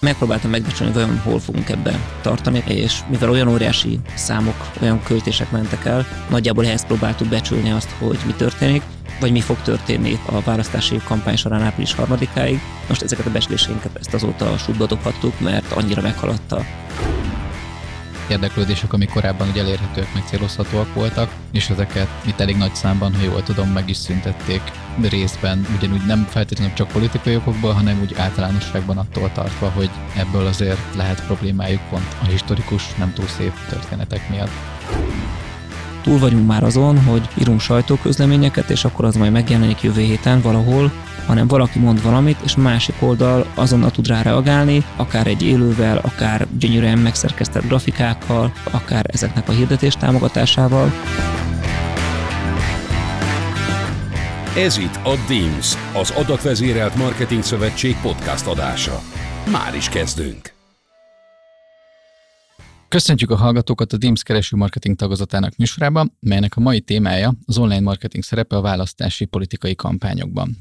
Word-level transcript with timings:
Megpróbáltam 0.00 0.50
megbecsülni, 0.50 0.92
hogy 0.92 1.20
hol 1.22 1.40
fogunk 1.40 1.68
ebbe 1.68 1.98
tartani, 2.20 2.62
és 2.66 2.98
mivel 3.08 3.30
olyan 3.30 3.48
óriási 3.48 4.00
számok, 4.14 4.70
olyan 4.82 5.02
költések 5.02 5.50
mentek 5.50 5.84
el, 5.84 6.06
nagyjából 6.30 6.66
ehhez 6.66 6.86
próbáltuk 6.86 7.28
becsülni 7.28 7.70
azt, 7.70 7.90
hogy 7.98 8.18
mi 8.26 8.32
történik, 8.32 8.82
vagy 9.20 9.32
mi 9.32 9.40
fog 9.40 9.62
történni 9.62 10.18
a 10.26 10.40
választási 10.40 11.00
kampány 11.04 11.36
során 11.36 11.62
április 11.62 11.94
harmadikáig. 11.94 12.60
Most 12.88 13.02
ezeket 13.02 13.26
a 13.26 13.30
becsléseinket 13.30 13.96
ezt 13.96 14.14
azóta 14.14 14.58
sútba 14.58 14.86
dobhattuk, 14.86 15.40
mert 15.40 15.72
annyira 15.72 16.02
meghaladta 16.02 16.64
érdeklődések, 18.30 18.92
amik 18.92 19.10
korábban 19.10 19.48
ugye 19.48 19.60
elérhetőek, 19.60 20.14
meg 20.14 20.24
voltak, 20.94 21.30
és 21.52 21.70
ezeket 21.70 22.08
itt 22.26 22.40
elég 22.40 22.56
nagy 22.56 22.74
számban, 22.74 23.14
ha 23.14 23.22
jól 23.22 23.42
tudom, 23.42 23.68
meg 23.68 23.88
is 23.88 23.96
szüntették 23.96 24.62
részben, 25.08 25.66
ugyanúgy 25.76 26.06
nem 26.06 26.26
feltétlenül 26.30 26.74
csak 26.74 26.88
politikai 26.88 27.36
okokból, 27.36 27.72
hanem 27.72 28.00
úgy 28.00 28.14
általánosságban 28.18 28.98
attól 28.98 29.30
tartva, 29.32 29.68
hogy 29.74 29.90
ebből 30.16 30.46
azért 30.46 30.94
lehet 30.96 31.26
problémájuk 31.26 31.80
pont 31.90 32.16
a 32.22 32.24
historikus, 32.24 32.94
nem 32.94 33.12
túl 33.12 33.26
szép 33.26 33.52
történetek 33.68 34.30
miatt. 34.30 34.50
Túl 36.02 36.18
vagyunk 36.18 36.46
már 36.46 36.64
azon, 36.64 37.04
hogy 37.04 37.28
írunk 37.40 37.60
sajtóközleményeket, 37.60 38.70
és 38.70 38.84
akkor 38.84 39.04
az 39.04 39.16
majd 39.16 39.32
megjelenik 39.32 39.82
jövő 39.82 40.00
héten 40.00 40.40
valahol, 40.40 40.92
hanem 41.26 41.46
valaki 41.46 41.78
mond 41.78 42.02
valamit, 42.02 42.38
és 42.44 42.56
másik 42.56 42.94
oldal 42.98 43.46
azonnal 43.54 43.90
tud 43.90 44.06
rá 44.06 44.22
reagálni, 44.22 44.84
akár 44.96 45.26
egy 45.26 45.42
élővel, 45.42 45.96
akár 45.96 46.46
gyönyörűen 46.58 46.98
megszerkesztett 46.98 47.66
grafikákkal, 47.66 48.52
akár 48.70 49.04
ezeknek 49.12 49.48
a 49.48 49.52
hirdetés 49.52 49.94
támogatásával. 49.94 50.92
Ez 54.56 54.76
itt 54.76 54.94
a 54.94 55.14
DIMS, 55.28 55.74
az 55.94 56.10
Adatvezérelt 56.10 56.94
Marketing 56.94 57.42
Szövetség 57.42 57.96
podcast 58.02 58.46
adása. 58.46 59.00
Már 59.50 59.74
is 59.74 59.88
kezdünk! 59.88 60.54
Köszöntjük 62.88 63.30
a 63.30 63.36
hallgatókat 63.36 63.92
a 63.92 63.96
DIMS 63.96 64.22
kereső 64.22 64.56
marketing 64.56 64.96
tagozatának 64.96 65.56
műsorában, 65.56 66.16
melynek 66.20 66.56
a 66.56 66.60
mai 66.60 66.80
témája 66.80 67.34
az 67.46 67.58
online 67.58 67.80
marketing 67.80 68.24
szerepe 68.24 68.56
a 68.56 68.60
választási 68.60 69.24
politikai 69.24 69.74
kampányokban. 69.74 70.56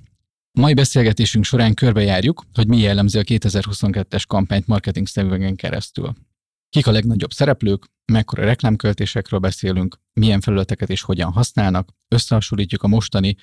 A 0.51 0.59
mai 0.59 0.73
beszélgetésünk 0.73 1.43
során 1.43 1.73
körbejárjuk, 1.73 2.43
hogy 2.53 2.67
mi 2.67 2.77
jellemzi 2.77 3.17
a 3.17 3.23
2022-es 3.23 4.23
kampányt 4.27 4.67
marketing 4.67 5.07
szemüvegen 5.07 5.55
keresztül. 5.55 6.13
Kik 6.69 6.87
a 6.87 6.91
legnagyobb 6.91 7.31
szereplők, 7.31 7.85
mekkora 8.05 8.43
reklámköltésekről 8.43 9.39
beszélünk, 9.39 9.99
milyen 10.13 10.41
felületeket 10.41 10.89
és 10.89 11.01
hogyan 11.01 11.31
használnak, 11.31 11.89
összehasonlítjuk 12.07 12.83
a 12.83 12.87
mostani 12.87 13.35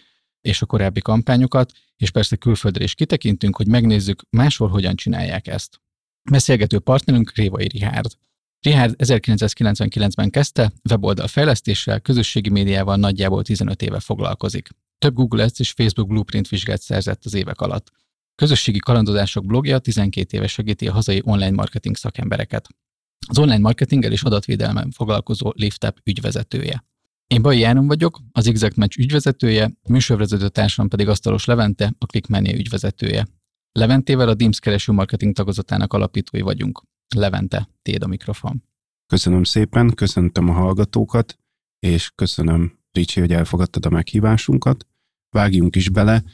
és 0.46 0.62
a 0.62 0.66
korábbi 0.66 1.00
kampányokat, 1.00 1.72
és 1.96 2.10
persze 2.10 2.36
külföldre 2.36 2.84
is 2.84 2.94
kitekintünk, 2.94 3.56
hogy 3.56 3.66
megnézzük 3.66 4.22
máshol 4.30 4.68
hogyan 4.68 4.96
csinálják 4.96 5.46
ezt. 5.46 5.80
Beszélgető 6.30 6.78
partnerünk 6.78 7.32
Révai 7.34 7.68
Rihárd. 7.68 8.10
Richard 8.60 8.94
1999-ben 8.98 10.30
kezdte, 10.30 10.72
weboldal 10.90 11.26
fejlesztéssel, 11.26 12.00
közösségi 12.00 12.50
médiával 12.50 12.96
nagyjából 12.96 13.42
15 13.42 13.82
éve 13.82 14.00
foglalkozik. 14.00 14.68
Több 14.98 15.14
Google 15.14 15.42
Ads 15.42 15.58
és 15.58 15.70
Facebook 15.70 16.08
Blueprint 16.08 16.48
vizsgát 16.48 16.80
szerzett 16.80 17.24
az 17.24 17.34
évek 17.34 17.60
alatt. 17.60 17.92
Közösségi 18.34 18.78
kalandozások 18.78 19.46
blogja 19.46 19.78
12 19.78 20.36
éve 20.36 20.46
segíti 20.46 20.88
a 20.88 20.92
hazai 20.92 21.20
online 21.24 21.50
marketing 21.50 21.96
szakembereket. 21.96 22.68
Az 23.28 23.38
online 23.38 23.58
marketinggel 23.58 24.12
és 24.12 24.22
adatvédelmen 24.22 24.90
foglalkozó 24.90 25.52
LiftUp 25.54 26.00
ügyvezetője. 26.04 26.84
Én 27.26 27.42
Bai 27.42 27.58
Jánon 27.58 27.86
vagyok, 27.86 28.20
az 28.32 28.46
Exact 28.46 28.76
Match 28.76 28.98
ügyvezetője, 28.98 29.72
műsorvezető 29.88 30.48
társam 30.48 30.88
pedig 30.88 31.08
Asztalos 31.08 31.44
Levente, 31.44 31.94
a 31.98 32.04
ClickMania 32.04 32.54
ügyvezetője. 32.54 33.26
Leventével 33.72 34.28
a 34.28 34.34
DIMS 34.34 34.58
kereső 34.58 34.92
marketing 34.92 35.34
tagozatának 35.34 35.92
alapítói 35.92 36.40
vagyunk. 36.40 36.82
Levente, 37.14 37.68
téd 37.82 38.02
a 38.02 38.06
mikrofon. 38.06 38.62
Köszönöm 39.06 39.44
szépen, 39.44 39.94
köszöntöm 39.94 40.48
a 40.48 40.52
hallgatókat, 40.52 41.38
és 41.78 42.10
köszönöm, 42.14 42.78
Ricsi, 42.92 43.20
hogy 43.20 43.32
elfogadtad 43.32 43.86
a 43.86 43.90
meghívásunkat. 43.90 44.86
Vágjunk 45.30 45.76
is 45.76 45.88
bele. 45.88 46.24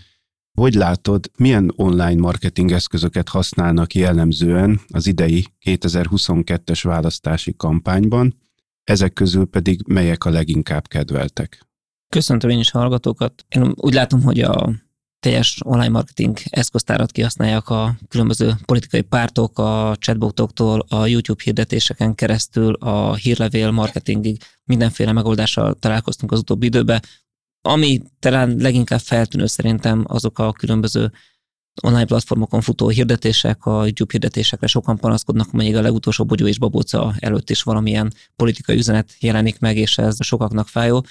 Hogy 0.52 0.74
látod, 0.74 1.30
milyen 1.38 1.72
online 1.76 2.20
marketing 2.20 2.72
eszközöket 2.72 3.28
használnak 3.28 3.94
jellemzően 3.94 4.80
az 4.88 5.06
idei 5.06 5.46
2022-es 5.64 6.80
választási 6.82 7.54
kampányban, 7.56 8.40
ezek 8.84 9.12
közül 9.12 9.46
pedig 9.46 9.82
melyek 9.86 10.24
a 10.24 10.30
leginkább 10.30 10.88
kedveltek? 10.88 11.66
Köszöntöm 12.08 12.50
én 12.50 12.58
is 12.58 12.70
hallgatókat. 12.70 13.44
Én 13.48 13.72
úgy 13.76 13.94
látom, 13.94 14.22
hogy 14.22 14.40
a 14.40 14.72
teljes 15.20 15.58
online 15.64 15.88
marketing 15.88 16.38
eszköztárat 16.50 17.12
kihasználják 17.12 17.68
a 17.68 17.94
különböző 18.08 18.54
politikai 18.64 19.00
pártok, 19.00 19.58
a 19.58 19.96
chatbotoktól, 19.98 20.86
a 20.88 21.06
YouTube 21.06 21.42
hirdetéseken 21.44 22.14
keresztül, 22.14 22.74
a 22.74 23.14
hírlevél 23.14 23.70
marketingig 23.70 24.42
mindenféle 24.64 25.12
megoldással 25.12 25.74
találkoztunk 25.74 26.32
az 26.32 26.38
utóbbi 26.38 26.66
időben. 26.66 27.02
Ami 27.60 28.02
talán 28.18 28.56
leginkább 28.56 29.00
feltűnő 29.00 29.46
szerintem 29.46 30.04
azok 30.06 30.38
a 30.38 30.52
különböző 30.52 31.12
online 31.82 32.04
platformokon 32.04 32.60
futó 32.60 32.88
hirdetések, 32.88 33.66
a 33.66 33.84
YouTube 33.84 34.12
hirdetésekre 34.12 34.66
sokan 34.66 34.96
panaszkodnak, 34.96 35.52
még 35.52 35.76
a 35.76 35.80
legutolsó 35.80 36.24
bogyó 36.24 36.46
és 36.46 36.58
babóca 36.58 37.14
előtt 37.18 37.50
is 37.50 37.62
valamilyen 37.62 38.12
politikai 38.36 38.76
üzenet 38.76 39.16
jelenik 39.20 39.58
meg, 39.58 39.76
és 39.76 39.98
ez 39.98 40.24
sokaknak 40.24 40.68
fájó. 40.68 41.04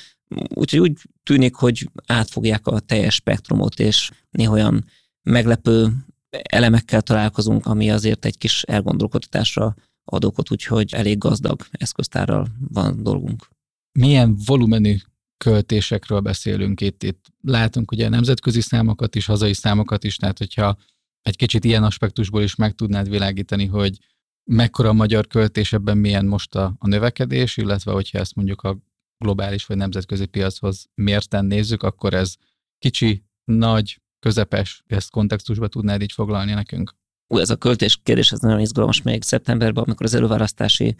Úgyhogy 0.54 0.80
úgy 0.80 0.98
tűnik, 1.24 1.56
hogy 1.56 1.90
átfogják 2.06 2.68
a 2.68 2.80
teljes 2.80 3.16
spektrumot, 3.16 3.80
és 3.80 4.12
néha 4.30 4.52
olyan 4.52 4.86
meglepő 5.24 5.92
elemekkel 6.30 7.02
találkozunk, 7.02 7.66
ami 7.66 7.92
azért 7.92 8.26
egy 8.26 8.38
kis 8.38 8.64
elgondolkodtatásra 8.64 9.76
ad 10.04 10.26
okot, 10.26 10.52
úgyhogy 10.52 10.94
elég 10.94 11.18
gazdag 11.18 11.66
eszköztárral 11.72 12.48
van 12.70 13.04
dolgunk. 13.04 13.48
Milyen 13.92 14.38
volumenű 14.46 14.98
költésekről 15.44 16.19
beszélünk 16.19 16.81
itt. 16.81 17.03
Itt 17.03 17.25
látunk 17.41 17.91
ugye 17.91 18.09
nemzetközi 18.09 18.62
számokat 18.62 19.16
is, 19.16 19.25
hazai 19.25 19.53
számokat 19.53 20.03
is, 20.03 20.16
tehát 20.16 20.38
hogyha 20.38 20.78
egy 21.22 21.35
kicsit 21.35 21.63
ilyen 21.63 21.84
aspektusból 21.84 22.41
is 22.41 22.56
meg 22.56 22.74
tudnád 22.74 23.09
világítani, 23.09 23.66
hogy 23.66 23.97
mekkora 24.44 24.90
a 24.90 24.94
magyar 24.94 25.28
költés, 25.28 25.74
ebben 25.74 25.97
milyen 25.97 26.25
most 26.25 26.56
a, 26.56 26.75
a 26.80 26.88
növekedés, 26.88 27.57
illetve 27.57 27.91
hogyha 27.91 28.18
ezt 28.18 28.35
mondjuk 28.35 28.62
a 28.62 28.78
globális 29.18 29.66
vagy 29.66 29.78
nemzetközi 29.78 30.25
piachoz 30.25 30.90
mérten 30.96 31.46
nézzük, 31.46 31.84
akkor 31.84 32.13
ez 32.13 32.35
kicsi, 32.78 33.24
nagy, 33.44 34.01
közepes, 34.19 34.84
ezt 34.88 35.12
kontextusba 35.12 35.68
tudnád 35.68 36.01
így 36.01 36.12
foglalni 36.12 36.53
nekünk? 36.53 36.96
Ú, 37.28 37.38
ez 37.38 37.50
a 37.50 37.56
költés 37.56 38.00
kérdés, 38.03 38.31
ez 38.31 38.40
nagyon 38.40 38.59
izgalmas 38.59 39.01
még 39.01 39.24
szeptemberben, 39.24 39.84
amikor 39.84 40.06
az 40.06 40.13
előválasztási 40.13 40.96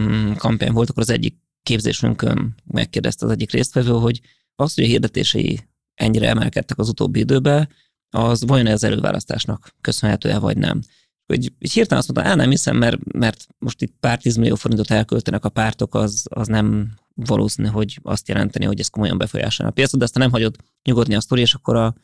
mm, 0.00 0.32
kampány 0.32 0.72
volt, 0.72 0.90
akkor 0.90 1.02
az 1.02 1.10
egyik 1.10 1.36
képzésünkön 1.62 2.54
megkérdezte 2.64 3.24
az 3.26 3.32
egyik 3.32 3.50
résztvevő, 3.50 3.92
hogy 3.92 4.20
az, 4.54 4.74
hogy 4.74 4.84
a 4.84 4.86
hirdetései 4.86 5.60
ennyire 5.94 6.28
emelkedtek 6.28 6.78
az 6.78 6.88
utóbbi 6.88 7.18
időben, 7.18 7.68
az 8.10 8.44
vajon 8.44 8.66
az 8.66 8.84
előválasztásnak 8.84 9.74
köszönhető-e, 9.80 10.38
vagy 10.38 10.56
nem. 10.56 10.80
Hogy 11.26 11.52
hirtelen 11.58 12.02
azt 12.02 12.12
mondta, 12.12 12.32
á, 12.32 12.34
nem 12.34 12.50
hiszem, 12.50 12.76
mert, 12.76 13.12
mert 13.12 13.46
most 13.58 13.82
itt 13.82 13.94
pár 14.00 14.18
tízmillió 14.18 14.54
forintot 14.54 14.90
elköltenek 14.90 15.44
a 15.44 15.48
pártok, 15.48 15.94
az, 15.94 16.26
az 16.30 16.46
nem 16.46 16.94
valószínű, 17.14 17.68
hogy 17.68 17.98
azt 18.02 18.28
jelenteni, 18.28 18.64
hogy 18.64 18.80
ez 18.80 18.88
komolyan 18.88 19.18
befolyásolja 19.18 19.70
a 19.70 19.74
piacot, 19.74 19.98
de 19.98 20.04
aztán 20.04 20.22
nem 20.22 20.32
hagyod 20.32 20.56
nyugodni 20.82 21.14
a 21.14 21.20
sztori, 21.20 21.40
és 21.40 21.54
akkor 21.54 21.76
a, 21.76 21.94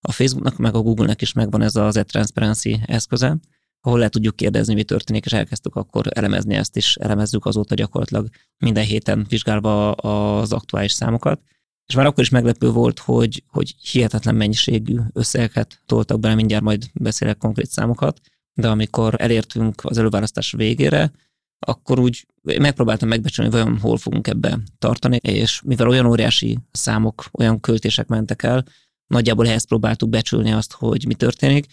a 0.00 0.12
Facebooknak, 0.12 0.56
meg 0.56 0.74
a 0.74 0.80
Google-nek 0.80 1.22
is 1.22 1.32
megvan 1.32 1.62
ez 1.62 1.76
az 1.76 1.96
e-transparency 1.96 2.80
eszköze, 2.86 3.38
ahol 3.80 3.98
le 3.98 4.08
tudjuk 4.08 4.36
kérdezni, 4.36 4.74
mi 4.74 4.82
történik, 4.82 5.24
és 5.24 5.32
elkezdtük 5.32 5.76
akkor 5.76 6.06
elemezni 6.10 6.54
ezt 6.54 6.76
is, 6.76 6.96
elemezzük 6.96 7.46
azóta 7.46 7.74
gyakorlatilag 7.74 8.28
minden 8.58 8.84
héten 8.84 9.26
vizsgálva 9.28 9.92
az 9.92 10.52
aktuális 10.52 10.92
számokat. 10.92 11.40
És 11.86 11.94
már 11.94 12.06
akkor 12.06 12.22
is 12.22 12.30
meglepő 12.30 12.70
volt, 12.70 12.98
hogy, 12.98 13.44
hogy 13.46 13.74
hihetetlen 13.90 14.34
mennyiségű 14.34 14.98
összegeket 15.12 15.82
toltak 15.86 16.20
bele, 16.20 16.34
mindjárt 16.34 16.64
majd 16.64 16.84
beszélek 16.92 17.38
konkrét 17.38 17.70
számokat, 17.70 18.20
de 18.54 18.68
amikor 18.68 19.14
elértünk 19.18 19.84
az 19.84 19.98
előválasztás 19.98 20.52
végére, 20.52 21.12
akkor 21.58 21.98
úgy 21.98 22.26
megpróbáltam 22.42 23.08
megbecsülni, 23.08 23.50
hogy 23.50 23.60
vajon 23.60 23.78
hol 23.78 23.96
fogunk 23.96 24.26
ebbe 24.26 24.58
tartani, 24.78 25.16
és 25.16 25.62
mivel 25.64 25.88
olyan 25.88 26.06
óriási 26.06 26.58
számok, 26.70 27.24
olyan 27.32 27.60
költések 27.60 28.06
mentek 28.06 28.42
el, 28.42 28.64
nagyjából 29.06 29.48
ehhez 29.48 29.64
próbáltuk 29.64 30.08
becsülni 30.08 30.52
azt, 30.52 30.72
hogy 30.72 31.04
mi 31.06 31.14
történik, 31.14 31.66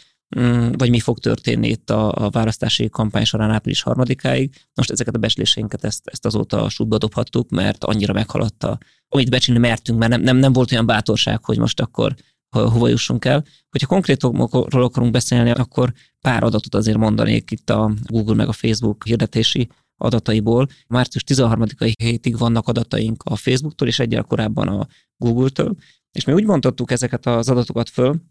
vagy 0.71 0.89
mi 0.89 0.99
fog 0.99 1.19
történni 1.19 1.67
itt 1.67 1.89
a, 1.89 2.25
a 2.25 2.29
választási 2.29 2.89
kampány 2.89 3.23
során 3.23 3.51
április 3.51 3.81
harmadikáig. 3.81 4.55
Most 4.73 4.91
ezeket 4.91 5.15
a 5.15 5.19
becsléseinket 5.19 5.83
ezt, 5.83 6.07
ezt 6.07 6.25
azóta 6.25 6.69
sútba 6.69 6.97
dobhattuk, 6.97 7.49
mert 7.49 7.83
annyira 7.83 8.13
meghaladta, 8.13 8.77
amit 9.09 9.29
becsülni 9.29 9.59
mertünk, 9.59 9.99
mert 9.99 10.11
nem, 10.11 10.21
nem, 10.21 10.37
nem 10.37 10.53
volt 10.53 10.71
olyan 10.71 10.85
bátorság, 10.85 11.45
hogy 11.45 11.57
most 11.57 11.81
akkor 11.81 12.15
hova 12.49 12.87
jussunk 12.87 13.25
el. 13.25 13.43
Hogyha 13.69 13.87
konkrétokról 13.87 14.83
akarunk 14.83 15.11
beszélni, 15.11 15.49
akkor 15.49 15.93
pár 16.21 16.43
adatot 16.43 16.75
azért 16.75 16.97
mondanék 16.97 17.51
itt 17.51 17.69
a 17.69 17.93
Google 18.03 18.35
meg 18.35 18.47
a 18.47 18.51
Facebook 18.51 19.05
hirdetési 19.05 19.69
adataiból. 19.97 20.67
Március 20.87 21.23
13-ai 21.27 21.93
hétig 21.97 22.37
vannak 22.37 22.67
adataink 22.67 23.23
a 23.23 23.35
Facebooktól, 23.35 23.87
és 23.87 23.99
egyel 23.99 24.23
korábban 24.23 24.67
a 24.67 24.87
Google-től. 25.17 25.75
És 26.11 26.25
mi 26.25 26.33
úgy 26.33 26.45
mondhattuk 26.45 26.91
ezeket 26.91 27.25
az 27.25 27.49
adatokat 27.49 27.89
föl, 27.89 28.21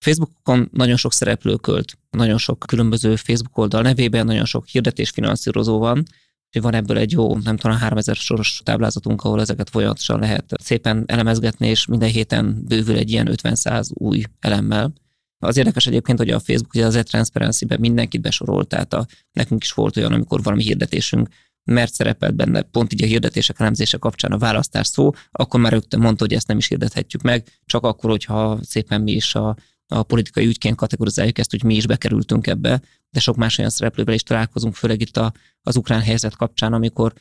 Facebookon 0.00 0.68
nagyon 0.72 0.96
sok 0.96 1.12
szereplő 1.12 1.54
költ, 1.54 1.98
nagyon 2.10 2.38
sok 2.38 2.64
különböző 2.66 3.16
Facebook 3.16 3.58
oldal 3.58 3.82
nevében, 3.82 4.26
nagyon 4.26 4.44
sok 4.44 4.66
hirdetés 4.66 5.10
finanszírozó 5.10 5.78
van, 5.78 6.04
és 6.50 6.60
van 6.60 6.74
ebből 6.74 6.98
egy 6.98 7.12
jó, 7.12 7.36
nem 7.36 7.56
tudom, 7.56 7.76
3000 7.76 8.16
soros 8.16 8.60
táblázatunk, 8.64 9.22
ahol 9.22 9.40
ezeket 9.40 9.70
folyamatosan 9.70 10.18
lehet 10.18 10.44
szépen 10.62 11.04
elemezgetni, 11.06 11.68
és 11.68 11.86
minden 11.86 12.08
héten 12.08 12.62
bővül 12.66 12.96
egy 12.96 13.10
ilyen 13.10 13.28
50-100 13.42 13.92
új 13.92 14.22
elemmel. 14.40 14.92
Az 15.38 15.56
érdekes 15.56 15.86
egyébként, 15.86 16.18
hogy 16.18 16.30
a 16.30 16.40
Facebook 16.40 16.74
ugye 16.74 16.86
az 16.86 16.94
e-transparency-ben 16.96 17.80
mindenkit 17.80 18.20
besorolt, 18.20 18.68
tehát 18.68 18.92
a, 18.92 19.06
nekünk 19.32 19.62
is 19.62 19.72
volt 19.72 19.96
olyan, 19.96 20.12
amikor 20.12 20.42
valami 20.42 20.62
hirdetésünk 20.62 21.28
mert 21.64 21.94
szerepelt 21.94 22.34
benne 22.34 22.62
pont 22.62 22.92
így 22.92 23.02
a 23.02 23.06
hirdetések 23.06 23.60
elemzése 23.60 23.96
kapcsán 23.96 24.32
a 24.32 24.38
választás 24.38 24.86
szó, 24.86 25.10
akkor 25.30 25.60
már 25.60 25.72
rögtön 25.72 26.00
mondta, 26.00 26.24
hogy 26.24 26.34
ezt 26.34 26.46
nem 26.46 26.58
is 26.58 26.68
hirdethetjük 26.68 27.22
meg, 27.22 27.60
csak 27.66 27.84
akkor, 27.84 28.10
hogyha 28.10 28.58
szépen 28.62 29.00
mi 29.00 29.12
is 29.12 29.34
a, 29.34 29.56
a 29.90 30.02
politikai 30.02 30.46
ügyként 30.46 30.76
kategorizáljuk 30.76 31.38
ezt, 31.38 31.50
hogy 31.50 31.64
mi 31.64 31.74
is 31.74 31.86
bekerültünk 31.86 32.46
ebbe, 32.46 32.80
de 33.10 33.20
sok 33.20 33.36
más 33.36 33.58
olyan 33.58 33.70
szereplővel 33.70 34.14
is 34.14 34.22
találkozunk, 34.22 34.74
főleg 34.74 35.00
itt 35.00 35.16
a, 35.16 35.32
az 35.62 35.76
ukrán 35.76 36.00
helyzet 36.00 36.36
kapcsán, 36.36 36.72
amikor 36.72 37.12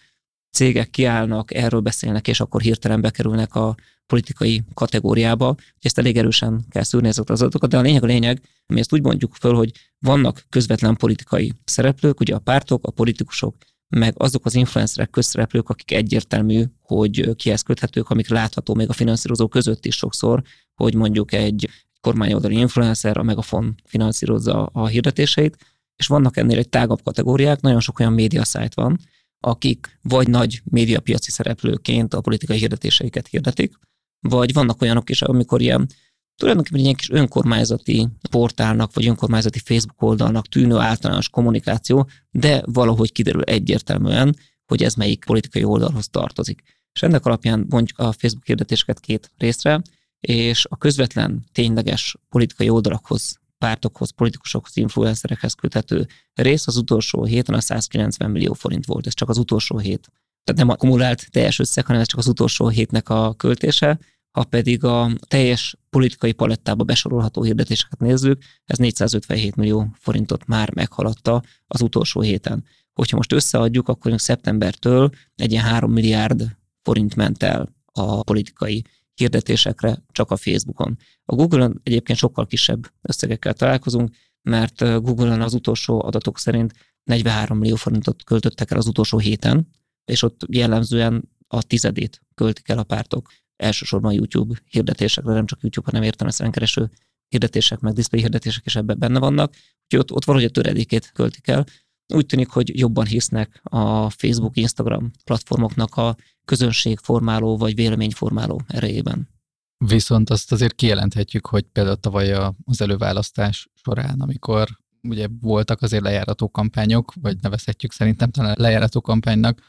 cégek 0.51 0.89
kiállnak, 0.89 1.54
erről 1.54 1.80
beszélnek, 1.80 2.27
és 2.27 2.39
akkor 2.39 2.62
hirtelen 2.62 3.01
bekerülnek 3.01 3.56
a 3.56 3.75
politikai 4.06 4.63
kategóriába. 4.74 5.56
Ezt 5.80 5.98
elég 5.98 6.18
erősen 6.18 6.66
kell 6.69 6.83
szűrni 6.83 7.07
ezeket 7.07 7.30
az 7.30 7.42
adatokat, 7.42 7.69
de 7.69 7.77
a 7.77 7.81
lényeg 7.81 8.04
a 8.04 8.06
lényeg, 8.06 8.42
mi 8.66 8.80
ezt 8.80 8.94
úgy 8.94 9.01
mondjuk 9.01 9.36
föl, 9.36 9.54
hogy 9.54 9.71
vannak 10.00 10.45
közvetlen 10.50 10.95
politikai 10.95 11.54
szereplők, 11.63 12.19
ugye 12.19 12.36
a 12.36 12.39
pártok, 12.39 12.88
a 12.88 12.92
politikusok, 12.92 13.56
meg 13.88 14.13
azok 14.18 14.45
az 14.45 14.56
influencerek, 14.56 15.10
közszereplők, 15.10 15.69
akik 15.69 15.92
egyértelmű, 15.92 16.63
hogy 16.81 17.36
kihez 17.36 17.62
köthetők, 17.62 18.10
amik 18.10 18.30
látható 18.30 18.74
még 18.74 18.89
a 18.89 18.94
finanszírozó 18.94 19.48
között 19.48 19.86
is 19.86 19.95
sokszor, 19.95 20.44
hogy 20.75 20.95
mondjuk 20.95 21.33
egy 21.33 21.69
kormányoldali 22.01 22.57
influencer, 22.57 23.18
a 23.18 23.24
Megafon 23.24 23.75
finanszírozza 23.86 24.66
a 24.66 24.88
hirdetéseit, 24.88 25.57
és 25.96 26.07
vannak 26.07 26.38
ennél 26.38 26.57
egy 26.57 26.69
tágabb 26.69 27.04
kategóriák, 27.04 27.62
nagyon 27.62 27.80
sok 27.80 28.00
olyan 28.00 28.13
média 28.13 28.44
szájt 28.44 28.74
van, 28.74 29.00
akik 29.40 30.00
vagy 30.01 30.28
nagy 30.28 30.62
médiapiaci 30.63 31.31
szereplőként 31.31 32.13
a 32.13 32.22
politikai 32.22 32.57
hirdetéseiket 32.57 33.28
hirdetik, 33.28 33.74
vagy 34.19 34.54
vannak 34.54 34.81
olyanok 34.81 35.10
is, 35.10 35.22
amikor 35.22 35.62
ilyen 35.62 35.88
tulajdonképpen 36.36 36.86
egy 36.86 36.96
kis 36.96 37.10
önkormányzati 37.10 38.07
portálnak, 38.30 38.94
vagy 38.94 39.07
önkormányzati 39.07 39.60
Facebook 39.60 40.02
oldalnak 40.02 40.48
tűnő 40.48 40.78
általános 40.78 41.30
kommunikáció, 41.30 42.10
de 42.31 42.63
valahogy 42.66 43.12
kiderül 43.12 43.42
egyértelműen, 43.42 44.36
hogy 44.66 44.84
ez 44.84 44.94
melyik 44.94 45.25
politikai 45.25 45.63
oldalhoz 45.63 46.10
tartozik. 46.10 46.62
És 46.94 47.04
ennek 47.04 47.25
alapján 47.25 47.66
mondjuk 47.69 48.00
a 48.00 48.12
Facebook 48.12 48.45
hirdetéseket 48.45 49.00
két 49.00 49.31
részre, 49.38 49.81
és 50.19 50.66
a 50.69 50.77
közvetlen, 50.77 51.45
tényleges 51.51 52.16
politikai 52.30 52.69
oldalakhoz, 52.69 53.39
pártokhoz, 53.57 54.10
politikusokhoz, 54.10 54.77
influencerekhez 54.77 55.54
köthető 55.54 56.07
rész 56.33 56.68
az 56.68 56.77
utolsó 56.77 57.24
héten 57.24 57.56
a 57.56 57.62
190 57.62 58.31
millió 58.31 58.54
forint 58.54 58.86
volt. 58.86 59.07
Ez 59.07 59.13
csak 59.13 59.30
az 59.30 59.38
utolsó 59.38 59.77
hét. 59.77 60.12
Tehát 60.44 60.62
nem 60.62 60.69
akkumulált 60.69 61.31
teljes 61.31 61.60
összeg, 61.60 61.86
hanem 61.86 62.01
ez 62.01 62.07
csak 62.07 62.19
az 62.19 62.27
utolsó 62.27 62.68
hétnek 62.68 63.10
a 63.10 63.33
költése, 63.33 64.00
ha 64.31 64.44
pedig 64.44 64.83
a 64.83 65.12
teljes 65.27 65.77
politikai 65.89 66.31
palettába 66.31 66.83
besorolható 66.83 67.44
hirdetéseket 67.44 68.00
nézzük, 68.00 68.42
ez 68.66 68.77
457 68.77 69.56
millió 69.56 69.88
forintot 69.94 70.45
már 70.45 70.74
meghaladta 70.75 71.44
az 71.68 71.81
utolsó 71.81 72.21
héten. 72.21 72.63
Hogyha 72.94 73.16
most 73.16 73.33
összeadjuk, 73.33 73.88
akkor 73.88 74.13
szeptembertől 74.21 75.10
egy 75.36 75.51
ilyen 75.51 75.63
3 75.63 75.92
milliárd 75.92 76.56
forint 76.81 77.16
ment 77.16 77.44
el 77.44 77.69
a 77.86 78.24
politikai 78.24 78.83
hirdetésekre 79.19 80.04
csak 80.12 80.31
a 80.31 80.38
Facebookon. 80.38 80.98
A 81.25 81.36
Google-on 81.36 81.80
egyébként 81.83 82.19
sokkal 82.19 82.45
kisebb 82.45 82.92
összegekkel 83.01 83.54
találkozunk, 83.54 84.16
mert 84.42 84.80
Google-on 84.80 85.42
az 85.42 85.54
utolsó 85.54 86.04
adatok 86.04 86.39
szerint 86.39 86.74
43 87.04 87.57
millió 87.57 87.75
forintot 87.75 88.24
költöttek 88.24 88.71
el 88.71 88.77
az 88.77 88.88
utolsó 88.88 89.18
héten, 89.18 89.68
és 90.06 90.21
ott 90.21 90.42
jellemzően 90.48 91.30
a 91.48 91.63
tizedét 91.63 92.21
költik 92.36 92.69
el 92.69 92.77
a 92.77 92.83
pártok 92.83 93.30
elsősorban 93.56 94.13
YouTube 94.13 94.60
hirdetésekre, 94.66 95.33
nem 95.33 95.45
csak 95.45 95.62
YouTube, 95.62 95.89
hanem 95.92 96.07
értelmesen 96.07 96.51
kereső 96.51 96.89
hirdetések, 97.27 97.80
meg 97.80 97.94
display 97.94 98.21
hirdetések 98.21 98.66
is 98.66 98.75
ebben 98.75 99.00
benne 99.00 99.19
vannak, 99.19 99.54
úgyhogy 99.83 100.00
ott, 100.00 100.12
ott 100.12 100.25
valahogy 100.25 100.48
a 100.48 100.51
töredékét 100.51 101.12
költik 101.13 101.48
el. 101.48 101.66
Úgy 102.13 102.25
tűnik, 102.25 102.50
hogy 102.50 102.80
jobban 102.80 103.06
hisznek 103.06 103.60
a 103.63 104.10
Facebook, 104.10 104.57
Instagram 104.57 105.12
platformoknak 105.24 105.95
a 105.95 106.16
közönségformáló 106.50 107.57
vagy 107.57 107.75
véleményformáló 107.75 108.62
erejében. 108.68 109.30
Viszont 109.78 110.30
azt 110.30 110.51
azért 110.51 110.75
kijelenthetjük, 110.75 111.46
hogy 111.46 111.63
például 111.63 111.96
tavaly 111.96 112.34
az 112.66 112.81
előválasztás 112.81 113.69
során, 113.74 114.22
amikor 114.22 114.68
ugye 115.01 115.28
voltak 115.42 115.81
azért 115.81 116.04
lejárató 116.04 116.50
kampányok, 116.50 117.13
vagy 117.22 117.38
nevezhetjük 117.42 117.92
szerintem 117.92 118.31
talán 118.31 118.56
lejárató 118.60 119.01
kampánynak, 119.01 119.62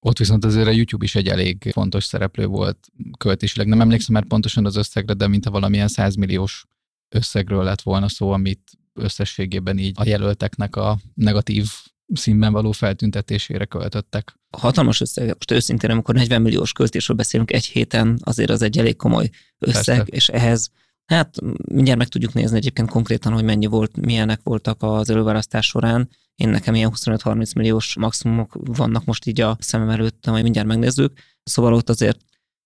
ott 0.00 0.18
viszont 0.18 0.44
azért 0.44 0.66
a 0.66 0.70
YouTube 0.70 1.04
is 1.04 1.14
egy 1.14 1.28
elég 1.28 1.70
fontos 1.72 2.04
szereplő 2.04 2.46
volt 2.46 2.78
költésileg. 3.18 3.66
Nem 3.66 3.80
emlékszem 3.80 4.14
már 4.14 4.24
pontosan 4.24 4.66
az 4.66 4.76
összegre, 4.76 5.14
de 5.14 5.28
mint 5.28 5.46
a 5.46 5.50
valamilyen 5.50 5.88
100 5.88 6.14
milliós 6.14 6.66
összegről 7.14 7.64
lett 7.64 7.80
volna 7.80 8.08
szó, 8.08 8.30
amit 8.30 8.78
összességében 8.92 9.78
így 9.78 9.94
a 9.98 10.06
jelölteknek 10.06 10.76
a 10.76 10.98
negatív 11.14 11.70
színben 12.14 12.52
való 12.52 12.72
feltüntetésére 12.72 13.64
költöttek. 13.64 14.38
Hatalmas 14.50 15.00
összeg, 15.00 15.26
most 15.26 15.50
őszintén, 15.50 15.90
amikor 15.90 16.14
40 16.14 16.42
milliós 16.42 16.72
költésről 16.72 17.16
beszélünk 17.16 17.52
egy 17.52 17.64
héten, 17.64 18.18
azért 18.22 18.50
az 18.50 18.62
egy 18.62 18.78
elég 18.78 18.96
komoly 18.96 19.30
összeg, 19.58 19.96
Persze. 19.96 20.12
és 20.12 20.28
ehhez 20.28 20.70
Hát 21.08 21.36
mindjárt 21.72 21.98
meg 21.98 22.08
tudjuk 22.08 22.32
nézni 22.32 22.56
egyébként 22.56 22.90
konkrétan, 22.90 23.32
hogy 23.32 23.44
mennyi 23.44 23.66
volt, 23.66 23.96
milyenek 23.96 24.40
voltak 24.42 24.82
az 24.82 25.10
előválasztás 25.10 25.66
során. 25.66 26.08
Én 26.34 26.48
nekem 26.48 26.74
ilyen 26.74 26.92
25-30 26.94 27.54
milliós 27.54 27.96
maximumok 27.98 28.58
vannak 28.64 29.04
most 29.04 29.26
így 29.26 29.40
a 29.40 29.56
szemem 29.60 29.88
előtt, 29.88 30.26
majd 30.26 30.42
mindjárt 30.42 30.68
megnézzük. 30.68 31.12
Szóval 31.42 31.72
ott 31.72 31.88
azért 31.88 32.18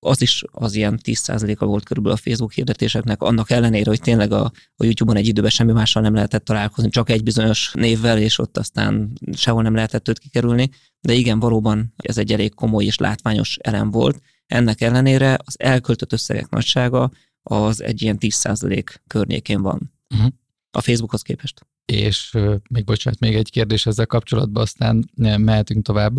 az 0.05 0.23
is 0.23 0.45
az 0.51 0.75
ilyen 0.75 1.01
10%-a 1.03 1.65
volt 1.65 1.85
körülbelül 1.85 2.19
a 2.19 2.21
Facebook 2.23 2.53
hirdetéseknek, 2.53 3.23
annak 3.23 3.51
ellenére, 3.51 3.91
hogy 3.91 4.01
tényleg 4.01 4.33
a, 4.33 4.53
a 4.77 4.85
YouTube-on 4.85 5.17
egy 5.17 5.27
időben 5.27 5.51
semmi 5.51 5.73
mással 5.73 6.03
nem 6.03 6.15
lehetett 6.15 6.45
találkozni, 6.45 6.91
csak 6.91 7.11
egy 7.11 7.23
bizonyos 7.23 7.71
névvel, 7.75 8.19
és 8.19 8.39
ott 8.39 8.59
aztán 8.59 9.13
sehol 9.33 9.63
nem 9.63 9.75
lehetett 9.75 10.09
őt 10.09 10.19
kikerülni. 10.19 10.71
De 11.01 11.13
igen, 11.13 11.39
valóban 11.39 11.95
ez 11.97 12.19
egy 12.19 12.33
elég 12.33 12.55
komoly 12.55 12.85
és 12.85 12.99
látványos 12.99 13.57
elem 13.61 13.91
volt. 13.91 14.23
Ennek 14.47 14.81
ellenére 14.81 15.39
az 15.45 15.55
elköltött 15.59 16.13
összegek 16.13 16.49
nagysága 16.49 17.11
az 17.43 17.83
egy 17.83 18.03
ilyen 18.03 18.17
10% 18.21 18.85
környékén 19.07 19.63
van. 19.63 19.93
Uh-huh. 20.15 20.33
A 20.71 20.81
Facebookhoz 20.81 21.23
képest. 21.23 21.67
És 21.85 22.37
még 22.69 22.85
bocsánat, 22.85 23.21
még 23.21 23.35
egy 23.35 23.51
kérdés 23.51 23.87
ezzel 23.87 24.06
kapcsolatban, 24.06 24.63
aztán 24.63 25.11
mehetünk 25.37 25.85
tovább. 25.85 26.13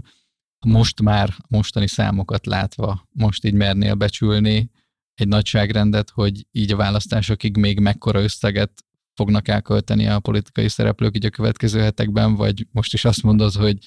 Most 0.65 1.01
már 1.01 1.33
mostani 1.47 1.87
számokat 1.87 2.45
látva, 2.45 3.07
most 3.11 3.45
így 3.45 3.53
mernél 3.53 3.93
becsülni 3.93 4.71
egy 5.13 5.27
nagyságrendet, 5.27 6.09
hogy 6.09 6.47
így 6.51 6.71
a 6.71 6.75
választásokig 6.75 7.57
még 7.57 7.79
mekkora 7.79 8.21
összeget 8.21 8.71
fognak 9.15 9.47
elkölteni 9.47 10.07
a 10.07 10.19
politikai 10.19 10.69
szereplők 10.69 11.15
így 11.15 11.25
a 11.25 11.29
következő 11.29 11.79
hetekben, 11.79 12.35
vagy 12.35 12.67
most 12.71 12.93
is 12.93 13.05
azt 13.05 13.23
mondod, 13.23 13.53
hogy 13.53 13.77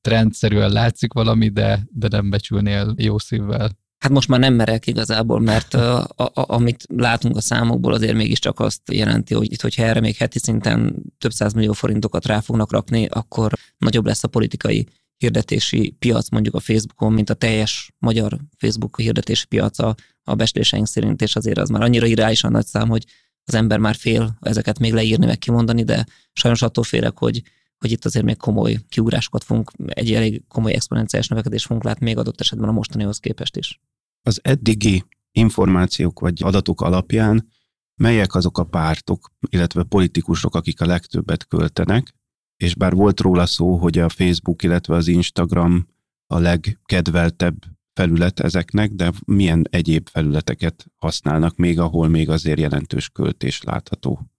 trendszerűen 0.00 0.70
látszik 0.70 1.12
valami, 1.12 1.48
de, 1.48 1.86
de 1.92 2.08
nem 2.08 2.30
becsülnél 2.30 2.94
jó 2.96 3.18
szívvel? 3.18 3.78
Hát 3.98 4.12
most 4.12 4.28
már 4.28 4.40
nem 4.40 4.54
merek 4.54 4.86
igazából, 4.86 5.40
mert 5.40 5.74
a, 5.74 6.02
a, 6.16 6.30
amit 6.34 6.84
látunk 6.88 7.36
a 7.36 7.40
számokból, 7.40 7.92
azért 7.92 8.16
mégiscsak 8.16 8.60
azt 8.60 8.92
jelenti, 8.92 9.34
hogy 9.34 9.52
itt, 9.52 9.60
hogyha 9.60 9.82
erre 9.82 10.00
még 10.00 10.16
heti 10.16 10.38
szinten 10.38 11.02
több 11.18 11.32
millió 11.54 11.72
forintokat 11.72 12.26
rá 12.26 12.40
fognak 12.40 12.72
rakni, 12.72 13.06
akkor 13.06 13.52
nagyobb 13.78 14.06
lesz 14.06 14.24
a 14.24 14.28
politikai 14.28 14.88
hirdetési 15.20 15.96
piac 15.98 16.28
mondjuk 16.28 16.54
a 16.54 16.60
Facebookon, 16.60 17.12
mint 17.12 17.30
a 17.30 17.34
teljes 17.34 17.92
magyar 17.98 18.38
Facebook 18.56 19.00
hirdetési 19.00 19.46
piaca 19.46 19.94
a 20.24 20.34
besléseink 20.34 20.86
szerint, 20.86 21.22
és 21.22 21.36
azért 21.36 21.58
az 21.58 21.68
már 21.68 21.82
annyira 21.82 22.06
irányosan 22.06 22.50
nagy 22.50 22.66
szám, 22.66 22.88
hogy 22.88 23.04
az 23.44 23.54
ember 23.54 23.78
már 23.78 23.94
fél 23.94 24.36
ezeket 24.40 24.78
még 24.78 24.92
leírni, 24.92 25.26
meg 25.26 25.38
kimondani, 25.38 25.84
de 25.84 26.06
sajnos 26.32 26.62
attól 26.62 26.84
félek, 26.84 27.18
hogy, 27.18 27.42
hogy 27.78 27.90
itt 27.90 28.04
azért 28.04 28.24
még 28.24 28.36
komoly 28.36 28.78
kiugrásokat 28.88 29.44
fogunk, 29.44 29.70
egy 29.86 30.12
elég 30.12 30.42
komoly 30.48 30.72
exponenciális 30.72 31.28
növekedést 31.28 31.66
fogunk 31.66 31.84
látni 31.84 32.04
még 32.04 32.18
adott 32.18 32.40
esetben 32.40 32.68
a 32.68 32.72
mostanihoz 32.72 33.18
képest 33.18 33.56
is. 33.56 33.80
Az 34.22 34.40
eddigi 34.42 35.04
információk 35.32 36.20
vagy 36.20 36.42
adatok 36.42 36.80
alapján 36.80 37.48
melyek 37.94 38.34
azok 38.34 38.58
a 38.58 38.64
pártok, 38.64 39.32
illetve 39.48 39.82
politikusok, 39.82 40.54
akik 40.54 40.80
a 40.80 40.86
legtöbbet 40.86 41.46
költenek, 41.46 42.14
és 42.62 42.74
bár 42.74 42.94
volt 42.94 43.20
róla 43.20 43.46
szó, 43.46 43.76
hogy 43.76 43.98
a 43.98 44.08
Facebook, 44.08 44.62
illetve 44.62 44.94
az 44.94 45.08
Instagram 45.08 45.86
a 46.26 46.38
legkedveltebb 46.38 47.64
felület 47.92 48.40
ezeknek, 48.40 48.90
de 48.90 49.12
milyen 49.26 49.66
egyéb 49.70 50.08
felületeket 50.08 50.86
használnak 50.96 51.56
még, 51.56 51.78
ahol 51.78 52.08
még 52.08 52.28
azért 52.28 52.58
jelentős 52.58 53.08
költés 53.08 53.62
látható? 53.62 54.29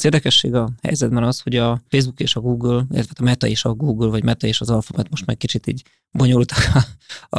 Az 0.00 0.06
érdekesség 0.06 0.54
a 0.54 0.70
helyzetben 0.82 1.22
az, 1.22 1.40
hogy 1.40 1.56
a 1.56 1.80
Facebook 1.88 2.20
és 2.20 2.36
a 2.36 2.40
Google, 2.40 2.86
illetve 2.90 3.14
a 3.18 3.22
Meta 3.22 3.46
és 3.46 3.64
a 3.64 3.74
Google, 3.74 4.08
vagy 4.08 4.24
Meta 4.24 4.46
és 4.46 4.60
az 4.60 4.70
Alphabet 4.70 5.10
most 5.10 5.26
már 5.26 5.36
kicsit 5.36 5.66
így 5.66 5.84
bonyolultak 6.10 6.58
a, 6.74 6.84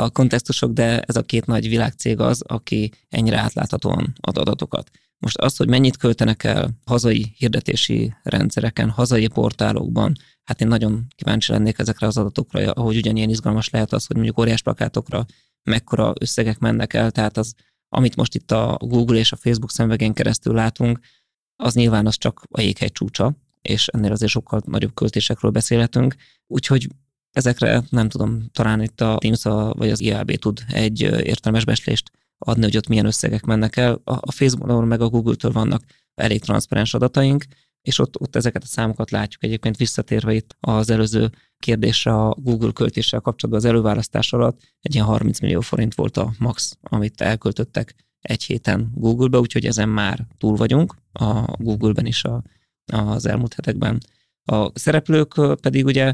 a 0.01 0.09
kontextusok, 0.09 0.71
de 0.71 0.99
ez 0.99 1.15
a 1.15 1.21
két 1.21 1.45
nagy 1.45 1.69
világcég 1.69 2.19
az, 2.19 2.41
aki 2.41 2.91
ennyire 3.09 3.37
átláthatóan 3.37 4.13
ad 4.19 4.37
adatokat. 4.37 4.89
Most 5.17 5.37
az, 5.37 5.55
hogy 5.55 5.69
mennyit 5.69 5.97
költenek 5.97 6.43
el 6.43 6.69
hazai 6.85 7.33
hirdetési 7.37 8.13
rendszereken, 8.23 8.89
hazai 8.89 9.27
portálokban, 9.27 10.15
hát 10.43 10.61
én 10.61 10.67
nagyon 10.67 11.05
kíváncsi 11.15 11.51
lennék 11.51 11.79
ezekre 11.79 12.07
az 12.07 12.17
adatokra, 12.17 12.71
ahogy 12.71 12.97
ugyanilyen 12.97 13.29
izgalmas 13.29 13.69
lehet 13.69 13.93
az, 13.93 14.05
hogy 14.05 14.15
mondjuk 14.15 14.39
óriás 14.39 14.61
plakátokra 14.61 15.25
mekkora 15.63 16.13
összegek 16.19 16.59
mennek 16.59 16.93
el, 16.93 17.11
tehát 17.11 17.37
az, 17.37 17.53
amit 17.89 18.15
most 18.15 18.35
itt 18.35 18.51
a 18.51 18.77
Google 18.81 19.17
és 19.17 19.31
a 19.31 19.35
Facebook 19.35 19.71
szemvegén 19.71 20.13
keresztül 20.13 20.53
látunk, 20.53 20.99
az 21.61 21.73
nyilván 21.73 22.05
az 22.05 22.17
csak 22.17 22.41
a 22.51 22.61
jéghegy 22.61 22.91
csúcsa, 22.91 23.33
és 23.61 23.87
ennél 23.87 24.11
azért 24.11 24.31
sokkal 24.31 24.61
nagyobb 24.65 24.93
költésekről 24.93 25.51
beszélhetünk, 25.51 26.15
úgyhogy 26.47 26.87
ezekre 27.31 27.83
nem 27.89 28.09
tudom, 28.09 28.45
talán 28.51 28.81
itt 28.81 29.01
a 29.01 29.17
Teams 29.19 29.43
vagy 29.77 29.89
az 29.89 30.01
IAB 30.01 30.31
tud 30.31 30.59
egy 30.67 31.01
értelmes 31.01 31.65
beslést 31.65 32.11
adni, 32.37 32.63
hogy 32.63 32.77
ott 32.77 32.87
milyen 32.87 33.05
összegek 33.05 33.43
mennek 33.43 33.75
el. 33.75 34.01
A 34.03 34.31
Facebookon 34.31 34.87
meg 34.87 35.01
a 35.01 35.09
Google-től 35.09 35.51
vannak 35.51 35.83
elég 36.15 36.41
transzparens 36.41 36.93
adataink, 36.93 37.45
és 37.81 37.99
ott, 37.99 38.19
ott 38.19 38.35
ezeket 38.35 38.63
a 38.63 38.67
számokat 38.67 39.11
látjuk. 39.11 39.43
Egyébként 39.43 39.77
visszatérve 39.77 40.33
itt 40.33 40.55
az 40.59 40.89
előző 40.89 41.29
kérdésre 41.59 42.13
a 42.13 42.35
Google 42.39 42.71
költéssel 42.71 43.19
kapcsolatban 43.19 43.63
az 43.63 43.69
előválasztás 43.69 44.33
alatt 44.33 44.61
egy 44.81 44.93
ilyen 44.93 45.05
30 45.05 45.39
millió 45.39 45.59
forint 45.59 45.95
volt 45.95 46.17
a 46.17 46.33
max, 46.39 46.77
amit 46.81 47.21
elköltöttek 47.21 47.95
egy 48.21 48.43
héten 48.43 48.91
Google-be, 48.95 49.39
úgyhogy 49.39 49.65
ezen 49.65 49.89
már 49.89 50.27
túl 50.37 50.55
vagyunk 50.55 50.95
a 51.11 51.41
Google-ben 51.57 52.05
is 52.05 52.23
a, 52.23 52.43
az 52.85 53.25
elmúlt 53.25 53.53
hetekben. 53.53 54.01
A 54.45 54.79
szereplők 54.79 55.33
pedig 55.61 55.85
ugye 55.85 56.13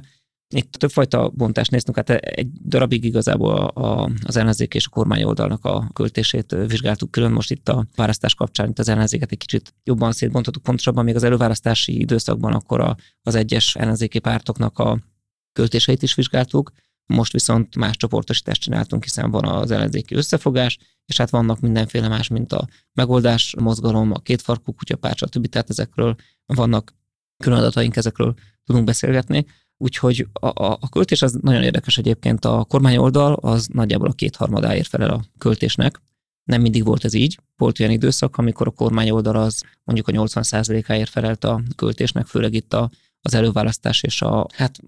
itt 0.49 0.71
többfajta 0.71 1.29
bontást 1.29 1.71
néztünk, 1.71 1.97
hát 1.97 2.09
egy 2.09 2.51
darabig 2.51 3.03
igazából 3.03 3.55
a, 3.55 3.81
a, 3.83 4.09
az 4.23 4.37
ellenzék 4.37 4.73
és 4.73 4.85
a 4.85 4.89
kormány 4.89 5.23
oldalnak 5.23 5.65
a 5.65 5.89
költését 5.93 6.55
vizsgáltuk 6.67 7.11
külön. 7.11 7.31
Most 7.31 7.51
itt 7.51 7.69
a 7.69 7.85
választás 7.95 8.35
kapcsán 8.35 8.69
itt 8.69 8.79
az 8.79 8.89
ellenzéket 8.89 9.31
egy 9.31 9.37
kicsit 9.37 9.73
jobban 9.83 10.11
szétbontottuk, 10.11 10.63
pontosabban 10.63 11.03
még 11.03 11.15
az 11.15 11.23
előválasztási 11.23 11.99
időszakban 11.99 12.53
akkor 12.53 12.79
a, 12.79 12.95
az 13.21 13.35
egyes 13.35 13.75
ellenzéki 13.75 14.19
pártoknak 14.19 14.79
a 14.79 14.99
költéseit 15.53 16.03
is 16.03 16.15
vizsgáltuk. 16.15 16.71
Most 17.07 17.31
viszont 17.31 17.75
más 17.75 17.97
csoportosítást 17.97 18.61
csináltunk, 18.61 19.03
hiszen 19.03 19.31
van 19.31 19.45
az 19.45 19.71
ellenzéki 19.71 20.15
összefogás, 20.15 20.77
és 21.05 21.17
hát 21.17 21.29
vannak 21.29 21.59
mindenféle 21.59 22.07
más, 22.07 22.27
mint 22.27 22.53
a 22.53 22.67
megoldás 22.93 23.55
mozgalom, 23.59 24.11
a 24.11 24.19
kétfarkú 24.19 24.73
kutyapárt, 24.73 25.17
stb. 25.17 25.47
Tehát 25.47 25.69
ezekről 25.69 26.15
vannak 26.45 26.93
külön 27.43 27.57
adataink, 27.57 27.95
ezekről 27.95 28.33
tudunk 28.63 28.85
beszélgetni. 28.85 29.45
Úgyhogy 29.77 30.27
a, 30.33 30.47
a, 30.47 30.77
a 30.81 30.89
költés 30.89 31.21
az 31.21 31.39
nagyon 31.41 31.63
érdekes 31.63 31.97
egyébként. 31.97 32.45
A 32.45 32.63
kormány 32.63 32.97
oldal 32.97 33.33
az 33.33 33.67
nagyjából 33.73 34.07
a 34.07 34.13
kétharmadáért 34.13 34.87
felel 34.87 35.09
a 35.09 35.23
költésnek. 35.37 36.01
Nem 36.43 36.61
mindig 36.61 36.83
volt 36.83 37.05
ez 37.05 37.13
így. 37.13 37.39
Volt 37.55 37.79
olyan 37.79 37.91
időszak, 37.91 38.37
amikor 38.37 38.67
a 38.67 38.71
kormány 38.71 39.09
oldal 39.09 39.35
az 39.35 39.63
mondjuk 39.83 40.07
a 40.07 40.11
80%-áért 40.11 41.09
felelt 41.09 41.43
a 41.43 41.61
költésnek, 41.75 42.25
főleg 42.25 42.53
itt 42.53 42.73
a, 42.73 42.89
az 43.21 43.33
előválasztás 43.33 44.03
és 44.03 44.21
a, 44.21 44.47
hát 44.53 44.79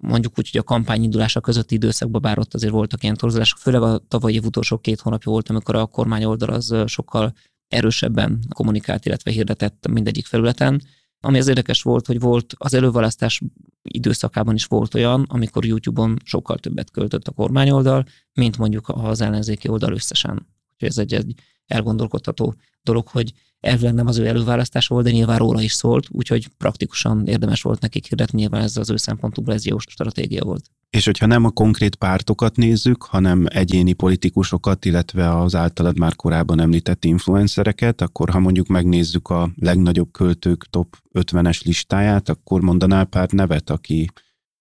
mondjuk 0.00 0.38
úgy, 0.38 0.50
hogy 0.50 0.60
a 0.60 0.64
kampány 0.64 1.02
indulása 1.02 1.40
közötti 1.40 1.74
időszakban, 1.74 2.20
bár 2.20 2.38
ott 2.38 2.54
azért 2.54 2.72
voltak 2.72 3.02
ilyen 3.02 3.16
torzulások, 3.16 3.58
főleg 3.58 3.82
a 3.82 3.98
tavalyi 4.08 4.34
év 4.34 4.44
utolsó 4.44 4.78
két 4.78 5.00
hónapja 5.00 5.30
volt, 5.30 5.48
amikor 5.48 5.74
a 5.74 5.86
kormány 5.86 6.24
oldal 6.24 6.48
az 6.48 6.74
sokkal 6.86 7.34
erősebben 7.68 8.38
kommunikált, 8.54 9.06
illetve 9.06 9.30
hirdetett 9.30 9.86
mindegyik 9.88 10.26
felületen. 10.26 10.82
Ami 11.20 11.38
az 11.38 11.48
érdekes 11.48 11.82
volt, 11.82 12.06
hogy 12.06 12.20
volt 12.20 12.54
az 12.58 12.74
előválasztás 12.74 13.40
időszakában 13.82 14.54
is 14.54 14.64
volt 14.64 14.94
olyan, 14.94 15.24
amikor 15.28 15.64
YouTube-on 15.64 16.18
sokkal 16.24 16.58
többet 16.58 16.90
költött 16.90 17.28
a 17.28 17.32
kormányoldal, 17.32 18.04
mint 18.32 18.58
mondjuk 18.58 18.88
az 18.88 19.20
ellenzéki 19.20 19.68
oldal 19.68 19.92
összesen. 19.92 20.32
Úgyhogy 20.72 20.88
ez 20.88 20.98
egy, 20.98 21.14
egy 21.14 21.34
elgondolkodható 21.66 22.54
dolog, 22.82 23.08
hogy 23.08 23.32
elvileg 23.60 23.94
nem 23.94 24.06
az 24.06 24.18
ő 24.18 24.26
előválasztás 24.26 24.86
volt, 24.86 25.04
de 25.04 25.10
nyilván 25.10 25.38
róla 25.38 25.62
is 25.62 25.72
szólt, 25.72 26.06
úgyhogy 26.10 26.48
praktikusan 26.48 27.26
érdemes 27.26 27.62
volt 27.62 27.80
nekik 27.80 28.06
hirdetni, 28.06 28.38
nyilván 28.40 28.62
ez 28.62 28.76
az 28.76 28.90
ő 28.90 28.96
szempontukból 28.96 29.54
ez 29.54 29.66
jó 29.66 29.78
stratégia 29.78 30.44
volt. 30.44 30.70
És 30.90 31.04
hogyha 31.04 31.26
nem 31.26 31.44
a 31.44 31.50
konkrét 31.50 31.94
pártokat 31.96 32.56
nézzük, 32.56 33.02
hanem 33.02 33.46
egyéni 33.48 33.92
politikusokat, 33.92 34.84
illetve 34.84 35.38
az 35.38 35.54
általad 35.54 35.98
már 35.98 36.16
korábban 36.16 36.60
említett 36.60 37.04
influencereket, 37.04 38.00
akkor 38.00 38.30
ha 38.30 38.38
mondjuk 38.38 38.66
megnézzük 38.66 39.28
a 39.28 39.50
legnagyobb 39.56 40.12
költők 40.12 40.66
top 40.70 40.96
50-es 41.12 41.64
listáját, 41.64 42.28
akkor 42.28 42.60
mondanál 42.60 43.04
pár 43.04 43.30
nevet, 43.30 43.70
aki 43.70 44.10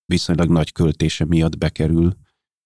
viszonylag 0.05 0.49
nagy 0.49 0.71
költése 0.71 1.25
miatt 1.25 1.57
bekerül 1.57 2.15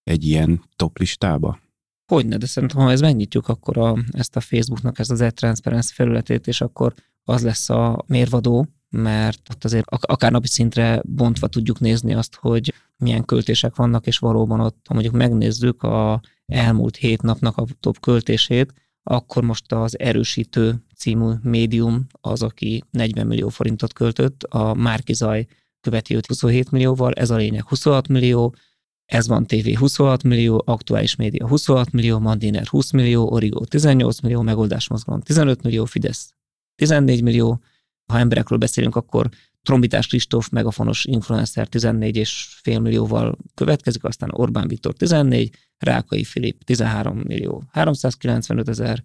egy 0.03 0.25
ilyen 0.27 0.63
top 0.75 0.97
listába? 0.97 1.59
Hogyne, 2.07 2.37
de 2.37 2.45
szerintem, 2.45 2.81
ha 2.81 2.91
ezt 2.91 3.01
megnyitjuk, 3.01 3.47
akkor 3.47 3.77
a, 3.77 3.97
ezt 4.11 4.35
a 4.35 4.39
Facebooknak, 4.39 4.99
ezt 4.99 5.11
az 5.11 5.21
e-transparency 5.21 5.93
felületét, 5.93 6.47
és 6.47 6.61
akkor 6.61 6.93
az 7.23 7.43
lesz 7.43 7.69
a 7.69 8.03
mérvadó, 8.07 8.67
mert 8.89 9.49
ott 9.49 9.63
azért 9.63 9.85
akár 9.89 10.31
napi 10.31 10.47
szintre 10.47 11.01
bontva 11.05 11.47
tudjuk 11.47 11.79
nézni 11.79 12.13
azt, 12.13 12.35
hogy 12.35 12.73
milyen 12.97 13.25
költések 13.25 13.75
vannak, 13.75 14.07
és 14.07 14.17
valóban 14.17 14.59
ott, 14.59 14.85
ha 14.87 14.93
mondjuk 14.93 15.15
megnézzük 15.15 15.83
a 15.83 16.21
elmúlt 16.45 16.95
hét 16.95 17.21
napnak 17.21 17.57
a 17.57 17.65
top 17.79 17.99
költését, 17.99 18.73
akkor 19.03 19.43
most 19.43 19.71
az 19.71 19.99
erősítő 19.99 20.83
című 20.95 21.31
médium 21.41 22.05
az, 22.21 22.43
aki 22.43 22.83
40 22.91 23.27
millió 23.27 23.49
forintot 23.49 23.93
költött, 23.93 24.43
a 24.43 24.73
Márkizaj 24.73 25.45
követi 25.81 26.15
őt 26.15 26.25
27 26.25 26.71
millióval, 26.71 27.13
ez 27.13 27.29
a 27.29 27.35
lényeg 27.35 27.67
26 27.67 28.07
millió, 28.07 28.55
ez 29.07 29.27
van 29.27 29.45
TV 29.45 29.75
26 29.77 30.23
millió, 30.23 30.63
aktuális 30.65 31.15
média 31.15 31.47
26 31.47 31.91
millió, 31.91 32.19
Mandiner 32.19 32.65
20 32.67 32.91
millió, 32.91 33.31
Origo 33.31 33.65
18 33.65 34.19
millió, 34.19 34.41
megoldás 34.41 34.87
mozgalom 34.87 35.21
15 35.21 35.63
millió, 35.63 35.85
Fidesz 35.85 36.33
14 36.75 37.21
millió. 37.21 37.59
Ha 38.05 38.19
emberekről 38.19 38.57
beszélünk, 38.57 38.95
akkor 38.95 39.29
Trombitás 39.61 40.07
Kristóf, 40.07 40.49
megafonos 40.49 41.05
influencer 41.05 41.67
14,5 41.71 42.81
millióval 42.81 43.37
következik, 43.53 44.03
aztán 44.03 44.29
Orbán 44.33 44.67
Viktor 44.67 44.93
14, 44.93 45.55
Rákai 45.77 46.23
Filip 46.23 46.63
13 46.63 47.17
millió 47.17 47.63
395 47.71 48.69
ezer, 48.69 49.03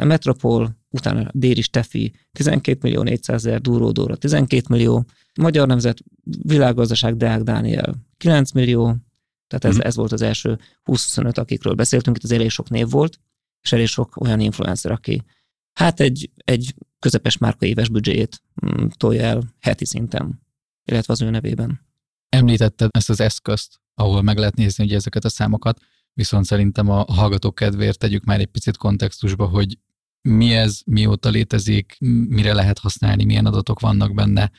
a 0.00 0.04
Metropol, 0.04 0.76
utána 0.90 1.30
Déri 1.32 1.62
Stefi 1.62 2.12
12 2.32 2.78
millió 2.82 3.02
400 3.02 3.46
ezer, 3.46 3.60
Dúró 3.60 3.90
Dóra 3.90 4.16
12 4.16 4.62
millió, 4.68 5.04
Magyar 5.40 5.66
Nemzet, 5.66 5.98
Világgazdaság 6.42 7.16
Deák 7.16 7.42
Dániel 7.42 7.94
9 8.16 8.52
millió, 8.52 8.96
tehát 9.46 9.64
ez, 9.64 9.76
mm. 9.76 9.86
ez 9.86 9.96
volt 9.96 10.12
az 10.12 10.22
első 10.22 10.58
20-25, 10.84 11.38
akikről 11.38 11.74
beszéltünk, 11.74 12.16
itt 12.16 12.22
az 12.22 12.32
elég 12.32 12.50
sok 12.50 12.68
név 12.68 12.90
volt, 12.90 13.20
és 13.62 13.72
elég 13.72 13.86
sok 13.86 14.16
olyan 14.20 14.40
influencer, 14.40 14.90
aki 14.92 15.22
hát 15.72 16.00
egy, 16.00 16.30
egy 16.36 16.74
közepes 16.98 17.38
márka 17.38 17.66
éves 17.66 17.88
büdzséjét 17.88 18.42
mm, 18.66 18.86
tolja 18.96 19.22
el 19.22 19.42
heti 19.60 19.84
szinten, 19.84 20.42
illetve 20.84 21.12
az 21.12 21.22
ő 21.22 21.30
nevében. 21.30 21.80
Említetted 22.28 22.88
ezt 22.92 23.10
az 23.10 23.20
eszközt, 23.20 23.80
ahol 23.94 24.22
meg 24.22 24.38
lehet 24.38 24.54
nézni 24.54 24.84
ugye 24.84 24.96
ezeket 24.96 25.24
a 25.24 25.28
számokat, 25.28 25.80
viszont 26.12 26.44
szerintem 26.44 26.90
a 26.90 27.04
hallgatók 27.12 27.54
kedvéért 27.54 27.98
tegyük 27.98 28.24
már 28.24 28.40
egy 28.40 28.46
picit 28.46 28.76
kontextusba, 28.76 29.46
hogy 29.46 29.78
mi 30.22 30.54
ez, 30.54 30.80
mióta 30.86 31.28
létezik, 31.28 31.96
mire 32.28 32.52
lehet 32.52 32.78
használni, 32.78 33.24
milyen 33.24 33.46
adatok 33.46 33.80
vannak 33.80 34.14
benne. 34.14 34.50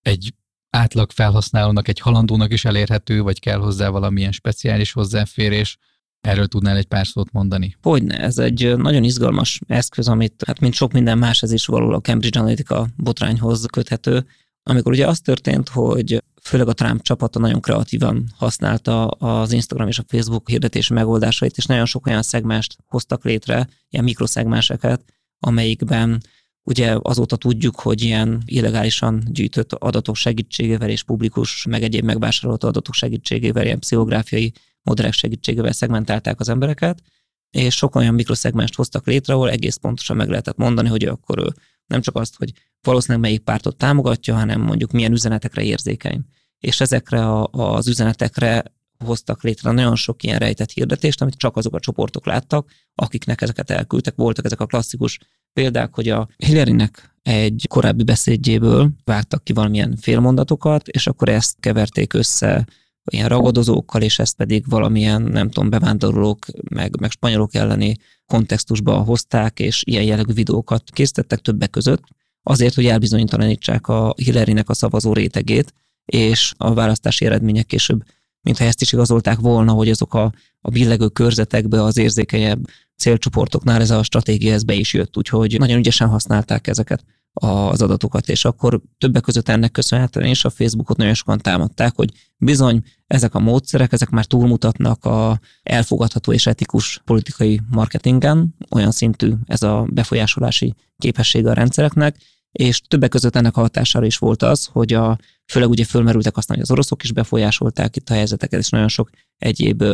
Egy 0.00 0.34
átlag 0.74 1.10
felhasználónak, 1.10 1.88
egy 1.88 1.98
halandónak 1.98 2.52
is 2.52 2.64
elérhető, 2.64 3.22
vagy 3.22 3.40
kell 3.40 3.58
hozzá 3.58 3.88
valamilyen 3.88 4.32
speciális 4.32 4.92
hozzáférés. 4.92 5.78
Erről 6.20 6.46
tudnál 6.46 6.76
egy 6.76 6.86
pár 6.86 7.06
szót 7.06 7.32
mondani? 7.32 7.76
Hogyne, 7.82 8.18
ez 8.18 8.38
egy 8.38 8.76
nagyon 8.76 9.04
izgalmas 9.04 9.60
eszköz, 9.66 10.08
amit, 10.08 10.42
hát 10.46 10.60
mint 10.60 10.74
sok 10.74 10.92
minden 10.92 11.18
más, 11.18 11.42
ez 11.42 11.52
is 11.52 11.66
való 11.66 11.90
a 11.90 12.00
Cambridge 12.00 12.38
Analytica 12.38 12.86
botrányhoz 12.96 13.66
köthető, 13.72 14.26
amikor 14.62 14.92
ugye 14.92 15.06
az 15.06 15.20
történt, 15.20 15.68
hogy 15.68 16.22
főleg 16.42 16.68
a 16.68 16.72
Trump 16.72 17.02
csapata 17.02 17.38
nagyon 17.38 17.60
kreatívan 17.60 18.24
használta 18.36 19.06
az 19.06 19.52
Instagram 19.52 19.88
és 19.88 19.98
a 19.98 20.04
Facebook 20.06 20.48
hirdetési 20.48 20.92
megoldásait, 20.92 21.56
és 21.56 21.64
nagyon 21.64 21.86
sok 21.86 22.06
olyan 22.06 22.22
szegmást 22.22 22.76
hoztak 22.86 23.24
létre, 23.24 23.68
ilyen 23.90 24.04
mikroszegmáseket, 24.04 25.04
amelyikben 25.38 26.22
Ugye 26.66 26.96
azóta 27.02 27.36
tudjuk, 27.36 27.80
hogy 27.80 28.02
ilyen 28.02 28.42
illegálisan 28.44 29.22
gyűjtött 29.26 29.72
adatok 29.72 30.16
segítségével 30.16 30.90
és 30.90 31.02
publikus, 31.02 31.66
meg 31.68 31.82
egyéb 31.82 32.04
megvásárolt 32.04 32.64
adatok 32.64 32.94
segítségével, 32.94 33.64
ilyen 33.64 33.78
pszichológiai 33.78 34.52
modellek 34.82 35.12
segítségével 35.12 35.72
szegmentálták 35.72 36.40
az 36.40 36.48
embereket, 36.48 37.02
és 37.50 37.74
sok 37.74 37.94
olyan 37.94 38.14
mikroszegmást 38.14 38.74
hoztak 38.74 39.06
létre, 39.06 39.34
ahol 39.34 39.50
egész 39.50 39.76
pontosan 39.76 40.16
meg 40.16 40.28
lehetett 40.28 40.56
mondani, 40.56 40.88
hogy 40.88 41.04
akkor 41.04 41.38
ő 41.38 41.52
nem 41.86 42.00
csak 42.00 42.16
azt, 42.16 42.36
hogy 42.36 42.52
valószínűleg 42.82 43.22
melyik 43.22 43.40
pártot 43.40 43.76
támogatja, 43.76 44.34
hanem 44.34 44.60
mondjuk 44.60 44.90
milyen 44.90 45.12
üzenetekre 45.12 45.62
érzékeny. 45.62 46.20
És 46.58 46.80
ezekre 46.80 47.30
a, 47.30 47.48
az 47.52 47.88
üzenetekre 47.88 48.64
hoztak 49.04 49.42
létre 49.42 49.70
nagyon 49.70 49.96
sok 49.96 50.22
ilyen 50.22 50.38
rejtett 50.38 50.70
hirdetést, 50.70 51.22
amit 51.22 51.34
csak 51.34 51.56
azok 51.56 51.74
a 51.74 51.80
csoportok 51.80 52.26
láttak, 52.26 52.70
akiknek 52.94 53.40
ezeket 53.40 53.70
elküldtek. 53.70 54.14
Voltak 54.14 54.44
ezek 54.44 54.60
a 54.60 54.66
klasszikus 54.66 55.18
példák, 55.54 55.94
hogy 55.94 56.08
a 56.08 56.28
Hillary-nek 56.36 57.14
egy 57.22 57.66
korábbi 57.68 58.02
beszédjéből 58.02 58.90
vágtak 59.04 59.44
ki 59.44 59.52
valamilyen 59.52 59.96
félmondatokat, 60.00 60.88
és 60.88 61.06
akkor 61.06 61.28
ezt 61.28 61.56
keverték 61.60 62.12
össze 62.12 62.66
ilyen 63.10 63.28
ragadozókkal, 63.28 64.02
és 64.02 64.18
ezt 64.18 64.36
pedig 64.36 64.68
valamilyen, 64.68 65.22
nem 65.22 65.50
tudom, 65.50 65.70
bevándorlók, 65.70 66.46
meg, 66.70 67.00
meg 67.00 67.10
spanyolok 67.10 67.54
elleni 67.54 67.96
kontextusba 68.26 68.94
hozták, 68.94 69.60
és 69.60 69.82
ilyen 69.86 70.02
jellegű 70.04 70.32
videókat 70.32 70.82
készítettek 70.90 71.38
többek 71.38 71.70
között, 71.70 72.02
azért, 72.42 72.74
hogy 72.74 72.86
elbizonyítalanítsák 72.86 73.88
a 73.88 74.14
Hillary-nek 74.16 74.68
a 74.68 74.74
szavazó 74.74 75.12
rétegét, 75.12 75.74
és 76.04 76.52
a 76.56 76.74
választási 76.74 77.24
eredmények 77.24 77.66
később, 77.66 78.02
mintha 78.40 78.64
ezt 78.64 78.80
is 78.80 78.92
igazolták 78.92 79.38
volna, 79.38 79.72
hogy 79.72 79.90
azok 79.90 80.14
a, 80.14 80.32
a 80.60 80.70
billegő 80.70 81.08
körzetekbe 81.08 81.82
az 81.82 81.96
érzékenyebb 81.96 82.66
célcsoportoknál 82.96 83.80
ez 83.80 83.90
a 83.90 84.02
stratégia 84.02 84.52
ez 84.52 84.62
be 84.62 84.74
is 84.74 84.92
jött, 84.92 85.16
úgyhogy 85.16 85.58
nagyon 85.58 85.78
ügyesen 85.78 86.08
használták 86.08 86.66
ezeket 86.66 87.04
az 87.34 87.82
adatokat, 87.82 88.28
és 88.28 88.44
akkor 88.44 88.80
többek 88.98 89.22
között 89.22 89.48
ennek 89.48 89.70
köszönhetően 89.70 90.26
és 90.26 90.44
a 90.44 90.50
Facebookot 90.50 90.96
nagyon 90.96 91.14
sokan 91.14 91.38
támadták, 91.38 91.92
hogy 91.94 92.10
bizony 92.36 92.82
ezek 93.06 93.34
a 93.34 93.38
módszerek, 93.38 93.92
ezek 93.92 94.10
már 94.10 94.24
túlmutatnak 94.24 95.04
a 95.04 95.40
elfogadható 95.62 96.32
és 96.32 96.46
etikus 96.46 97.00
politikai 97.04 97.60
marketingen, 97.70 98.54
olyan 98.70 98.90
szintű 98.90 99.32
ez 99.46 99.62
a 99.62 99.86
befolyásolási 99.90 100.74
képessége 100.98 101.50
a 101.50 101.54
rendszereknek, 101.54 102.16
és 102.52 102.80
többek 102.80 103.10
között 103.10 103.36
ennek 103.36 103.54
hatására 103.54 104.06
is 104.06 104.18
volt 104.18 104.42
az, 104.42 104.68
hogy 104.72 104.92
a, 104.92 105.18
főleg 105.46 105.68
ugye 105.68 105.84
fölmerültek 105.84 106.36
aztán, 106.36 106.56
hogy 106.56 106.64
az 106.64 106.70
oroszok 106.70 107.02
is 107.02 107.12
befolyásolták 107.12 107.96
itt 107.96 108.10
a 108.10 108.14
helyzeteket, 108.14 108.60
és 108.60 108.68
nagyon 108.68 108.88
sok 108.88 109.10
egyéb 109.38 109.84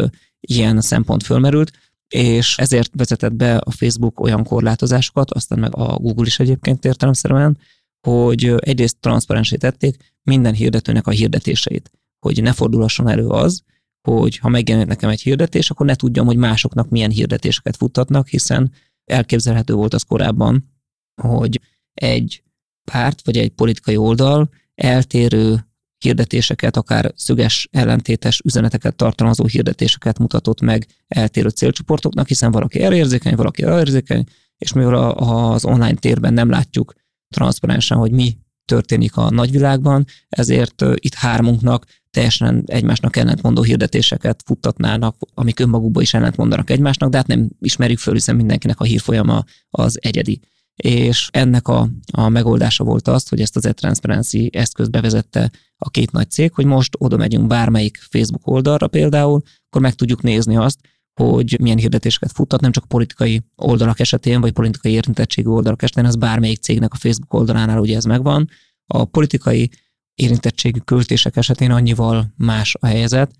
ilyen 0.40 0.80
szempont 0.80 1.22
fölmerült, 1.22 1.70
és 2.14 2.58
ezért 2.58 2.90
vezetett 2.94 3.34
be 3.34 3.56
a 3.56 3.70
Facebook 3.70 4.20
olyan 4.20 4.44
korlátozásokat, 4.44 5.30
aztán 5.30 5.58
meg 5.58 5.76
a 5.76 5.98
Google 5.98 6.26
is 6.26 6.38
egyébként 6.38 6.84
értelemszerűen, 6.84 7.58
hogy 8.08 8.54
egyrészt 8.56 9.00
transzparensé 9.00 9.56
tették 9.56 10.14
minden 10.22 10.54
hirdetőnek 10.54 11.06
a 11.06 11.10
hirdetéseit, 11.10 11.90
hogy 12.18 12.42
ne 12.42 12.52
fordulhasson 12.52 13.08
elő 13.08 13.26
az, 13.26 13.62
hogy 14.08 14.36
ha 14.38 14.48
megjelenik 14.48 14.88
nekem 14.88 15.10
egy 15.10 15.22
hirdetés, 15.22 15.70
akkor 15.70 15.86
ne 15.86 15.94
tudjam, 15.94 16.26
hogy 16.26 16.36
másoknak 16.36 16.88
milyen 16.88 17.10
hirdetéseket 17.10 17.76
futtatnak, 17.76 18.28
hiszen 18.28 18.72
elképzelhető 19.04 19.74
volt 19.74 19.94
az 19.94 20.02
korábban, 20.02 20.70
hogy 21.22 21.60
egy 21.94 22.42
párt 22.90 23.24
vagy 23.24 23.36
egy 23.36 23.50
politikai 23.50 23.96
oldal 23.96 24.50
eltérő 24.74 25.69
hirdetéseket, 26.00 26.76
akár 26.76 27.12
szöges 27.16 27.68
ellentétes 27.70 28.40
üzeneteket 28.44 28.96
tartalmazó 28.96 29.46
hirdetéseket 29.46 30.18
mutatott 30.18 30.60
meg 30.60 30.86
eltérő 31.08 31.48
célcsoportoknak, 31.48 32.28
hiszen 32.28 32.50
valaki 32.50 32.80
erre 32.80 32.96
érzékeny, 32.96 33.34
valaki 33.34 33.62
erre 33.62 33.78
érzékeny, 33.78 34.24
és 34.58 34.72
mivel 34.72 35.10
az 35.10 35.64
online 35.64 35.94
térben 35.94 36.32
nem 36.32 36.50
látjuk 36.50 36.94
transzparensen, 37.34 37.98
hogy 37.98 38.12
mi 38.12 38.38
történik 38.64 39.16
a 39.16 39.30
nagyvilágban, 39.30 40.04
ezért 40.28 40.84
itt 40.94 41.14
hármunknak 41.14 41.86
teljesen 42.10 42.62
egymásnak 42.66 43.16
ellentmondó 43.16 43.62
hirdetéseket 43.62 44.42
futtatnának, 44.46 45.16
amik 45.34 45.60
önmagukban 45.60 46.02
is 46.02 46.14
ellentmondanak 46.14 46.70
egymásnak, 46.70 47.10
de 47.10 47.16
hát 47.16 47.26
nem 47.26 47.48
ismerjük 47.60 47.98
föl, 47.98 48.14
hiszen 48.14 48.36
mindenkinek 48.36 48.80
a 48.80 48.84
hírfolyama 48.84 49.44
az 49.70 49.98
egyedi 50.02 50.40
és 50.82 51.28
ennek 51.32 51.68
a, 51.68 51.88
a 52.12 52.28
megoldása 52.28 52.84
volt 52.84 53.08
az, 53.08 53.28
hogy 53.28 53.40
ezt 53.40 53.56
az 53.56 53.66
e-transparency 53.66 54.50
eszközt 54.52 54.90
bevezette 54.90 55.50
a 55.78 55.90
két 55.90 56.12
nagy 56.12 56.30
cég, 56.30 56.52
hogy 56.52 56.64
most 56.64 56.96
oda 56.98 57.16
megyünk 57.16 57.46
bármelyik 57.46 57.98
Facebook 58.10 58.46
oldalra 58.46 58.88
például, 58.88 59.42
akkor 59.66 59.80
meg 59.80 59.94
tudjuk 59.94 60.22
nézni 60.22 60.56
azt, 60.56 60.78
hogy 61.20 61.56
milyen 61.60 61.78
hirdetéseket 61.78 62.32
futtat, 62.32 62.60
nem 62.60 62.72
csak 62.72 62.88
politikai 62.88 63.42
oldalak 63.56 64.00
esetén, 64.00 64.40
vagy 64.40 64.52
politikai 64.52 64.92
érintettségű 64.92 65.48
oldalak 65.48 65.82
esetén, 65.82 66.04
az 66.04 66.16
bármelyik 66.16 66.60
cégnek 66.60 66.92
a 66.92 66.96
Facebook 66.96 67.34
oldalánál 67.34 67.78
ugye 67.78 67.96
ez 67.96 68.04
megvan. 68.04 68.48
A 68.86 69.04
politikai 69.04 69.70
érintettségű 70.14 70.78
költések 70.78 71.36
esetén 71.36 71.70
annyival 71.70 72.32
más 72.36 72.76
a 72.80 72.86
helyzet, 72.86 73.30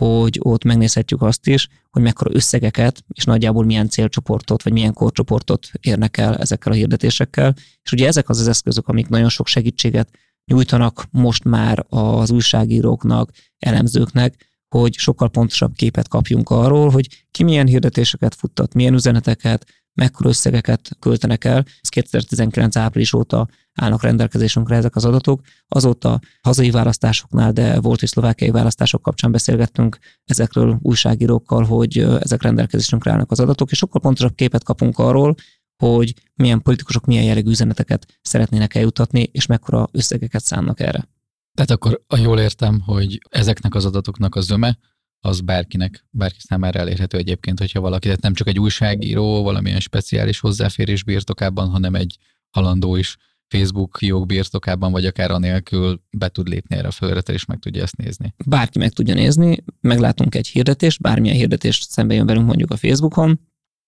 hogy 0.00 0.38
ott 0.42 0.64
megnézhetjük 0.64 1.22
azt 1.22 1.46
is, 1.46 1.68
hogy 1.90 2.02
mekkora 2.02 2.34
összegeket 2.34 3.04
és 3.12 3.24
nagyjából 3.24 3.64
milyen 3.64 3.88
célcsoportot 3.88 4.62
vagy 4.62 4.72
milyen 4.72 4.92
korcsoportot 4.92 5.70
érnek 5.80 6.16
el 6.16 6.36
ezekkel 6.36 6.72
a 6.72 6.74
hirdetésekkel. 6.74 7.54
És 7.82 7.92
ugye 7.92 8.06
ezek 8.06 8.28
az 8.28 8.38
az 8.38 8.48
eszközök, 8.48 8.88
amik 8.88 9.08
nagyon 9.08 9.28
sok 9.28 9.46
segítséget 9.46 10.08
nyújtanak 10.44 11.06
most 11.10 11.44
már 11.44 11.84
az 11.88 12.30
újságíróknak, 12.30 13.30
elemzőknek, 13.58 14.48
hogy 14.68 14.94
sokkal 14.94 15.28
pontosabb 15.28 15.74
képet 15.74 16.08
kapjunk 16.08 16.50
arról, 16.50 16.90
hogy 16.90 17.24
ki 17.30 17.42
milyen 17.42 17.66
hirdetéseket 17.66 18.34
futtat, 18.34 18.74
milyen 18.74 18.94
üzeneteket, 18.94 19.66
mekkora 19.94 20.28
összegeket 20.28 20.96
költenek 20.98 21.44
el. 21.44 21.64
Ez 21.80 21.88
2019 21.88 22.76
április 22.76 23.12
óta 23.12 23.48
állnak 23.74 24.02
rendelkezésünkre 24.02 24.76
ezek 24.76 24.96
az 24.96 25.04
adatok. 25.04 25.40
Azóta 25.68 26.20
hazai 26.42 26.70
választásoknál, 26.70 27.52
de 27.52 27.80
volt 27.80 28.02
és 28.02 28.08
szlovákiai 28.08 28.50
választások 28.50 29.02
kapcsán 29.02 29.32
beszélgettünk 29.32 29.98
ezekről 30.24 30.78
újságírókkal, 30.82 31.64
hogy 31.64 31.98
ezek 31.98 32.42
rendelkezésünkre 32.42 33.10
állnak 33.10 33.30
az 33.30 33.40
adatok, 33.40 33.70
és 33.70 33.78
sokkal 33.78 34.00
pontosabb 34.00 34.34
képet 34.34 34.64
kapunk 34.64 34.98
arról, 34.98 35.34
hogy 35.82 36.14
milyen 36.34 36.62
politikusok 36.62 37.06
milyen 37.06 37.24
jellegű 37.24 37.50
üzeneteket 37.50 38.18
szeretnének 38.22 38.74
eljutatni, 38.74 39.28
és 39.32 39.46
mekkora 39.46 39.88
összegeket 39.92 40.44
szánnak 40.44 40.80
erre. 40.80 41.08
Tehát 41.54 41.70
akkor, 41.70 42.02
jól 42.20 42.40
értem, 42.40 42.80
hogy 42.80 43.18
ezeknek 43.30 43.74
az 43.74 43.84
adatoknak 43.84 44.34
a 44.34 44.40
zöme, 44.40 44.78
az 45.20 45.40
bárkinek, 45.40 46.06
bárki 46.10 46.38
számára 46.40 46.78
elérhető 46.78 47.18
egyébként, 47.18 47.58
hogyha 47.58 47.80
valaki, 47.80 48.04
tehát 48.06 48.22
nem 48.22 48.34
csak 48.34 48.48
egy 48.48 48.58
újságíró 48.58 49.42
valamilyen 49.42 49.80
speciális 49.80 50.40
hozzáférés 50.40 51.04
birtokában, 51.04 51.68
hanem 51.68 51.94
egy 51.94 52.16
halandó 52.50 52.96
is 52.96 53.16
Facebook 53.48 53.98
jog 54.00 54.26
birtokában, 54.26 54.92
vagy 54.92 55.06
akár 55.06 55.30
anélkül 55.30 56.02
be 56.10 56.28
tud 56.28 56.48
lépni 56.48 56.76
erre 56.76 56.88
a 56.88 56.90
felületre, 56.90 57.32
és 57.32 57.44
meg 57.44 57.58
tudja 57.58 57.82
ezt 57.82 57.96
nézni. 57.96 58.34
Bárki 58.46 58.78
meg 58.78 58.90
tudja 58.90 59.14
nézni, 59.14 59.64
meglátunk 59.80 60.34
egy 60.34 60.48
hirdetést, 60.48 61.00
bármilyen 61.00 61.36
hirdetés 61.36 61.80
szembe 61.88 62.14
jön 62.14 62.26
velünk 62.26 62.46
mondjuk 62.46 62.70
a 62.70 62.76
Facebookon, 62.76 63.40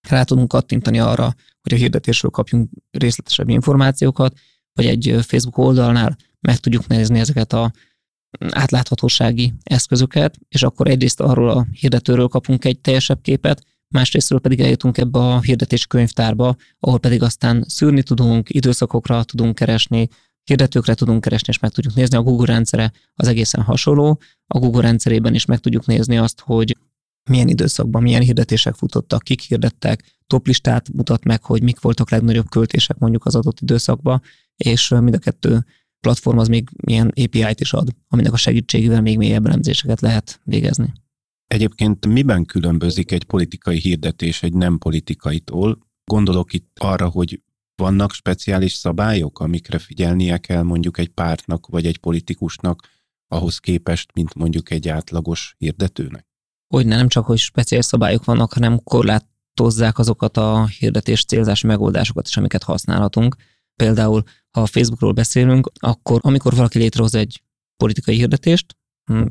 rá 0.09 0.23
tudunk 0.23 0.49
kattintani 0.49 0.99
arra, 0.99 1.35
hogy 1.61 1.73
a 1.73 1.77
hirdetésről 1.77 2.31
kapjunk 2.31 2.71
részletesebb 2.90 3.49
információkat, 3.49 4.38
vagy 4.73 4.87
egy 4.87 5.16
Facebook 5.21 5.59
oldalnál 5.59 6.16
meg 6.40 6.57
tudjuk 6.57 6.87
nézni 6.87 7.18
ezeket 7.18 7.53
a 7.53 7.73
átláthatósági 8.51 9.55
eszközöket, 9.62 10.38
és 10.49 10.62
akkor 10.62 10.88
egyrészt 10.88 11.21
arról 11.21 11.51
a 11.51 11.66
hirdetőről 11.73 12.29
kapunk 12.29 12.64
egy 12.64 12.79
teljesebb 12.79 13.21
képet, 13.21 13.64
másrésztről 13.88 14.40
pedig 14.40 14.61
eljutunk 14.61 14.99
ebbe 14.99 15.18
a 15.18 15.40
hirdetési 15.40 15.87
könyvtárba, 15.87 16.57
ahol 16.79 16.99
pedig 16.99 17.23
aztán 17.23 17.64
szűrni 17.68 18.03
tudunk, 18.03 18.55
időszakokra 18.55 19.25
tudunk 19.25 19.55
keresni, 19.55 20.09
hirdetőkre 20.45 20.95
tudunk 20.95 21.21
keresni, 21.21 21.53
és 21.53 21.59
meg 21.59 21.71
tudjuk 21.71 21.95
nézni. 21.95 22.16
A 22.16 22.23
Google 22.23 22.53
rendszere 22.53 22.92
az 23.14 23.29
egészen 23.29 23.62
hasonló. 23.62 24.21
A 24.47 24.59
Google 24.59 24.83
rendszerében 24.83 25.35
is 25.35 25.45
meg 25.45 25.59
tudjuk 25.59 25.87
nézni 25.87 26.18
azt, 26.18 26.40
hogy 26.40 26.77
milyen 27.31 27.49
időszakban 27.49 28.03
milyen 28.03 28.23
hirdetések 28.23 28.75
futottak, 28.75 29.23
kik 29.23 29.40
hirdettek, 29.40 30.16
toplistát 30.27 30.92
mutat 30.92 31.25
meg, 31.25 31.45
hogy 31.45 31.62
mik 31.62 31.81
voltak 31.81 32.11
legnagyobb 32.11 32.49
költések 32.49 32.99
mondjuk 32.99 33.25
az 33.25 33.35
adott 33.35 33.61
időszakban, 33.61 34.23
és 34.57 34.88
mind 34.88 35.14
a 35.14 35.18
kettő 35.18 35.64
platform 36.03 36.38
az 36.38 36.49
még 36.49 36.69
milyen 36.85 37.07
API-t 37.09 37.61
is 37.61 37.73
ad, 37.73 37.88
aminek 38.09 38.33
a 38.33 38.37
segítségével 38.37 39.01
még 39.01 39.19
mélyebb 39.19 39.47
elemzéseket 39.47 40.01
lehet 40.01 40.41
végezni. 40.45 40.93
Egyébként 41.47 42.07
miben 42.07 42.45
különbözik 42.45 43.12
egy 43.12 43.25
politikai 43.25 43.79
hirdetés 43.79 44.43
egy 44.43 44.53
nem 44.53 44.79
politikaitól? 44.79 45.79
Gondolok 46.05 46.53
itt 46.53 46.77
arra, 46.81 47.09
hogy 47.09 47.41
vannak 47.75 48.12
speciális 48.12 48.73
szabályok, 48.73 49.41
amikre 49.41 49.79
figyelnie 49.79 50.38
kell 50.38 50.62
mondjuk 50.62 50.99
egy 50.99 51.09
pártnak 51.09 51.67
vagy 51.67 51.87
egy 51.87 51.99
politikusnak 51.99 52.88
ahhoz 53.29 53.59
képest, 53.59 54.11
mint 54.15 54.35
mondjuk 54.35 54.71
egy 54.71 54.88
átlagos 54.88 55.55
hirdetőnek? 55.59 56.27
Hogy 56.75 56.87
nem 56.87 57.09
csak, 57.09 57.27
hogy 57.27 57.38
speciális 57.38 57.87
szabályok 57.87 58.25
vannak, 58.25 58.53
hanem 58.53 58.83
korlátozzák 58.83 59.99
azokat 59.99 60.37
a 60.37 60.67
hirdetés 60.67 61.25
célzási 61.25 61.67
megoldásokat 61.67 62.27
is, 62.27 62.37
amiket 62.37 62.62
használhatunk. 62.62 63.37
Például, 63.77 64.23
ha 64.53 64.62
a 64.62 64.67
Facebookról 64.67 65.12
beszélünk, 65.12 65.71
akkor 65.75 66.21
amikor 66.23 66.55
valaki 66.55 66.79
létrehoz 66.79 67.15
egy 67.15 67.43
politikai 67.77 68.17
hirdetést, 68.17 68.77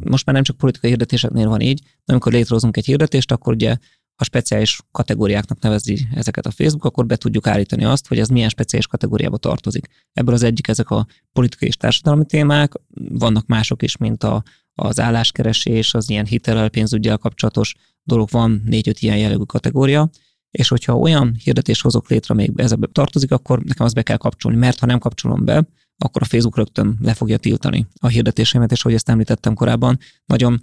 most 0.04 0.26
már 0.26 0.36
nem 0.36 0.44
csak 0.44 0.58
politikai 0.58 0.90
hirdetéseknél 0.90 1.48
van 1.48 1.62
így, 1.62 1.82
de 1.82 2.12
amikor 2.12 2.32
létrehozunk 2.32 2.78
egy 2.78 2.86
hirdetést, 2.86 3.32
akkor 3.32 3.54
ugye 3.54 3.78
ha 4.16 4.24
speciális 4.24 4.80
kategóriáknak 4.92 5.60
nevezi 5.60 6.08
ezeket 6.14 6.46
a 6.46 6.52
Facebook, 6.52 6.86
akkor 6.86 7.06
be 7.06 7.16
tudjuk 7.16 7.48
állítani 7.48 7.84
azt, 7.84 8.08
hogy 8.08 8.20
ez 8.20 8.28
milyen 8.28 8.50
speciális 8.50 8.88
kategóriába 8.88 9.38
tartozik. 9.38 9.88
Ebből 10.14 10.34
az 10.34 10.44
egyik 10.44 10.68
ezek 10.68 10.90
a 10.90 11.08
politikai 11.34 11.68
és 11.68 11.76
társadalmi 11.78 12.26
témák, 12.26 12.74
vannak 13.10 13.46
mások 13.46 13.82
is, 13.82 13.98
mint 13.98 14.24
a, 14.24 14.44
az 14.74 15.00
álláskeresés, 15.00 15.94
az 15.94 16.10
ilyen 16.10 16.26
hitelel, 16.26 16.70
pénzügyel 16.70 17.18
kapcsolatos 17.18 17.76
dolog, 18.04 18.30
van 18.30 18.62
négy-öt 18.66 19.00
ilyen 19.00 19.18
jellegű 19.18 19.44
kategória, 19.44 20.10
és 20.52 20.68
hogyha 20.68 20.98
olyan 20.98 21.36
hirdetés 21.44 21.82
hozok 21.82 22.10
létre, 22.10 22.34
még 22.34 22.52
ezekbe 22.56 22.88
tartozik, 22.92 23.32
akkor 23.32 23.64
nekem 23.64 23.86
azt 23.86 23.96
be 23.96 24.02
kell 24.02 24.18
kapcsolni, 24.18 24.58
mert 24.58 24.80
ha 24.80 24.86
nem 24.86 25.00
kapcsolom 25.00 25.46
be, 25.46 25.68
akkor 25.98 26.22
a 26.22 26.26
Facebook 26.26 26.58
rögtön 26.58 26.98
le 27.02 27.14
fogja 27.14 27.38
tiltani 27.38 27.88
a 28.00 28.08
hirdetéseimet, 28.08 28.72
és 28.72 28.84
ahogy 28.84 28.96
ezt 28.96 29.10
említettem 29.10 29.54
korábban, 29.54 30.00
nagyon 30.26 30.62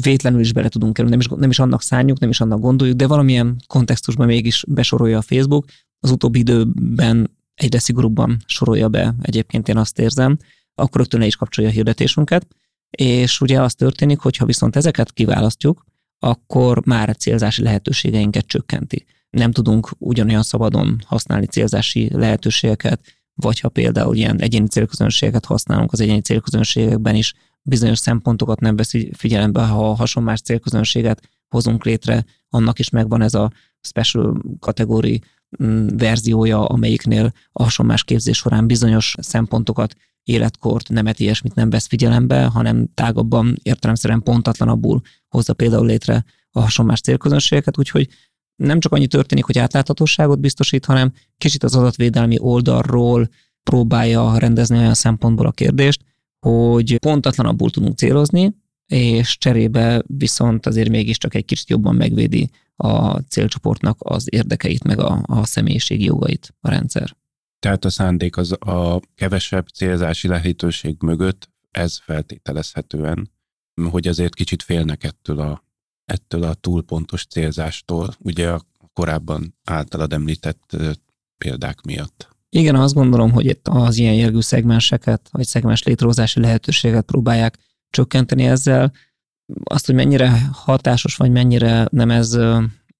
vétlenül 0.00 0.40
is 0.40 0.52
bele 0.52 0.68
tudunk 0.68 0.92
kerülni, 0.92 1.16
nem 1.16 1.26
is, 1.26 1.40
nem 1.40 1.50
is 1.50 1.58
annak 1.58 1.82
szánjuk, 1.82 2.18
nem 2.18 2.28
is 2.30 2.40
annak 2.40 2.60
gondoljuk, 2.60 2.96
de 2.96 3.06
valamilyen 3.06 3.56
kontextusban 3.66 4.26
mégis 4.26 4.64
besorolja 4.68 5.18
a 5.18 5.22
Facebook. 5.22 5.64
Az 6.00 6.10
utóbbi 6.10 6.38
időben 6.38 7.30
egyre 7.54 7.78
szigorúbban 7.78 8.36
sorolja 8.46 8.88
be, 8.88 9.14
egyébként 9.22 9.68
én 9.68 9.76
azt 9.76 9.98
érzem, 9.98 10.38
akkor 10.74 11.00
rögtön 11.00 11.20
le 11.20 11.26
is 11.26 11.36
kapcsolja 11.36 11.70
a 11.70 11.72
hirdetésünket, 11.72 12.46
és 12.90 13.40
ugye 13.40 13.60
az 13.60 13.74
történik, 13.74 14.18
hogy 14.18 14.36
ha 14.36 14.44
viszont 14.44 14.76
ezeket 14.76 15.12
kiválasztjuk, 15.12 15.84
akkor 16.24 16.86
már 16.86 17.08
a 17.08 17.14
célzási 17.14 17.62
lehetőségeinket 17.62 18.46
csökkenti. 18.46 19.04
Nem 19.30 19.52
tudunk 19.52 19.90
ugyanolyan 19.98 20.42
szabadon 20.42 20.98
használni 21.06 21.46
célzási 21.46 22.10
lehetőségeket, 22.12 23.00
vagy 23.34 23.60
ha 23.60 23.68
például 23.68 24.16
ilyen 24.16 24.40
egyéni 24.40 24.66
célközönségeket 24.66 25.44
használunk 25.44 25.92
az 25.92 26.00
egyéni 26.00 26.20
célközönségekben 26.20 27.14
is, 27.14 27.34
bizonyos 27.62 27.98
szempontokat 27.98 28.60
nem 28.60 28.76
veszi 28.76 29.10
figyelembe, 29.16 29.62
ha 29.62 29.94
hasonlás 29.94 30.40
célközönséget 30.40 31.28
hozunk 31.48 31.84
létre, 31.84 32.24
annak 32.48 32.78
is 32.78 32.90
megvan 32.90 33.22
ez 33.22 33.34
a 33.34 33.52
special 33.80 34.42
kategóri 34.60 35.20
mm, 35.62 35.86
verziója, 35.86 36.64
amelyiknél 36.64 37.32
a 37.52 37.62
hasonlás 37.62 38.04
képzés 38.04 38.36
során 38.36 38.66
bizonyos 38.66 39.14
szempontokat, 39.20 39.94
életkort, 40.24 40.88
nemet, 40.88 41.20
ilyesmit 41.20 41.54
nem 41.54 41.70
vesz 41.70 41.86
figyelembe, 41.86 42.44
hanem 42.44 42.88
tágabban, 42.94 43.56
értelemszerűen 43.62 44.22
pontatlanabbul 44.22 45.00
hozza 45.28 45.54
például 45.54 45.86
létre 45.86 46.24
a 46.50 46.60
hasonlás 46.60 47.00
célközönségeket, 47.00 47.78
úgyhogy 47.78 48.08
nem 48.56 48.80
csak 48.80 48.92
annyi 48.92 49.06
történik, 49.06 49.44
hogy 49.44 49.58
átláthatóságot 49.58 50.40
biztosít, 50.40 50.84
hanem 50.84 51.12
kicsit 51.38 51.62
az 51.62 51.74
adatvédelmi 51.74 52.36
oldalról 52.38 53.28
próbálja 53.62 54.38
rendezni 54.38 54.78
olyan 54.78 54.94
szempontból 54.94 55.46
a 55.46 55.50
kérdést, 55.50 56.00
hogy 56.46 56.98
pontatlanabbul 56.98 57.70
tudunk 57.70 57.96
célozni, 57.96 58.54
és 58.86 59.38
cserébe 59.38 60.02
viszont 60.06 60.66
azért 60.66 60.88
mégiscsak 60.88 61.34
egy 61.34 61.44
kicsit 61.44 61.68
jobban 61.68 61.94
megvédi 61.94 62.50
a 62.76 63.18
célcsoportnak 63.18 63.96
az 63.98 64.26
érdekeit, 64.30 64.84
meg 64.84 64.98
a, 64.98 65.22
a 65.22 65.44
személyiségi 65.46 66.04
jogait 66.04 66.54
a 66.60 66.68
rendszer. 66.68 67.16
Tehát 67.62 67.84
a 67.84 67.90
szándék 67.90 68.36
az 68.36 68.52
a 68.52 69.00
kevesebb 69.14 69.66
célzási 69.66 70.28
lehetőség 70.28 70.96
mögött, 71.02 71.50
ez 71.70 71.98
feltételezhetően, 71.98 73.30
hogy 73.90 74.08
azért 74.08 74.34
kicsit 74.34 74.62
félnek 74.62 75.04
ettől 75.04 75.40
a, 75.40 75.64
ettől 76.04 76.42
a 76.42 76.54
túlpontos 76.54 77.26
célzástól, 77.26 78.14
ugye 78.18 78.50
a 78.50 78.62
korábban 78.92 79.58
általad 79.64 80.12
említett 80.12 80.76
példák 81.38 81.80
miatt. 81.80 82.28
Igen, 82.48 82.74
azt 82.74 82.94
gondolom, 82.94 83.30
hogy 83.30 83.46
itt 83.46 83.68
az 83.68 83.98
ilyen 83.98 84.14
jelgű 84.14 84.40
szegmenseket, 84.40 85.28
vagy 85.32 85.46
szegmens 85.46 85.82
létrehozási 85.82 86.40
lehetőséget 86.40 87.04
próbálják 87.04 87.58
csökkenteni 87.90 88.44
ezzel. 88.44 88.92
Azt, 89.64 89.86
hogy 89.86 89.94
mennyire 89.94 90.48
hatásos, 90.52 91.16
vagy 91.16 91.30
mennyire 91.30 91.86
nem 91.90 92.10
ez, 92.10 92.32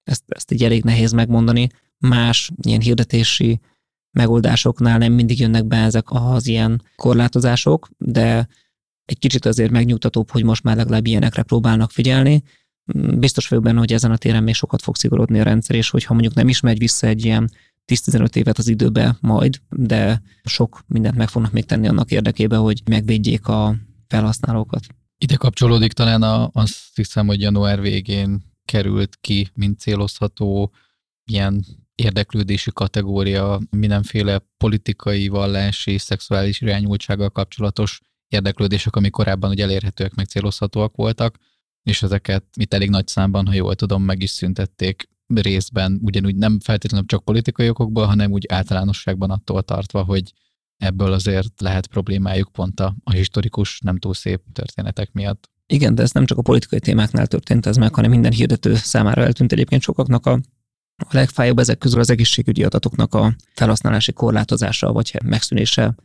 ezt, 0.03 0.23
ezt 0.27 0.51
így 0.51 0.63
elég 0.63 0.83
nehéz 0.83 1.11
megmondani. 1.11 1.69
Más 1.97 2.51
ilyen 2.61 2.81
hirdetési 2.81 3.59
megoldásoknál 4.13 4.97
nem 4.97 5.13
mindig 5.13 5.39
jönnek 5.39 5.65
be 5.65 5.77
ezek 5.77 6.05
az 6.09 6.47
ilyen 6.47 6.81
korlátozások, 6.95 7.89
de 7.97 8.47
egy 9.05 9.19
kicsit 9.19 9.45
azért 9.45 9.71
megnyugtatóbb, 9.71 10.29
hogy 10.29 10.43
most 10.43 10.63
már 10.63 10.75
legalább 10.75 11.05
ilyenekre 11.05 11.43
próbálnak 11.43 11.91
figyelni. 11.91 12.43
Biztos 13.15 13.47
vagyok 13.47 13.63
benne, 13.63 13.79
hogy 13.79 13.93
ezen 13.93 14.11
a 14.11 14.17
téren 14.17 14.43
még 14.43 14.53
sokat 14.53 14.81
fog 14.81 14.95
szigorodni 14.95 15.39
a 15.39 15.43
rendszer, 15.43 15.75
és 15.75 15.89
hogyha 15.89 16.13
mondjuk 16.13 16.33
nem 16.33 16.47
is 16.47 16.59
megy 16.59 16.77
vissza 16.77 17.07
egy 17.07 17.25
ilyen 17.25 17.51
10-15 17.91 18.35
évet 18.35 18.57
az 18.57 18.67
időbe 18.67 19.17
majd, 19.21 19.61
de 19.69 20.21
sok 20.43 20.83
mindent 20.87 21.15
meg 21.15 21.29
fognak 21.29 21.51
még 21.51 21.65
tenni 21.65 21.87
annak 21.87 22.11
érdekében, 22.11 22.59
hogy 22.59 22.81
megvédjék 22.85 23.47
a 23.47 23.75
felhasználókat. 24.07 24.85
Ide 25.17 25.35
kapcsolódik 25.35 25.93
talán 25.93 26.21
a, 26.21 26.49
azt 26.53 26.77
hiszem, 26.95 27.27
hogy 27.27 27.41
január 27.41 27.81
végén 27.81 28.43
került 28.65 29.17
ki, 29.21 29.49
mint 29.53 29.79
célozható 29.79 30.71
ilyen 31.25 31.65
érdeklődési 31.95 32.71
kategória, 32.71 33.59
mindenféle 33.69 34.45
politikai, 34.57 35.27
vallási, 35.27 35.97
szexuális 35.97 36.61
irányultsággal 36.61 37.29
kapcsolatos 37.29 38.01
érdeklődések, 38.27 38.95
ami 38.95 39.09
korábban 39.09 39.49
ugye 39.49 39.63
elérhetőek, 39.63 40.13
meg 40.13 40.25
célozhatóak 40.25 40.95
voltak, 40.95 41.37
és 41.83 42.03
ezeket 42.03 42.43
itt 42.53 42.73
elég 42.73 42.89
nagy 42.89 43.07
számban, 43.07 43.47
ha 43.47 43.53
jól 43.53 43.75
tudom, 43.75 44.03
meg 44.03 44.21
is 44.21 44.29
szüntették 44.29 45.09
részben, 45.33 45.99
ugyanúgy 46.03 46.35
nem 46.35 46.59
feltétlenül 46.59 47.05
csak 47.05 47.23
politikai 47.23 47.69
okokból, 47.69 48.05
hanem 48.05 48.31
úgy 48.31 48.45
általánosságban 48.49 49.31
attól 49.31 49.61
tartva, 49.61 50.03
hogy 50.03 50.33
ebből 50.77 51.13
azért 51.13 51.61
lehet 51.61 51.87
problémájuk 51.87 52.51
pont 52.51 52.79
a, 52.79 52.95
a 53.03 53.11
historikus, 53.11 53.79
nem 53.79 53.99
túl 53.99 54.13
szép 54.13 54.41
történetek 54.53 55.11
miatt. 55.11 55.51
Igen, 55.67 55.95
de 55.95 56.01
ez 56.01 56.11
nem 56.11 56.25
csak 56.25 56.37
a 56.37 56.41
politikai 56.41 56.79
témáknál 56.79 57.27
történt 57.27 57.65
ez 57.65 57.77
meg, 57.77 57.93
hanem 57.95 58.09
minden 58.09 58.31
hirdető 58.31 58.75
számára 58.75 59.23
eltűnt 59.23 59.51
egyébként 59.51 59.81
sokaknak 59.81 60.25
a 60.25 60.39
a 60.97 61.07
legfájóbb 61.11 61.59
ezek 61.59 61.77
közül 61.77 61.99
az 61.99 62.09
egészségügyi 62.09 62.63
adatoknak 62.63 63.13
a 63.13 63.35
felhasználási 63.53 64.11
korlátozása 64.13 64.91
vagy 64.91 65.19
megszűnése 65.23 65.95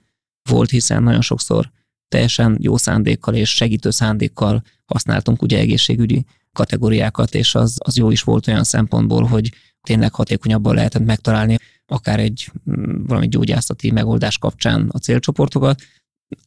volt, 0.51 0.71
hiszen 0.71 1.03
nagyon 1.03 1.21
sokszor 1.21 1.71
teljesen 2.09 2.57
jó 2.61 2.77
szándékkal 2.77 3.35
és 3.35 3.55
segítő 3.55 3.91
szándékkal 3.91 4.63
használtunk 4.87 5.43
ugye 5.43 5.59
egészségügyi 5.59 6.25
kategóriákat, 6.53 7.35
és 7.35 7.55
az, 7.55 7.77
az 7.85 7.97
jó 7.97 8.11
is 8.11 8.23
volt 8.23 8.47
olyan 8.47 8.65
szempontból, 8.65 9.25
hogy 9.25 9.53
tényleg 9.81 10.15
hatékonyabban 10.15 10.75
lehetett 10.75 11.05
megtalálni 11.05 11.57
akár 11.87 12.21
egy 12.21 12.53
mm, 12.71 13.05
valami 13.05 13.29
gyógyászati 13.29 13.91
megoldás 13.91 14.39
kapcsán 14.39 14.89
a 14.89 14.99
célcsoportokat. 14.99 15.83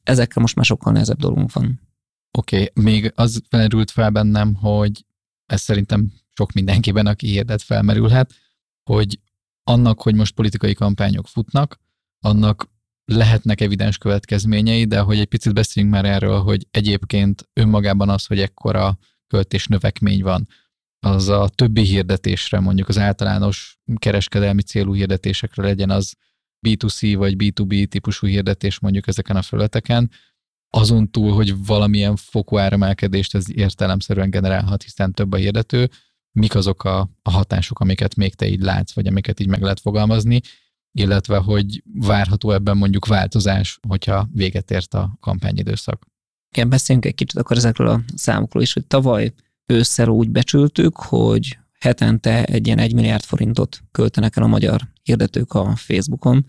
Ezekkel 0.04 0.42
most 0.42 0.56
már 0.56 0.66
sokkal 0.66 0.94
nehezebb 0.94 1.18
dolgunk 1.18 1.54
van. 1.54 1.82
Oké, 2.38 2.56
okay. 2.56 2.84
még 2.84 3.12
az 3.16 3.42
felmerült 3.50 3.92
fel 3.92 4.10
bennem, 4.10 4.54
hogy 4.54 5.06
ez 5.46 5.62
szerintem 5.62 6.12
sok 6.34 6.52
mindenkiben, 6.52 7.06
aki 7.06 7.28
hirdet 7.28 7.62
felmerülhet, 7.62 8.34
hogy 8.84 9.20
annak, 9.64 10.02
hogy 10.02 10.16
most 10.16 10.36
politikai 10.36 10.74
kampányok 10.74 11.28
futnak, 11.28 11.80
annak 12.20 12.70
lehetnek 13.06 13.62
evidens 13.62 13.98
következményei, 13.98 14.86
de 14.86 15.00
hogy 15.00 15.20
egy 15.20 15.28
picit 15.28 15.54
beszéljünk 15.54 15.96
már 15.96 16.06
erről, 16.06 16.40
hogy 16.40 16.68
egyébként 16.72 17.50
önmagában 17.54 18.10
az, 18.10 18.26
hogy 18.26 18.40
ekkora 18.40 18.98
költés 19.28 19.68
növekmény 19.68 20.24
van, 20.24 20.48
az 21.00 21.28
a 21.28 21.50
többi 21.56 21.82
hirdetésre, 21.82 22.60
mondjuk 22.60 22.88
az 22.88 22.98
általános 22.98 23.80
kereskedelmi 23.96 24.62
célú 24.62 24.94
hirdetésekre 24.94 25.64
legyen 25.64 25.90
az 25.90 26.14
B2C 26.68 27.14
vagy 27.18 27.36
B2B 27.38 27.88
típusú 27.88 28.28
hirdetés 28.28 28.80
mondjuk 28.80 29.08
ezeken 29.08 29.36
a 29.36 29.42
felületeken, 29.42 30.12
azon 30.70 31.12
túl, 31.12 31.34
hogy 31.34 31.66
valamilyen 31.66 32.16
fokú 32.16 32.58
áremelkedést 32.58 33.36
ez 33.36 33.46
értelemszerűen 33.58 34.30
generálhat, 34.30 34.84
hiszen 34.84 35.14
több 35.14 35.32
a 35.32 35.38
hirdető, 35.38 35.90
mik 36.32 36.56
azok 36.56 36.84
a, 36.84 37.10
a 37.22 37.32
hatások, 37.32 37.80
amiket 37.80 38.16
még 38.16 38.36
te 38.36 38.48
így 38.48 38.62
látsz, 38.62 38.94
vagy 38.94 39.08
amiket 39.08 39.40
így 39.40 39.48
meg 39.48 39.62
lehet 39.62 39.80
fogalmazni, 39.80 40.42
illetve 40.92 41.38
hogy 41.38 41.84
várható 41.94 42.52
ebben 42.52 42.78
mondjuk 42.78 43.06
változás, 43.06 43.80
hogyha 43.88 44.30
véget 44.34 44.72
ért 44.72 44.94
a 44.94 45.18
kampányidőszak. 45.20 46.06
Igen, 46.56 46.70
beszéljünk 46.70 47.08
egy 47.08 47.16
kicsit 47.16 47.40
akkor 47.40 47.58
ezekről 47.58 47.88
a 47.88 48.02
számokról 48.16 48.64
is, 48.64 48.74
hogy 48.74 48.88
tavaly 48.88 49.34
ősszel 49.66 50.08
úgy 50.08 50.30
becsültük, 50.30 50.98
hogy 50.98 51.58
hetente 51.80 52.44
egy 52.44 52.66
ilyen 52.66 52.80
1 52.80 52.94
milliárd 52.94 53.24
forintot 53.24 53.84
költenek 53.92 54.36
el 54.36 54.44
a 54.44 54.48
magyar 54.48 54.82
hirdetők 55.04 55.54
a 55.54 55.76
Facebookon, 55.76 56.46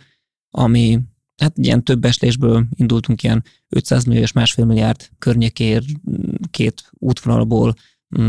ami 0.51 1.01
hát 1.37 1.59
ilyen 1.59 1.85
több 1.85 2.05
eslésből 2.05 2.67
indultunk 2.75 3.23
ilyen 3.23 3.45
500 3.69 4.05
millió 4.05 4.23
és 4.23 4.33
másfél 4.33 4.65
milliárd 4.65 5.09
környékért 5.19 5.85
két 6.51 6.91
útvonalból 6.93 7.75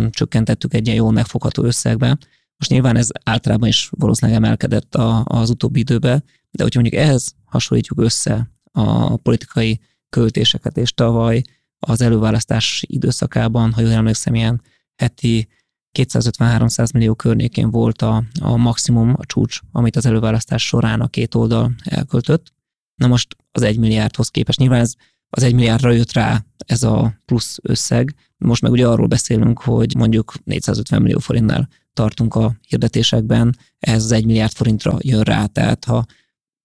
csökkentettük 0.10 0.74
egy 0.74 0.86
ilyen 0.86 0.98
jól 0.98 1.12
megfogható 1.12 1.63
összegbe. 1.63 2.17
Most 2.58 2.72
nyilván 2.72 2.96
ez 2.96 3.10
általában 3.24 3.67
is 3.67 3.89
valószínűleg 3.91 4.41
emelkedett 4.41 4.96
a, 4.96 5.24
az 5.26 5.50
utóbbi 5.50 5.80
időben, 5.80 6.24
de 6.52 6.63
hogyha 6.63 6.82
mondjuk 6.82 7.02
ehhez 7.02 7.36
hasonlítjuk 7.46 8.02
össze 8.02 8.52
a 8.72 9.17
politikai 9.17 9.80
költéseket, 10.10 10.78
és 10.78 10.93
tavaly 10.93 11.41
az 11.80 12.02
előválasztás 12.02 12.84
időszakában, 12.88 13.74
ha 13.74 13.82
jól 13.82 13.91
emlékszem, 13.91 14.36
ilyen 14.36 14.62
heti 14.96 15.48
250-300 16.00 16.93
millió 16.93 17.15
környékén 17.15 17.72
volt 17.72 18.02
a, 18.02 18.24
a 18.41 18.58
maximum, 18.58 19.13
a 19.17 19.26
csúcs, 19.26 19.60
amit 19.72 19.96
az 19.96 20.06
előválasztás 20.06 20.65
során 20.65 21.02
a 21.02 21.08
két 21.08 21.36
oldal 21.36 21.76
elköltött. 21.84 22.54
Na 22.96 23.08
most 23.08 23.36
az 23.52 23.62
egy 23.62 23.78
milliárdhoz 23.78 24.30
képest 24.30 24.60
nyilván 24.60 24.80
ez, 24.80 24.93
az 25.36 25.43
egy 25.43 25.54
milliárdra 25.54 25.91
jött 25.91 26.12
rá 26.12 26.46
ez 26.58 26.84
a 26.84 27.13
plusz 27.26 27.58
összeg. 27.62 28.15
Most 28.38 28.62
meg 28.62 28.72
ugye 28.72 28.88
arról 28.88 29.08
beszélünk, 29.08 29.62
hogy 29.62 29.96
mondjuk 29.96 30.34
450 30.43 31.02
millió 31.02 31.19
forintnál 31.19 31.69
tartunk 31.93 32.36
a 32.36 32.56
hirdetésekben, 32.67 33.58
ez 33.80 34.04
az 34.04 34.12
egy 34.12 34.26
milliárd 34.26 34.52
forintra 34.52 34.98
jön 35.02 35.22
rá. 35.22 35.46
Tehát 35.46 35.86
ha 35.86 36.06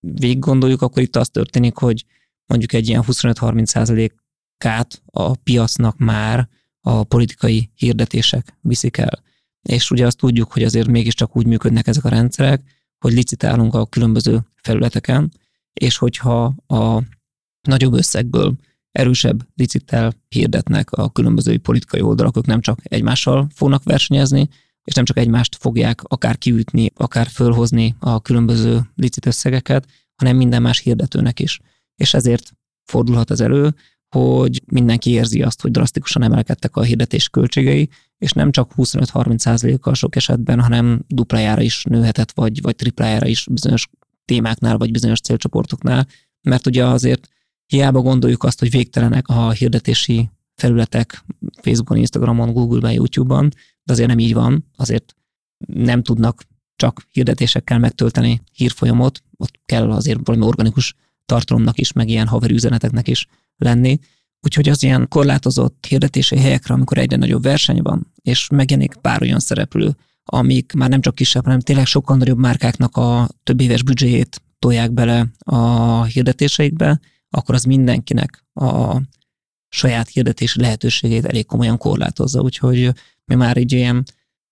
végig 0.01 0.39
gondoljuk, 0.39 0.83
akkor 0.83 1.03
itt 1.03 1.17
az 1.17 1.29
történik, 1.29 1.77
hogy 1.77 2.05
mondjuk 2.47 2.73
egy 2.73 2.89
ilyen 2.89 3.05
25-30 3.07 3.65
százalékát 3.65 5.03
a 5.07 5.35
piacnak 5.37 5.99
már 5.99 6.49
a 6.81 7.05
politikai 7.05 7.71
hirdetések 7.75 8.57
viszik 8.61 8.97
el. 8.97 9.23
És 9.63 9.91
ugye 9.91 10.07
azt 10.07 10.17
tudjuk, 10.17 10.53
hogy 10.53 10.63
azért 10.63 10.89
mégiscsak 10.89 11.37
úgy 11.37 11.47
működnek 11.47 11.87
ezek 11.87 12.05
a 12.05 12.09
rendszerek, 12.09 12.63
hogy 12.99 13.13
licitálunk 13.13 13.75
a 13.75 13.87
különböző 13.87 14.41
felületeken, 14.55 15.33
és 15.73 15.97
hogyha 15.97 16.55
a 16.67 17.03
nagyobb 17.69 17.93
összegből 17.93 18.57
erősebb 18.93 19.47
licittel 19.55 20.13
hirdetnek 20.29 20.91
a 20.91 21.11
különböző 21.11 21.59
politikai 21.59 22.01
oldalak, 22.01 22.37
ők 22.37 22.47
nem 22.47 22.61
csak 22.61 22.79
egymással 22.83 23.49
fognak 23.55 23.83
versenyezni, 23.83 24.49
és 24.85 24.95
nem 24.95 25.05
csak 25.05 25.19
egymást 25.19 25.57
fogják 25.57 26.03
akár 26.03 26.39
kiütni, 26.39 26.91
akár 26.95 27.27
fölhozni 27.27 27.95
a 27.99 28.21
különböző 28.21 28.81
licit 28.95 29.27
összegeket, 29.27 29.87
hanem 30.17 30.37
minden 30.37 30.63
más 30.63 30.79
hirdetőnek 30.79 31.41
is. 31.41 31.61
És 31.95 32.15
ezért 32.15 32.53
fordulhat 32.85 33.31
az 33.31 33.41
elő, 33.41 33.75
hogy 34.09 34.63
mindenki 34.67 35.11
érzi 35.11 35.43
azt, 35.43 35.61
hogy 35.63 35.71
drasztikusan 35.71 36.23
emelkedtek 36.23 36.77
a 36.77 36.83
hirdetés 36.83 37.29
költségei, 37.29 37.89
és 38.19 38.33
nem 38.33 38.51
csak 38.51 38.73
25-30%-kal 38.77 39.95
sok 39.95 40.17
esetben, 40.17 40.61
hanem 40.61 41.05
duplájára 41.07 41.61
is 41.61 41.85
nőhetett, 41.85 42.33
vagy, 42.33 42.63
vagy 42.63 42.77
triplájára 42.77 43.27
is 43.27 43.47
bizonyos 43.51 43.89
témáknál, 44.25 44.77
vagy 44.77 44.91
bizonyos 44.91 45.21
célcsoportoknál, 45.21 46.07
mert 46.43 46.67
ugye 46.67 46.87
azért 46.87 47.29
hiába 47.69 48.01
gondoljuk 48.01 48.45
azt, 48.45 48.59
hogy 48.59 48.71
végtelenek 48.71 49.29
a 49.29 49.51
hirdetési 49.51 50.31
felületek 50.55 51.25
Facebookon, 51.63 51.97
Instagramon, 51.97 52.53
Google-ben, 52.53 52.93
YouTube-ban, 52.93 53.49
de 53.83 53.93
azért 53.93 54.09
nem 54.09 54.19
így 54.19 54.35
van, 54.35 54.65
azért 54.77 55.15
nem 55.67 56.03
tudnak 56.03 56.43
csak 56.77 57.07
hirdetésekkel 57.11 57.79
megtölteni 57.79 58.43
hírfolyamot, 58.53 59.23
ott 59.37 59.61
kell 59.67 59.91
azért 59.91 60.21
valami 60.25 60.45
organikus 60.45 60.95
tartalomnak 61.27 61.79
is, 61.79 61.93
meg 61.93 62.09
ilyen 62.09 62.27
haver 62.27 62.51
üzeneteknek 62.51 63.09
is 63.09 63.27
lenni. 63.57 63.99
Úgyhogy 64.41 64.69
az 64.69 64.83
ilyen 64.83 65.09
korlátozott 65.09 65.87
hirdetési 65.89 66.37
helyekre, 66.37 66.75
amikor 66.75 66.99
egyre 66.99 67.17
nagyobb 67.17 67.43
verseny 67.43 67.83
van, 67.83 68.13
és 68.23 68.49
megjelenik 68.49 68.95
pár 68.95 69.23
olyan 69.23 69.39
szereplő, 69.39 69.97
amik 70.25 70.73
már 70.73 70.89
nem 70.89 71.01
csak 71.01 71.15
kisebb, 71.15 71.45
hanem 71.45 71.61
tényleg 71.61 71.87
sokkal 71.87 72.17
nagyobb 72.17 72.39
márkáknak 72.39 72.97
a 72.97 73.29
több 73.43 73.61
éves 73.61 73.83
büdzséjét 73.83 74.43
tolják 74.59 74.93
bele 74.93 75.27
a 75.39 76.05
hirdetéseikbe, 76.05 77.01
akkor 77.31 77.55
az 77.55 77.65
mindenkinek 77.65 78.45
a 78.55 79.01
saját 79.69 80.09
hirdetési 80.09 80.61
lehetőségét 80.61 81.25
elég 81.25 81.47
komolyan 81.47 81.79
korlátozza. 81.79 82.41
Úgyhogy 82.41 82.93
mi 83.25 83.35
már 83.35 83.57
így 83.57 83.73
ilyen 83.73 84.05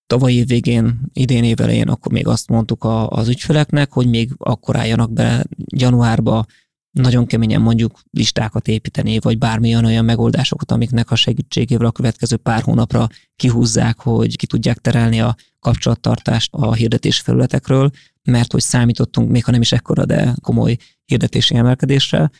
tavaly 0.06 0.32
év 0.32 0.46
végén, 0.46 1.00
idén 1.12 1.44
év 1.44 1.60
elején 1.60 1.88
akkor 1.88 2.12
még 2.12 2.26
azt 2.26 2.48
mondtuk 2.48 2.84
a, 2.84 3.08
az 3.08 3.28
ügyfeleknek, 3.28 3.92
hogy 3.92 4.08
még 4.08 4.32
akkor 4.36 4.76
álljanak 4.76 5.12
be 5.12 5.44
januárba 5.66 6.44
nagyon 6.90 7.26
keményen 7.26 7.60
mondjuk 7.60 8.00
listákat 8.10 8.68
építeni, 8.68 9.18
vagy 9.18 9.38
bármilyen 9.38 9.84
olyan 9.84 10.04
megoldásokat, 10.04 10.72
amiknek 10.72 11.10
a 11.10 11.14
segítségével 11.14 11.86
a 11.86 11.92
következő 11.92 12.36
pár 12.36 12.62
hónapra 12.62 13.08
kihúzzák, 13.36 13.98
hogy 13.98 14.36
ki 14.36 14.46
tudják 14.46 14.78
terelni 14.78 15.20
a 15.20 15.36
kapcsolattartást 15.60 16.52
a 16.52 16.74
hirdetési 16.74 17.22
felületekről, 17.22 17.90
mert 18.22 18.52
hogy 18.52 18.60
számítottunk, 18.60 19.30
még 19.30 19.44
ha 19.44 19.50
nem 19.50 19.60
is 19.60 19.72
ekkora, 19.72 20.04
de 20.04 20.34
komoly 20.40 20.76
hirdetési 21.04 21.54
emelkedésre. 21.54 22.30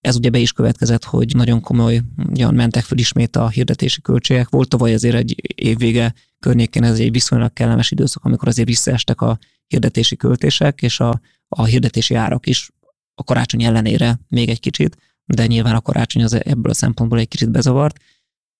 Ez 0.00 0.16
ugye 0.16 0.30
be 0.30 0.38
is 0.38 0.52
következett, 0.52 1.04
hogy 1.04 1.34
nagyon 1.36 1.60
komoly 1.60 2.00
olyan 2.36 2.54
mentek 2.54 2.84
fel 2.84 2.98
ismét 2.98 3.36
a 3.36 3.48
hirdetési 3.48 4.00
költségek. 4.00 4.48
Volt 4.48 4.68
tavaly 4.68 4.94
azért 4.94 5.14
egy 5.14 5.54
évvége 5.54 6.14
környékén 6.38 6.84
ez 6.84 6.98
egy 6.98 7.12
viszonylag 7.12 7.52
kellemes 7.52 7.90
időszak, 7.90 8.24
amikor 8.24 8.48
azért 8.48 8.68
visszaestek 8.68 9.20
a 9.20 9.38
hirdetési 9.66 10.16
költések, 10.16 10.82
és 10.82 11.00
a, 11.00 11.20
a 11.48 11.64
hirdetési 11.64 12.14
árak 12.14 12.46
is 12.46 12.70
a 13.14 13.24
karácsony 13.24 13.64
ellenére 13.64 14.20
még 14.28 14.48
egy 14.48 14.60
kicsit, 14.60 14.96
de 15.24 15.46
nyilván 15.46 15.74
a 15.74 15.80
karácsony 15.80 16.22
az 16.22 16.44
ebből 16.44 16.70
a 16.70 16.74
szempontból 16.74 17.18
egy 17.18 17.28
kicsit 17.28 17.50
bezavart. 17.50 18.00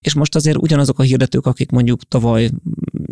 És 0.01 0.15
most 0.15 0.35
azért 0.35 0.57
ugyanazok 0.57 0.99
a 0.99 1.03
hirdetők, 1.03 1.47
akik 1.47 1.71
mondjuk 1.71 2.03
tavaly 2.03 2.51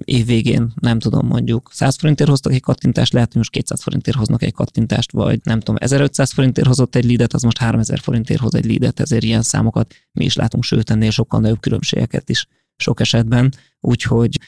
év 0.05 0.27
végén, 0.27 0.72
nem 0.81 0.99
tudom, 0.99 1.27
mondjuk 1.27 1.70
100 1.72 1.96
forintért 1.96 2.31
hoztak 2.31 2.53
egy 2.53 2.61
kattintást, 2.61 3.12
lehet, 3.12 3.29
hogy 3.29 3.37
most 3.37 3.51
200 3.51 3.83
forintért 3.83 4.16
hoznak 4.16 4.42
egy 4.42 4.53
kattintást, 4.53 5.12
vagy 5.12 5.40
nem 5.42 5.59
tudom, 5.59 5.77
1500 5.79 6.33
forintért 6.33 6.66
hozott 6.66 6.94
egy 6.94 7.05
leadet, 7.05 7.33
az 7.33 7.42
most 7.42 7.59
3000 7.59 7.99
forintért 7.99 8.40
hoz 8.40 8.55
egy 8.55 8.66
leadet, 8.66 9.01
ezért 9.01 9.22
ilyen 9.25 9.42
számokat 9.42 9.94
mi 10.12 10.25
is 10.25 10.37
látunk, 10.37 10.64
sőt, 10.64 10.90
ennél 10.90 11.11
sokkal 11.11 11.40
nagyobb 11.40 11.61
különbségeket 11.61 12.29
is 12.29 12.46
sok 12.77 13.01
esetben. 13.01 13.53
Úgyhogy 13.81 14.40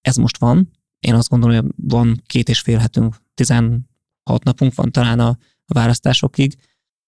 ez 0.00 0.16
most 0.16 0.38
van. 0.38 0.70
Én 0.98 1.14
azt 1.14 1.28
gondolom, 1.28 1.56
hogy 1.56 1.72
van 1.76 2.22
két 2.26 2.48
és 2.48 2.60
fél 2.60 2.78
hetünk, 2.78 3.16
16 3.34 3.84
napunk 4.42 4.74
van 4.74 4.92
talán 4.92 5.20
a 5.20 5.38
a 5.68 5.74
választásokig. 5.74 6.56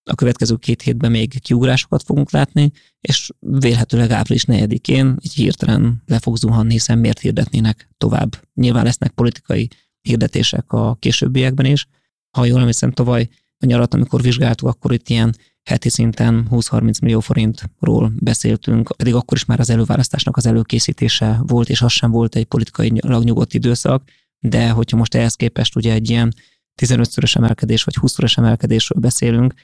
A 0.04 0.14
következő 0.14 0.56
két 0.56 0.82
hétben 0.82 1.10
még 1.10 1.40
kiugrásokat 1.40 2.02
fogunk 2.02 2.30
látni, 2.30 2.70
és 3.00 3.30
vélhetőleg 3.38 4.10
április 4.10 4.44
4-én 4.46 5.16
így 5.20 5.34
hirtelen 5.34 6.02
le 6.06 6.18
fog 6.18 6.36
zuhanni, 6.36 6.72
hiszen 6.72 6.98
miért 6.98 7.18
hirdetnének 7.18 7.88
tovább. 7.98 8.36
Nyilván 8.54 8.84
lesznek 8.84 9.10
politikai 9.10 9.68
hirdetések 10.00 10.72
a 10.72 10.96
későbbiekben 10.98 11.66
is. 11.66 11.86
Ha 12.30 12.44
jól 12.44 12.58
emlékszem, 12.60 12.92
tavaly 12.92 13.28
a 13.58 13.66
nyarat, 13.66 13.94
amikor 13.94 14.22
vizsgáltuk, 14.22 14.68
akkor 14.68 14.92
itt 14.92 15.08
ilyen 15.08 15.34
heti 15.62 15.88
szinten 15.88 16.46
20-30 16.50 17.02
millió 17.02 17.20
forintról 17.20 18.12
beszéltünk, 18.18 18.96
pedig 18.96 19.14
akkor 19.14 19.36
is 19.36 19.44
már 19.44 19.60
az 19.60 19.70
előválasztásnak 19.70 20.36
az 20.36 20.46
előkészítése 20.46 21.40
volt, 21.46 21.68
és 21.68 21.82
az 21.82 21.92
sem 21.92 22.10
volt 22.10 22.36
egy 22.36 22.44
politikai 22.44 22.88
nyugodt 23.02 23.54
időszak, 23.54 24.02
de 24.38 24.70
hogyha 24.70 24.96
most 24.96 25.14
ehhez 25.14 25.34
képest 25.34 25.76
ugye 25.76 25.92
egy 25.92 26.10
ilyen 26.10 26.34
15-szörös 26.82 27.36
emelkedés 27.36 27.84
vagy 27.84 27.96
20-szoros 28.00 28.38
emelkedésről 28.38 29.00
beszélünk, 29.00 29.54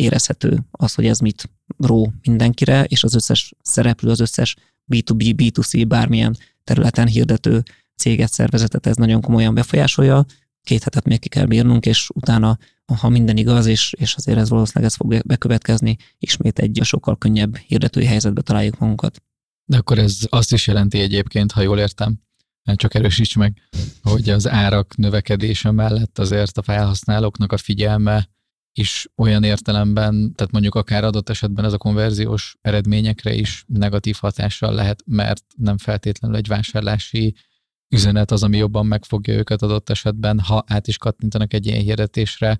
érezhető 0.00 0.58
az, 0.70 0.94
hogy 0.94 1.06
ez 1.06 1.18
mit 1.18 1.50
ró 1.78 2.12
mindenkire, 2.22 2.84
és 2.84 3.04
az 3.04 3.14
összes 3.14 3.54
szereplő, 3.62 4.10
az 4.10 4.20
összes 4.20 4.56
B2B, 4.92 5.34
B2C, 5.36 5.84
bármilyen 5.88 6.36
területen 6.64 7.06
hirdető 7.06 7.62
céget, 7.96 8.32
szervezetet 8.32 8.86
ez 8.86 8.96
nagyon 8.96 9.20
komolyan 9.20 9.54
befolyásolja. 9.54 10.24
Két 10.62 10.82
hetet 10.82 11.04
még 11.04 11.18
ki 11.18 11.28
kell 11.28 11.44
bírnunk, 11.44 11.86
és 11.86 12.08
utána, 12.14 12.58
ha 13.00 13.08
minden 13.08 13.36
igaz, 13.36 13.66
és, 13.66 13.92
és 13.98 14.14
azért 14.14 14.38
ez 14.38 14.48
valószínűleg 14.48 14.90
ez 14.90 14.96
fog 14.96 15.26
bekövetkezni, 15.26 15.96
ismét 16.18 16.58
egy 16.58 16.80
sokkal 16.82 17.18
könnyebb 17.18 17.56
hirdetői 17.56 18.04
helyzetbe 18.04 18.40
találjuk 18.40 18.78
magunkat. 18.78 19.22
De 19.64 19.76
akkor 19.76 19.98
ez 19.98 20.18
azt 20.28 20.52
is 20.52 20.66
jelenti 20.66 21.00
egyébként, 21.00 21.52
ha 21.52 21.60
jól 21.60 21.78
értem, 21.78 22.20
csak 22.74 22.94
erősíts 22.94 23.36
meg, 23.36 23.56
hogy 24.02 24.28
az 24.28 24.48
árak 24.48 24.96
növekedése 24.96 25.70
mellett 25.70 26.18
azért 26.18 26.58
a 26.58 26.62
felhasználóknak 26.62 27.52
a 27.52 27.56
figyelme 27.56 28.28
is 28.80 29.08
olyan 29.16 29.42
értelemben, 29.42 30.34
tehát 30.34 30.52
mondjuk 30.52 30.74
akár 30.74 31.04
adott 31.04 31.28
esetben 31.28 31.64
ez 31.64 31.72
a 31.72 31.78
konverziós 31.78 32.56
eredményekre 32.60 33.34
is 33.34 33.64
negatív 33.66 34.16
hatással 34.20 34.74
lehet, 34.74 35.02
mert 35.06 35.44
nem 35.56 35.78
feltétlenül 35.78 36.36
egy 36.36 36.46
vásárlási 36.46 37.34
üzenet 37.94 38.30
az, 38.30 38.42
ami 38.42 38.56
jobban 38.56 38.86
megfogja 38.86 39.34
őket 39.34 39.62
adott 39.62 39.90
esetben, 39.90 40.38
ha 40.38 40.64
át 40.66 40.86
is 40.86 40.96
kattintanak 40.96 41.52
egy 41.52 41.66
ilyen 41.66 41.80
hirdetésre, 41.80 42.58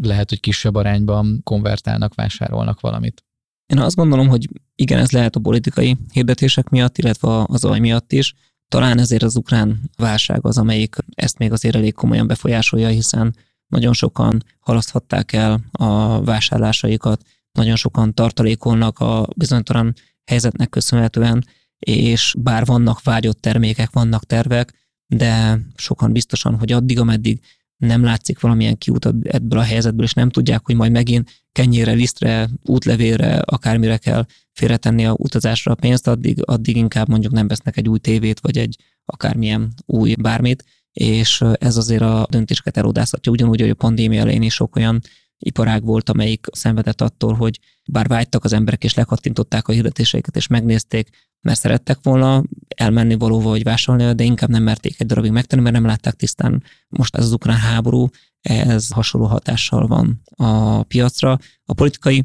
lehet, 0.00 0.28
hogy 0.28 0.40
kisebb 0.40 0.74
arányban 0.74 1.40
konvertálnak, 1.42 2.14
vásárolnak 2.14 2.80
valamit. 2.80 3.24
Én 3.66 3.78
azt 3.78 3.96
gondolom, 3.96 4.28
hogy 4.28 4.48
igen, 4.74 4.98
ez 4.98 5.10
lehet 5.10 5.36
a 5.36 5.40
politikai 5.40 5.96
hirdetések 6.12 6.68
miatt, 6.68 6.98
illetve 6.98 7.44
az 7.46 7.60
zaj 7.60 7.78
miatt 7.78 8.12
is, 8.12 8.34
talán 8.68 8.98
ezért 8.98 9.22
az 9.22 9.36
ukrán 9.36 9.80
válság 9.96 10.46
az, 10.46 10.58
amelyik 10.58 10.96
ezt 11.14 11.38
még 11.38 11.52
azért 11.52 11.76
elég 11.76 11.94
komolyan 11.94 12.26
befolyásolja, 12.26 12.88
hiszen 12.88 13.34
nagyon 13.70 13.92
sokan 13.92 14.44
halaszthatták 14.60 15.32
el 15.32 15.60
a 15.72 16.22
vásárlásaikat, 16.24 17.22
nagyon 17.52 17.76
sokan 17.76 18.14
tartalékolnak 18.14 18.98
a 18.98 19.28
bizonytalan 19.36 19.94
helyzetnek 20.24 20.68
köszönhetően, 20.68 21.44
és 21.78 22.34
bár 22.38 22.64
vannak 22.64 23.02
vágyott 23.02 23.40
termékek, 23.40 23.90
vannak 23.92 24.26
tervek, 24.26 24.74
de 25.06 25.60
sokan 25.76 26.12
biztosan, 26.12 26.58
hogy 26.58 26.72
addig, 26.72 26.98
ameddig 26.98 27.40
nem 27.76 28.04
látszik 28.04 28.40
valamilyen 28.40 28.78
kiút 28.78 29.06
ebből 29.22 29.58
a 29.58 29.62
helyzetből, 29.62 30.04
és 30.04 30.12
nem 30.12 30.30
tudják, 30.30 30.60
hogy 30.64 30.74
majd 30.74 30.92
megint 30.92 31.30
kenyére, 31.52 31.92
lisztre, 31.92 32.48
útlevélre, 32.64 33.38
akármire 33.38 33.96
kell 33.96 34.26
félretenni 34.52 35.06
a 35.06 35.14
utazásra 35.18 35.72
a 35.72 35.74
pénzt, 35.74 36.08
addig, 36.08 36.42
addig 36.44 36.76
inkább 36.76 37.08
mondjuk 37.08 37.32
nem 37.32 37.48
vesznek 37.48 37.76
egy 37.76 37.88
új 37.88 37.98
tévét, 37.98 38.40
vagy 38.40 38.58
egy 38.58 38.76
akármilyen 39.04 39.72
új 39.86 40.14
bármit, 40.14 40.64
és 40.92 41.44
ez 41.54 41.76
azért 41.76 42.02
a 42.02 42.26
döntéseket 42.30 42.76
elodázhatja, 42.76 43.32
ugyanúgy, 43.32 43.60
hogy 43.60 43.70
a 43.70 43.74
pandémia 43.74 44.20
elején 44.20 44.42
is 44.42 44.54
sok 44.54 44.76
olyan 44.76 45.00
iparág 45.38 45.84
volt, 45.84 46.08
amelyik 46.08 46.46
szenvedett 46.52 47.00
attól, 47.00 47.34
hogy 47.34 47.58
bár 47.84 48.06
vágytak 48.06 48.44
az 48.44 48.52
emberek, 48.52 48.84
és 48.84 48.94
lekattintották 48.94 49.68
a 49.68 49.72
hirdetéseiket, 49.72 50.36
és 50.36 50.46
megnézték, 50.46 51.08
mert 51.40 51.58
szerettek 51.58 51.98
volna 52.02 52.42
elmenni 52.76 53.14
valóva, 53.14 53.48
vagy 53.48 53.62
vásárolni, 53.62 54.14
de 54.14 54.24
inkább 54.24 54.50
nem 54.50 54.62
merték 54.62 55.00
egy 55.00 55.06
darabig 55.06 55.30
megtenni, 55.30 55.62
mert 55.62 55.74
nem 55.74 55.86
látták 55.86 56.14
tisztán. 56.14 56.62
Most 56.88 57.16
ez 57.16 57.24
az 57.24 57.32
ukrán 57.32 57.56
háború, 57.56 58.08
ez 58.40 58.90
hasonló 58.90 59.26
hatással 59.26 59.86
van 59.86 60.22
a 60.36 60.82
piacra. 60.82 61.38
A 61.64 61.74
politikai 61.74 62.24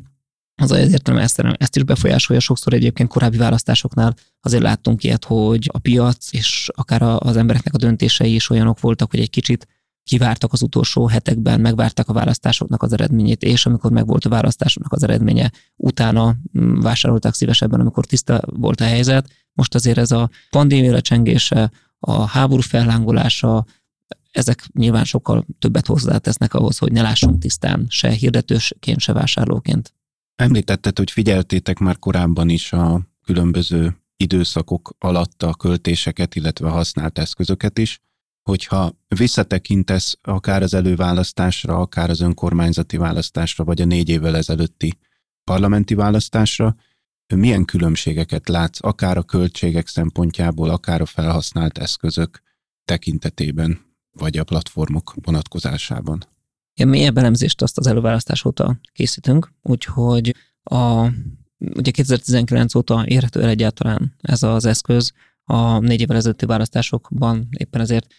az 0.62 0.72
egyértelműen 0.72 1.26
ezt, 1.26 1.39
ezt 1.39 1.76
is 1.76 1.84
befolyásolja. 1.84 2.41
Sokszor 2.41 2.74
egyébként 2.74 3.10
korábbi 3.10 3.38
választásoknál 3.38 4.15
azért 4.41 4.63
láttunk 4.63 5.04
ilyet, 5.04 5.26
hogy 5.26 5.70
a 5.74 5.80
piac 5.80 6.34
és 6.34 6.70
akár 6.76 7.02
az 7.02 7.38
embereknek 7.38 7.74
a 7.74 7.78
döntései 7.78 8.34
is 8.34 8.50
olyanok 8.50 8.80
voltak, 8.80 9.12
hogy 9.12 9.20
egy 9.20 9.30
kicsit 9.30 9.68
kivártak 10.04 10.54
az 10.54 10.62
utolsó 10.62 11.08
hetekben, 11.08 11.60
megvárták 11.60 12.10
a 12.10 12.13
választásoknak 12.13 12.84
az 12.84 12.94
eredményét, 12.94 13.44
és 13.44 13.65
amikor 13.65 13.91
megvolt 13.91 14.26
a 14.26 14.30
választásoknak 14.30 14.94
az 14.94 15.04
eredménye, 15.04 15.52
utána 15.76 16.36
mm, 16.60 16.80
vásároltak 16.80 17.34
szívesebben, 17.34 17.80
amikor 17.80 18.06
tiszta 18.06 18.41
volt 18.46 18.82
a 18.82 18.84
helyzet. 18.84 19.30
Most 19.54 19.76
azért 19.76 19.98
ez 19.98 20.12
a 20.12 20.30
pandémia 20.50 21.02
csengése, 21.02 21.72
a 22.00 22.26
háború 22.26 22.62
fellángolása, 22.62 23.65
ezek 24.32 24.68
nyilván 24.74 25.04
sokkal 25.04 25.46
többet 25.60 25.86
hozzátesznek 25.86 26.54
ahhoz, 26.54 26.78
hogy 26.78 26.91
ne 26.91 27.02
lássunk 27.02 27.39
tisztán 27.39 27.86
se 27.89 28.10
hirdetősként, 28.10 29.00
se 29.00 29.13
vásárlóként. 29.13 29.94
Említetted, 30.36 30.98
hogy 30.98 31.12
figyeltétek 31.12 31.80
már 31.80 32.00
korábban 32.00 32.50
is 32.50 32.74
a 32.74 33.02
különböző 33.24 33.98
időszakok 34.17 34.95
alatt 35.00 35.43
a 35.43 35.54
költéseket, 35.54 36.36
illetve 36.36 36.67
a 36.67 36.71
használt 36.71 37.19
eszközöket 37.19 37.78
is. 37.78 38.00
hogyha 38.50 38.91
visszatekintesz 39.08 40.17
akár 40.21 40.62
az 40.62 40.74
előválasztásra, 40.74 41.76
akár 41.78 42.10
az 42.10 42.19
önkormányzati 42.19 42.98
választásra, 42.98 43.63
vagy 43.63 43.82
a 43.82 43.86
négy 43.86 44.10
évvel 44.10 44.36
ezelőtti 44.36 44.98
parlamenti 45.43 45.93
választásra, 45.93 46.76
milyen 47.36 47.65
különbségeket 47.65 48.50
látsz, 48.50 48.84
akár 48.84 49.17
a 49.17 49.24
költségek 49.24 49.88
szempontjából, 49.88 50.69
akár 50.69 51.02
a 51.02 51.06
felhasznált 51.06 51.78
eszközök 51.78 52.41
tekintetében, 52.86 53.80
vagy 54.12 54.38
a 54.38 54.43
platformok 54.43 55.13
vonatkozásában? 55.21 56.35
Ilyen 56.76 56.90
mélyebb 56.90 57.18
elemzést 57.18 57.62
azt 57.62 57.78
az 57.78 57.88
előválasztás 57.88 58.46
óta 58.46 58.80
készítünk, 58.94 59.52
úgyhogy 59.62 60.36
a, 60.64 61.08
ugye 61.58 61.92
2019 61.92 62.76
óta 62.76 63.06
érhető 63.08 63.42
el 63.42 63.50
egyáltalán 63.50 64.16
ez 64.22 64.44
az 64.44 64.66
eszköz, 64.66 65.14
a 65.44 65.80
négy 65.80 66.02
évvel 66.02 66.18
ezelőtti 66.18 66.46
választásokban 66.46 67.48
éppen 67.58 67.82
ezért 67.82 68.14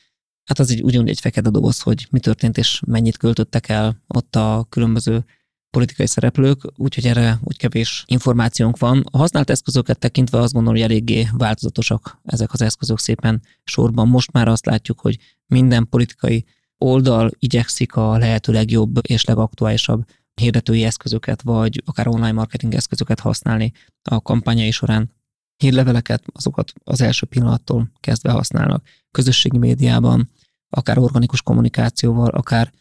hát 0.44 0.58
az 0.58 0.70
így 0.70 0.82
ugyanúgy 0.82 1.08
egy 1.08 1.20
fekete 1.20 1.50
doboz, 1.50 1.80
hogy 1.80 2.06
mi 2.10 2.20
történt 2.20 2.58
és 2.58 2.80
mennyit 2.86 3.16
költöttek 3.16 3.68
el 3.68 4.02
ott 4.06 4.36
a 4.36 4.66
különböző 4.68 5.24
politikai 5.70 6.06
szereplők, 6.06 6.62
úgyhogy 6.76 7.06
erre 7.06 7.38
úgy 7.42 7.56
kevés 7.56 8.04
információnk 8.06 8.78
van. 8.78 9.04
A 9.10 9.16
használt 9.16 9.50
eszközöket 9.50 9.98
tekintve 9.98 10.38
azt 10.38 10.52
gondolom, 10.52 10.80
hogy 10.80 10.90
eléggé 10.90 11.28
változatosak 11.32 12.20
ezek 12.24 12.52
az 12.52 12.62
eszközök 12.62 12.98
szépen 12.98 13.42
sorban. 13.64 14.08
Most 14.08 14.32
már 14.32 14.48
azt 14.48 14.66
látjuk, 14.66 15.00
hogy 15.00 15.18
minden 15.46 15.88
politikai 15.88 16.44
oldal 16.78 17.30
igyekszik 17.38 17.94
a 17.94 18.18
lehető 18.18 18.52
legjobb 18.52 18.98
és 19.02 19.24
legaktuálisabb 19.24 20.04
hirdetői 20.40 20.84
eszközöket, 20.84 21.42
vagy 21.42 21.82
akár 21.84 22.08
online 22.08 22.32
marketing 22.32 22.74
eszközöket 22.74 23.20
használni 23.20 23.72
a 24.02 24.22
kampányai 24.22 24.70
során. 24.70 25.14
Hírleveleket, 25.56 26.24
azokat 26.32 26.72
az 26.84 27.00
első 27.00 27.26
pillanattól 27.26 27.90
kezdve 28.00 28.30
használnak. 28.30 28.86
Közösségi 29.10 29.58
médiában, 29.58 30.30
akár 30.68 30.98
organikus 30.98 31.42
kommunikációval, 31.42 32.28
akár 32.28 32.72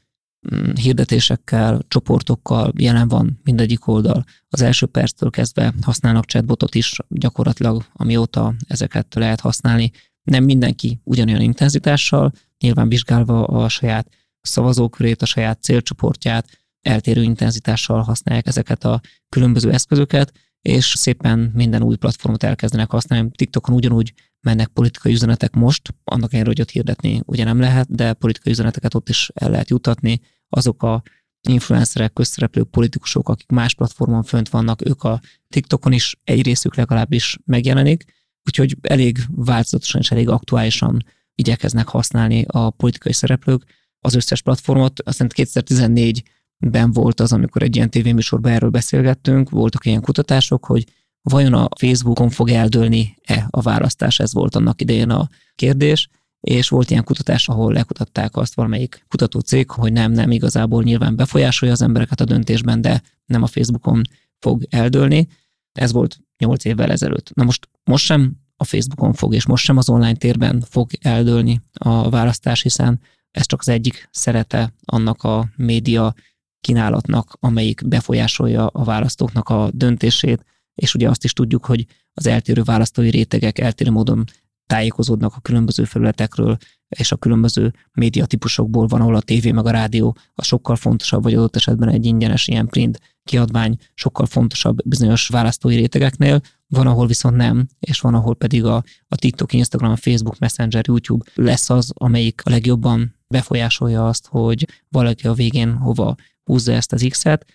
mm, 0.55 0.71
hirdetésekkel, 0.73 1.81
csoportokkal 1.87 2.71
jelen 2.77 3.07
van 3.07 3.39
mindegyik 3.43 3.87
oldal. 3.87 4.23
Az 4.49 4.61
első 4.61 4.85
perctől 4.85 5.29
kezdve 5.29 5.73
használnak 5.81 6.25
chatbotot 6.25 6.75
is 6.75 6.97
gyakorlatilag, 7.07 7.85
amióta 7.93 8.53
ezeket 8.67 9.15
lehet 9.15 9.39
használni. 9.39 9.91
Nem 10.23 10.43
mindenki 10.43 10.99
ugyanolyan 11.03 11.41
intenzitással, 11.41 12.31
nyilván 12.65 12.89
vizsgálva 12.89 13.43
a 13.43 13.69
saját 13.69 14.07
szavazókörét, 14.41 15.21
a 15.21 15.25
saját 15.25 15.61
célcsoportját, 15.61 16.47
eltérő 16.81 17.21
intenzitással 17.21 18.01
használják 18.01 18.47
ezeket 18.47 18.83
a 18.83 19.01
különböző 19.29 19.71
eszközöket, 19.71 20.31
és 20.61 20.85
szépen 20.85 21.51
minden 21.53 21.83
új 21.83 21.95
platformot 21.95 22.43
elkezdenek 22.43 22.91
használni. 22.91 23.31
TikTokon 23.31 23.75
ugyanúgy 23.75 24.13
mennek 24.41 24.67
politikai 24.67 25.13
üzenetek 25.13 25.53
most, 25.53 25.93
annak 26.03 26.33
ellenére, 26.33 26.49
hogy 26.49 26.61
ott 26.61 26.69
hirdetni 26.69 27.21
ugye 27.25 27.43
nem 27.43 27.59
lehet, 27.59 27.95
de 27.95 28.13
politikai 28.13 28.51
üzeneteket 28.51 28.93
ott 28.93 29.09
is 29.09 29.31
el 29.33 29.49
lehet 29.49 29.69
jutatni. 29.69 30.19
Azok 30.49 30.83
a 30.83 31.01
influencerek, 31.47 32.13
közszereplők, 32.13 32.69
politikusok, 32.69 33.29
akik 33.29 33.49
más 33.49 33.73
platformon 33.75 34.23
fönt 34.23 34.49
vannak, 34.49 34.85
ők 34.87 35.03
a 35.03 35.21
TikTokon 35.49 35.91
is 35.91 36.15
egy 36.23 36.43
részük 36.43 36.75
legalábbis 36.75 37.37
megjelenik, 37.45 38.03
úgyhogy 38.45 38.77
elég 38.81 39.17
változatosan 39.29 40.01
és 40.01 40.11
elég 40.11 40.29
aktuálisan 40.29 41.05
igyekeznek 41.35 41.87
használni 41.87 42.45
a 42.47 42.69
politikai 42.69 43.13
szereplők 43.13 43.63
az 43.99 44.15
összes 44.15 44.41
platformot. 44.41 45.01
Aztán 45.01 45.31
2014-ben 45.35 46.91
volt 46.91 47.19
az, 47.19 47.33
amikor 47.33 47.63
egy 47.63 47.75
ilyen 47.75 47.89
tévéműsorban 47.89 48.51
erről 48.51 48.69
beszélgettünk, 48.69 49.49
voltak 49.49 49.85
ilyen 49.85 50.01
kutatások, 50.01 50.65
hogy 50.65 50.85
vajon 51.21 51.53
a 51.53 51.67
Facebookon 51.77 52.29
fog 52.29 52.49
eldőlni-e 52.49 53.47
a 53.49 53.61
választás, 53.61 54.19
ez 54.19 54.33
volt 54.33 54.55
annak 54.55 54.81
idején 54.81 55.09
a 55.09 55.29
kérdés, 55.55 56.09
és 56.39 56.69
volt 56.69 56.89
ilyen 56.89 57.03
kutatás, 57.03 57.47
ahol 57.47 57.73
lekutatták 57.73 58.35
azt 58.35 58.55
valamelyik 58.55 59.05
kutatócég, 59.07 59.69
hogy 59.69 59.91
nem, 59.91 60.11
nem 60.11 60.31
igazából 60.31 60.83
nyilván 60.83 61.15
befolyásolja 61.15 61.73
az 61.73 61.81
embereket 61.81 62.21
a 62.21 62.25
döntésben, 62.25 62.81
de 62.81 63.01
nem 63.25 63.43
a 63.43 63.47
Facebookon 63.47 64.01
fog 64.39 64.65
eldőlni. 64.69 65.27
Ez 65.71 65.91
volt 65.91 66.19
8 66.37 66.65
évvel 66.65 66.91
ezelőtt. 66.91 67.33
Na 67.33 67.43
most, 67.43 67.69
most 67.83 68.05
sem 68.05 68.35
a 68.57 68.63
Facebookon 68.63 69.13
fog, 69.13 69.33
és 69.33 69.45
most 69.45 69.63
sem 69.63 69.77
az 69.77 69.89
online 69.89 70.15
térben 70.15 70.63
fog 70.69 70.89
eldőlni 71.01 71.61
a 71.73 72.09
választás, 72.09 72.61
hiszen 72.61 72.99
ez 73.31 73.45
csak 73.45 73.59
az 73.59 73.69
egyik 73.69 74.07
szerete 74.11 74.73
annak 74.85 75.23
a 75.23 75.49
média 75.55 76.13
kínálatnak, 76.61 77.37
amelyik 77.39 77.87
befolyásolja 77.87 78.67
a 78.67 78.83
választóknak 78.83 79.49
a 79.49 79.69
döntését, 79.73 80.45
és 80.75 80.95
ugye 80.95 81.09
azt 81.09 81.23
is 81.23 81.33
tudjuk, 81.33 81.65
hogy 81.65 81.85
az 82.13 82.27
eltérő 82.27 82.63
választói 82.63 83.09
rétegek 83.09 83.59
eltérő 83.59 83.91
módon 83.91 84.23
tájékozódnak 84.67 85.33
a 85.35 85.39
különböző 85.39 85.83
felületekről, 85.83 86.57
és 86.87 87.11
a 87.11 87.17
különböző 87.17 87.73
médiatípusokból 87.93 88.87
van, 88.87 89.01
ahol 89.01 89.15
a 89.15 89.21
tévé 89.21 89.51
meg 89.51 89.65
a 89.65 89.71
rádió 89.71 90.17
a 90.33 90.43
sokkal 90.43 90.75
fontosabb, 90.75 91.23
vagy 91.23 91.33
adott 91.33 91.55
esetben 91.55 91.89
egy 91.89 92.05
ingyenes 92.05 92.47
ilyen 92.47 92.67
print 92.67 92.99
kiadvány 93.23 93.77
sokkal 93.93 94.25
fontosabb 94.25 94.77
bizonyos 94.85 95.27
választói 95.27 95.75
rétegeknél, 95.75 96.41
van, 96.67 96.87
ahol 96.87 97.07
viszont 97.07 97.35
nem, 97.35 97.67
és 97.79 97.99
van, 97.99 98.13
ahol 98.13 98.35
pedig 98.35 98.63
a, 98.63 98.83
a 99.07 99.15
TikTok, 99.15 99.53
Instagram, 99.53 99.95
Facebook, 99.95 100.39
Messenger, 100.39 100.83
YouTube 100.87 101.31
lesz 101.33 101.69
az, 101.69 101.91
amelyik 101.93 102.41
a 102.43 102.49
legjobban 102.49 103.15
befolyásolja 103.27 104.07
azt, 104.07 104.27
hogy 104.27 104.67
valaki 104.89 105.27
a 105.27 105.33
végén 105.33 105.73
hova 105.73 106.15
húzza 106.43 106.71
ezt 106.71 106.93
az 106.93 107.05
X-et. 107.09 107.45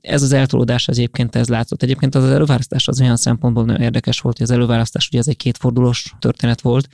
Ez 0.00 0.22
az 0.22 0.32
eltolódás 0.32 0.88
egyébként 0.88 1.36
ez 1.36 1.48
látszott. 1.48 1.82
Egyébként 1.82 2.14
az 2.14 2.24
előválasztás 2.24 2.88
az 2.88 3.00
olyan 3.00 3.16
szempontból 3.16 3.64
nagyon 3.64 3.82
érdekes 3.82 4.20
volt, 4.20 4.38
hogy 4.38 4.46
az 4.46 4.52
előválasztás 4.52 5.08
ugye 5.08 5.18
ez 5.18 5.28
egy 5.28 5.36
kétfordulós 5.36 6.14
történet 6.18 6.60
volt, 6.60 6.88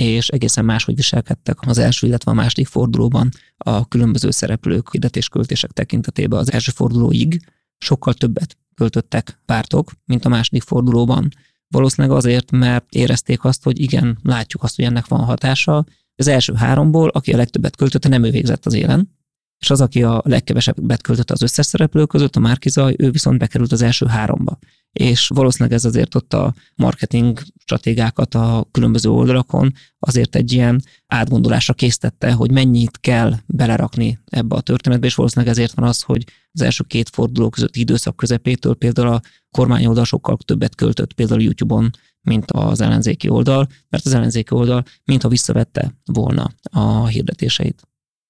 és 0.00 0.28
egészen 0.28 0.64
máshogy 0.64 0.94
viselkedtek 0.94 1.58
az 1.66 1.78
első, 1.78 2.06
illetve 2.06 2.30
a 2.30 2.34
második 2.34 2.66
fordulóban 2.66 3.30
a 3.56 3.88
különböző 3.88 4.30
szereplők 4.30 4.90
hirdetésköltések 4.90 5.70
tekintetében 5.70 6.38
az 6.38 6.52
első 6.52 6.72
fordulóig 6.74 7.40
sokkal 7.78 8.14
többet 8.14 8.56
költöttek 8.74 9.40
pártok, 9.44 9.92
mint 10.04 10.24
a 10.24 10.28
második 10.28 10.62
fordulóban. 10.62 11.28
Valószínűleg 11.68 12.16
azért, 12.16 12.50
mert 12.50 12.84
érezték 12.94 13.44
azt, 13.44 13.62
hogy 13.62 13.80
igen, 13.80 14.18
látjuk 14.22 14.62
azt, 14.62 14.76
hogy 14.76 14.84
ennek 14.84 15.06
van 15.06 15.24
hatása. 15.24 15.84
Az 16.16 16.26
első 16.26 16.54
háromból, 16.54 17.08
aki 17.08 17.32
a 17.32 17.36
legtöbbet 17.36 17.76
költötte, 17.76 18.08
nem 18.08 18.24
ő 18.24 18.30
végzett 18.30 18.66
az 18.66 18.74
élen, 18.74 19.16
és 19.58 19.70
az, 19.70 19.80
aki 19.80 20.02
a 20.02 20.22
legkevesebbet 20.24 21.02
költötte 21.02 21.32
az 21.32 21.42
összes 21.42 21.66
szereplő 21.66 22.06
között, 22.06 22.36
a 22.36 22.40
Márkizaj, 22.40 22.94
ő 22.98 23.10
viszont 23.10 23.38
bekerült 23.38 23.72
az 23.72 23.82
első 23.82 24.06
háromba. 24.06 24.58
És 24.92 25.28
valószínűleg 25.28 25.76
ez 25.76 25.84
azért 25.84 26.14
ott 26.14 26.34
a 26.34 26.54
marketing 26.74 27.42
stratégákat 27.58 28.34
a 28.34 28.68
különböző 28.70 29.10
oldalakon 29.10 29.72
azért 29.98 30.36
egy 30.36 30.52
ilyen 30.52 30.82
átgondolásra 31.06 31.74
késztette, 31.74 32.32
hogy 32.32 32.50
mennyit 32.50 32.98
kell 33.00 33.34
belerakni 33.46 34.18
ebbe 34.24 34.56
a 34.56 34.60
történetbe, 34.60 35.06
és 35.06 35.14
valószínűleg 35.14 35.52
ezért 35.52 35.74
van 35.74 35.88
az, 35.88 36.02
hogy 36.02 36.24
az 36.52 36.60
első 36.62 36.84
két 36.86 37.08
forduló 37.08 37.48
közötti 37.48 37.80
időszak 37.80 38.16
közepétől 38.16 38.74
például 38.74 39.08
a 39.08 39.20
kormányoldal 39.50 40.04
sokkal 40.04 40.36
többet 40.44 40.74
költött 40.74 41.12
például 41.12 41.42
YouTube-on, 41.42 41.90
mint 42.20 42.50
az 42.50 42.80
ellenzéki 42.80 43.28
oldal, 43.28 43.68
mert 43.88 44.06
az 44.06 44.14
ellenzéki 44.14 44.54
oldal 44.54 44.84
mintha 45.04 45.28
visszavette 45.28 45.94
volna 46.04 46.50
a 46.70 47.06
hirdetéseit. 47.06 47.82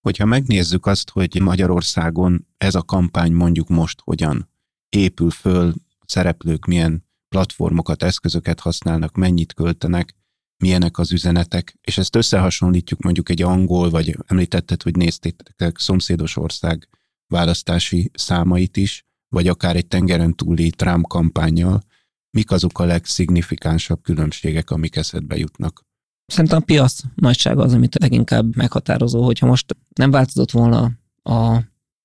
Hogyha 0.07 0.25
megnézzük 0.25 0.87
azt, 0.87 1.11
hogy 1.11 1.41
Magyarországon 1.41 2.47
ez 2.57 2.75
a 2.75 2.83
kampány 2.83 3.33
mondjuk 3.33 3.69
most 3.69 4.01
hogyan 4.01 4.51
épül 4.89 5.31
föl, 5.31 5.75
szereplők 6.05 6.65
milyen 6.65 7.05
platformokat, 7.29 8.03
eszközöket 8.03 8.61
használnak, 8.61 9.17
mennyit 9.17 9.55
költenek, 9.55 10.15
milyenek 10.57 10.99
az 10.99 11.13
üzenetek, 11.13 11.79
és 11.81 11.99
ezt 11.99 12.17
összehasonlítjuk 12.17 13.01
mondjuk 13.01 13.29
egy 13.29 13.43
angol, 13.43 13.91
vagy 13.91 14.17
említetted, 14.27 14.83
hogy 14.83 14.97
néztétek 14.97 15.79
szomszédos 15.79 16.37
ország 16.37 16.89
választási 17.27 18.11
számait 18.15 18.77
is, 18.77 19.05
vagy 19.29 19.49
akár 19.49 19.77
egy 19.77 19.87
tengeren 19.87 20.35
túli 20.35 20.71
Trump 20.71 21.07
kampányjal, 21.07 21.83
mik 22.31 22.51
azok 22.51 22.79
a 22.79 22.85
legszignifikánsabb 22.85 24.03
különbségek, 24.03 24.71
amik 24.71 24.97
eszedbe 24.97 25.37
jutnak? 25.37 25.86
Szerintem 26.27 26.59
a 26.59 26.65
piac 26.65 27.01
nagysága 27.15 27.63
az, 27.63 27.73
amit 27.73 27.99
leginkább 27.99 28.57
meghatározó, 28.57 29.25
hogyha 29.25 29.47
most 29.47 29.77
nem 29.95 30.11
változott 30.11 30.51
volna 30.51 30.91
a 31.23 31.61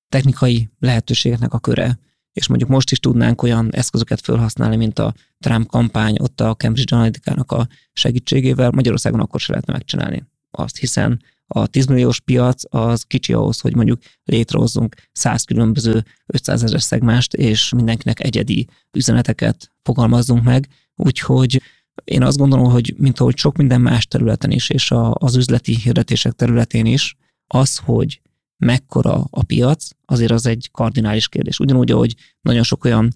technikai 0.09 0.69
lehetőségeknek 0.79 1.53
a 1.53 1.59
köre, 1.59 1.99
és 2.33 2.47
mondjuk 2.47 2.69
most 2.69 2.91
is 2.91 2.99
tudnánk 2.99 3.41
olyan 3.41 3.73
eszközöket 3.73 4.21
felhasználni, 4.21 4.75
mint 4.75 4.99
a 4.99 5.13
Trump 5.39 5.67
kampány, 5.67 6.15
ott 6.19 6.41
a 6.41 6.55
Cambridge 6.55 6.95
Analytica-nak 6.95 7.51
a 7.51 7.67
segítségével, 7.93 8.71
Magyarországon 8.71 9.19
akkor 9.19 9.39
se 9.39 9.51
lehetne 9.51 9.73
megcsinálni 9.73 10.23
azt, 10.51 10.77
hiszen 10.77 11.21
a 11.47 11.67
10 11.67 11.85
milliós 11.85 12.19
piac 12.19 12.63
az 12.69 13.03
kicsi 13.03 13.33
ahhoz, 13.33 13.59
hogy 13.59 13.75
mondjuk 13.75 14.01
létrehozzunk 14.23 14.95
100 15.11 15.43
különböző 15.43 16.05
500 16.25 16.63
ezer 16.63 16.81
szegmást, 16.81 17.33
és 17.33 17.73
mindenkinek 17.73 18.23
egyedi 18.23 18.67
üzeneteket 18.91 19.71
fogalmazzunk 19.83 20.43
meg, 20.43 20.67
úgyhogy 20.95 21.61
én 22.03 22.23
azt 22.23 22.37
gondolom, 22.37 22.71
hogy 22.71 22.93
mint 22.97 23.19
ahogy 23.19 23.37
sok 23.37 23.57
minden 23.57 23.81
más 23.81 24.07
területen 24.07 24.51
is, 24.51 24.69
és 24.69 24.91
a, 24.91 25.13
az 25.13 25.35
üzleti 25.35 25.75
hirdetések 25.75 26.31
területén 26.31 26.85
is, 26.85 27.15
az, 27.47 27.77
hogy 27.77 28.21
mekkora 28.57 29.27
a 29.29 29.43
piac, 29.43 29.89
azért 30.05 30.31
az 30.31 30.45
egy 30.45 30.69
kardinális 30.71 31.27
kérdés. 31.27 31.59
Ugyanúgy, 31.59 31.91
ahogy 31.91 32.15
nagyon 32.41 32.63
sok 32.63 32.85
olyan 32.85 33.13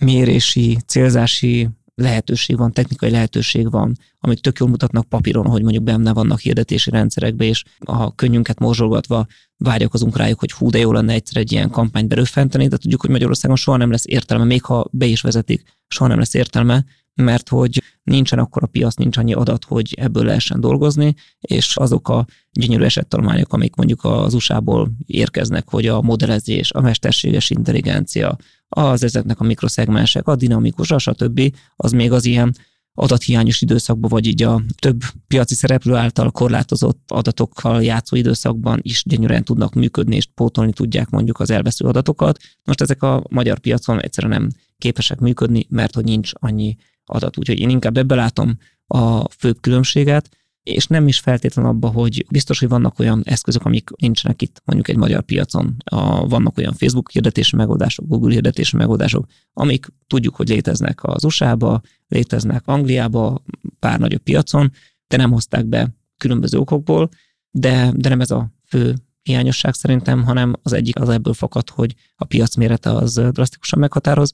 mérési, 0.00 0.78
célzási 0.86 1.68
lehetőség 1.94 2.56
van, 2.56 2.72
technikai 2.72 3.10
lehetőség 3.10 3.70
van, 3.70 3.96
amik 4.18 4.40
tök 4.40 4.58
jól 4.58 4.68
mutatnak 4.68 5.08
papíron, 5.08 5.46
hogy 5.46 5.62
mondjuk 5.62 5.84
benne 5.84 6.12
vannak 6.12 6.40
hirdetési 6.40 6.90
rendszerekbe, 6.90 7.44
és 7.44 7.64
a 7.78 8.14
könnyünket 8.14 8.58
morzsolgatva 8.58 9.26
vágyakozunk 9.56 10.16
rájuk, 10.16 10.38
hogy 10.38 10.52
hú, 10.52 10.70
de 10.70 10.78
jó 10.78 10.92
lenne 10.92 11.12
egyszer 11.12 11.36
egy 11.36 11.52
ilyen 11.52 11.70
kampányt 11.70 12.08
beröffenteni, 12.08 12.68
de 12.68 12.76
tudjuk, 12.76 13.00
hogy 13.00 13.10
Magyarországon 13.10 13.56
soha 13.56 13.76
nem 13.76 13.90
lesz 13.90 14.06
értelme, 14.06 14.44
még 14.44 14.62
ha 14.62 14.86
be 14.90 15.06
is 15.06 15.20
vezetik, 15.20 15.62
soha 15.88 16.08
nem 16.08 16.18
lesz 16.18 16.34
értelme, 16.34 16.84
mert 17.14 17.48
hogy 17.48 17.82
nincsen 18.02 18.38
akkor 18.38 18.62
a 18.62 18.66
piac, 18.66 18.94
nincs 18.94 19.16
annyi 19.16 19.32
adat, 19.32 19.64
hogy 19.64 19.94
ebből 20.00 20.24
lehessen 20.24 20.60
dolgozni, 20.60 21.14
és 21.40 21.76
azok 21.76 22.08
a 22.08 22.26
gyönyörű 22.50 22.84
esettanulmányok, 22.84 23.52
amik 23.52 23.74
mondjuk 23.74 24.04
az 24.04 24.34
USA-ból 24.34 24.92
érkeznek, 25.06 25.68
hogy 25.70 25.86
a 25.86 26.02
modellezés, 26.02 26.72
a 26.72 26.80
mesterséges 26.80 27.50
intelligencia, 27.50 28.36
az 28.68 29.02
ezeknek 29.02 29.40
a 29.40 29.44
mikroszegmensek, 29.44 30.26
a 30.28 30.36
dinamikus, 30.36 30.94
stb. 30.96 31.56
az 31.76 31.92
még 31.92 32.12
az 32.12 32.24
ilyen 32.24 32.54
adathiányos 32.94 33.62
időszakban, 33.62 34.10
vagy 34.10 34.26
így 34.26 34.42
a 34.42 34.62
több 34.78 35.02
piaci 35.26 35.54
szereplő 35.54 35.94
által 35.94 36.30
korlátozott 36.30 37.00
adatokkal 37.06 37.82
játszó 37.82 38.16
időszakban 38.16 38.78
is 38.82 39.02
gyönyörűen 39.06 39.44
tudnak 39.44 39.74
működni, 39.74 40.16
és 40.16 40.26
pótolni 40.34 40.72
tudják 40.72 41.10
mondjuk 41.10 41.40
az 41.40 41.50
elvesző 41.50 41.84
adatokat. 41.84 42.38
Most 42.64 42.80
ezek 42.80 43.02
a 43.02 43.24
magyar 43.30 43.58
piacon 43.58 44.00
egyszerűen 44.00 44.40
nem 44.40 44.50
képesek 44.78 45.18
működni, 45.18 45.66
mert 45.68 45.94
hogy 45.94 46.04
nincs 46.04 46.30
annyi 46.34 46.76
adat. 47.12 47.38
Úgyhogy 47.38 47.58
én 47.58 47.68
inkább 47.68 47.96
ebbe 47.96 48.14
látom 48.14 48.58
a 48.86 49.30
főbb 49.30 49.60
különbséget, 49.60 50.28
és 50.62 50.86
nem 50.86 51.08
is 51.08 51.18
feltétlenül 51.18 51.70
abba, 51.70 51.88
hogy 51.88 52.26
biztos, 52.30 52.58
hogy 52.58 52.68
vannak 52.68 52.98
olyan 52.98 53.22
eszközök, 53.24 53.64
amik 53.64 53.90
nincsenek 53.96 54.42
itt 54.42 54.62
mondjuk 54.64 54.88
egy 54.88 54.96
magyar 54.96 55.22
piacon. 55.22 55.76
A, 55.84 56.26
vannak 56.26 56.58
olyan 56.58 56.72
Facebook 56.72 57.10
hirdetési 57.10 57.56
megoldások, 57.56 58.08
Google 58.08 58.32
hirdetési 58.32 58.76
megoldások, 58.76 59.26
amik 59.52 59.86
tudjuk, 60.06 60.36
hogy 60.36 60.48
léteznek 60.48 61.04
az 61.04 61.24
USA-ba, 61.24 61.80
léteznek 62.08 62.62
Angliába, 62.66 63.42
pár 63.78 63.98
nagyobb 63.98 64.22
piacon, 64.22 64.72
de 65.06 65.16
nem 65.16 65.30
hozták 65.30 65.66
be 65.66 65.94
különböző 66.16 66.58
okokból, 66.58 67.08
de, 67.50 67.92
de 67.96 68.08
nem 68.08 68.20
ez 68.20 68.30
a 68.30 68.52
fő 68.66 68.94
hiányosság 69.22 69.74
szerintem, 69.74 70.24
hanem 70.24 70.54
az 70.62 70.72
egyik 70.72 71.00
az 71.00 71.08
ebből 71.08 71.34
fakad, 71.34 71.70
hogy 71.70 71.94
a 72.16 72.24
piac 72.24 72.56
mérete 72.56 72.90
az 72.90 73.14
drasztikusan 73.30 73.78
meghatároz. 73.78 74.32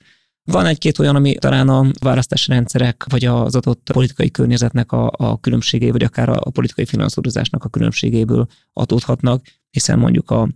Van 0.50 0.66
egy-két 0.66 0.98
olyan, 0.98 1.16
ami 1.16 1.34
talán 1.34 1.68
a 1.68 1.90
választási 2.00 2.50
rendszerek, 2.50 3.04
vagy 3.08 3.24
az 3.24 3.54
adott 3.54 3.90
politikai 3.92 4.30
környezetnek 4.30 4.92
a, 4.92 5.10
a 5.16 5.40
különbségei, 5.40 5.90
vagy 5.90 6.02
akár 6.02 6.28
a 6.28 6.50
politikai 6.50 6.84
finanszírozásnak 6.84 7.64
a 7.64 7.68
különbségéből 7.68 8.46
adódhatnak, 8.72 9.42
hiszen 9.70 9.98
mondjuk 9.98 10.30
a, 10.30 10.48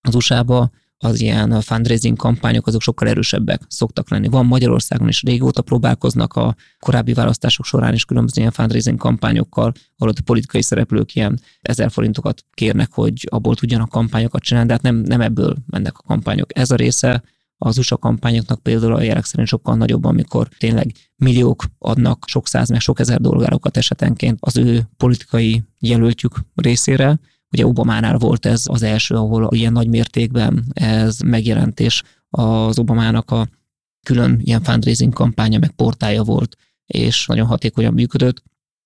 az 0.00 0.14
USA-ba 0.14 0.70
az 0.98 1.20
ilyen 1.20 1.60
fundraising 1.60 2.16
kampányok 2.16 2.66
azok 2.66 2.82
sokkal 2.82 3.08
erősebbek 3.08 3.62
szoktak 3.68 4.10
lenni. 4.10 4.28
Van 4.28 4.46
Magyarországon 4.46 5.08
is 5.08 5.22
régóta 5.22 5.62
próbálkoznak 5.62 6.34
a 6.34 6.54
korábbi 6.78 7.12
választások 7.12 7.64
során 7.64 7.94
is 7.94 8.04
különböző 8.04 8.40
ilyen 8.40 8.52
fundraising 8.52 8.98
kampányokkal, 8.98 9.72
ahol 9.96 10.12
a 10.16 10.22
politikai 10.24 10.62
szereplők 10.62 11.14
ilyen 11.14 11.40
ezer 11.60 11.90
forintokat 11.90 12.44
kérnek, 12.54 12.92
hogy 12.92 13.28
abból 13.30 13.54
tudjanak 13.54 13.88
kampányokat 13.88 14.42
csinálni, 14.42 14.68
de 14.68 14.74
hát 14.74 14.82
nem, 14.82 14.96
nem 14.96 15.20
ebből 15.20 15.56
mennek 15.66 15.98
a 15.98 16.02
kampányok. 16.06 16.58
Ez 16.58 16.70
a 16.70 16.76
része 16.76 17.22
az 17.64 17.78
USA 17.78 17.96
kampányoknak 17.96 18.62
például 18.62 18.94
a 18.94 19.02
jelek 19.02 19.24
szerint 19.24 19.48
sokkal 19.48 19.76
nagyobb, 19.76 20.04
amikor 20.04 20.48
tényleg 20.58 20.92
milliók 21.16 21.64
adnak 21.78 22.24
sok 22.26 22.48
száz, 22.48 22.68
meg 22.68 22.80
sok 22.80 23.00
ezer 23.00 23.20
dolgárokat 23.20 23.76
esetenként 23.76 24.38
az 24.40 24.56
ő 24.56 24.88
politikai 24.96 25.64
jelöltjük 25.78 26.40
részére. 26.54 27.18
Ugye 27.50 27.66
Obamánál 27.66 28.18
volt 28.18 28.46
ez 28.46 28.62
az 28.66 28.82
első, 28.82 29.14
ahol 29.14 29.48
ilyen 29.50 29.72
nagy 29.72 29.88
mértékben 29.88 30.64
ez 30.72 31.18
megjelent, 31.18 31.80
és 31.80 32.02
az 32.28 32.78
Obamának 32.78 33.30
a 33.30 33.48
külön 34.06 34.40
ilyen 34.42 34.62
fundraising 34.62 35.12
kampánya, 35.12 35.58
meg 35.58 35.70
portája 35.70 36.22
volt, 36.22 36.56
és 36.86 37.26
nagyon 37.26 37.46
hatékonyan 37.46 37.92
működött. 37.92 38.42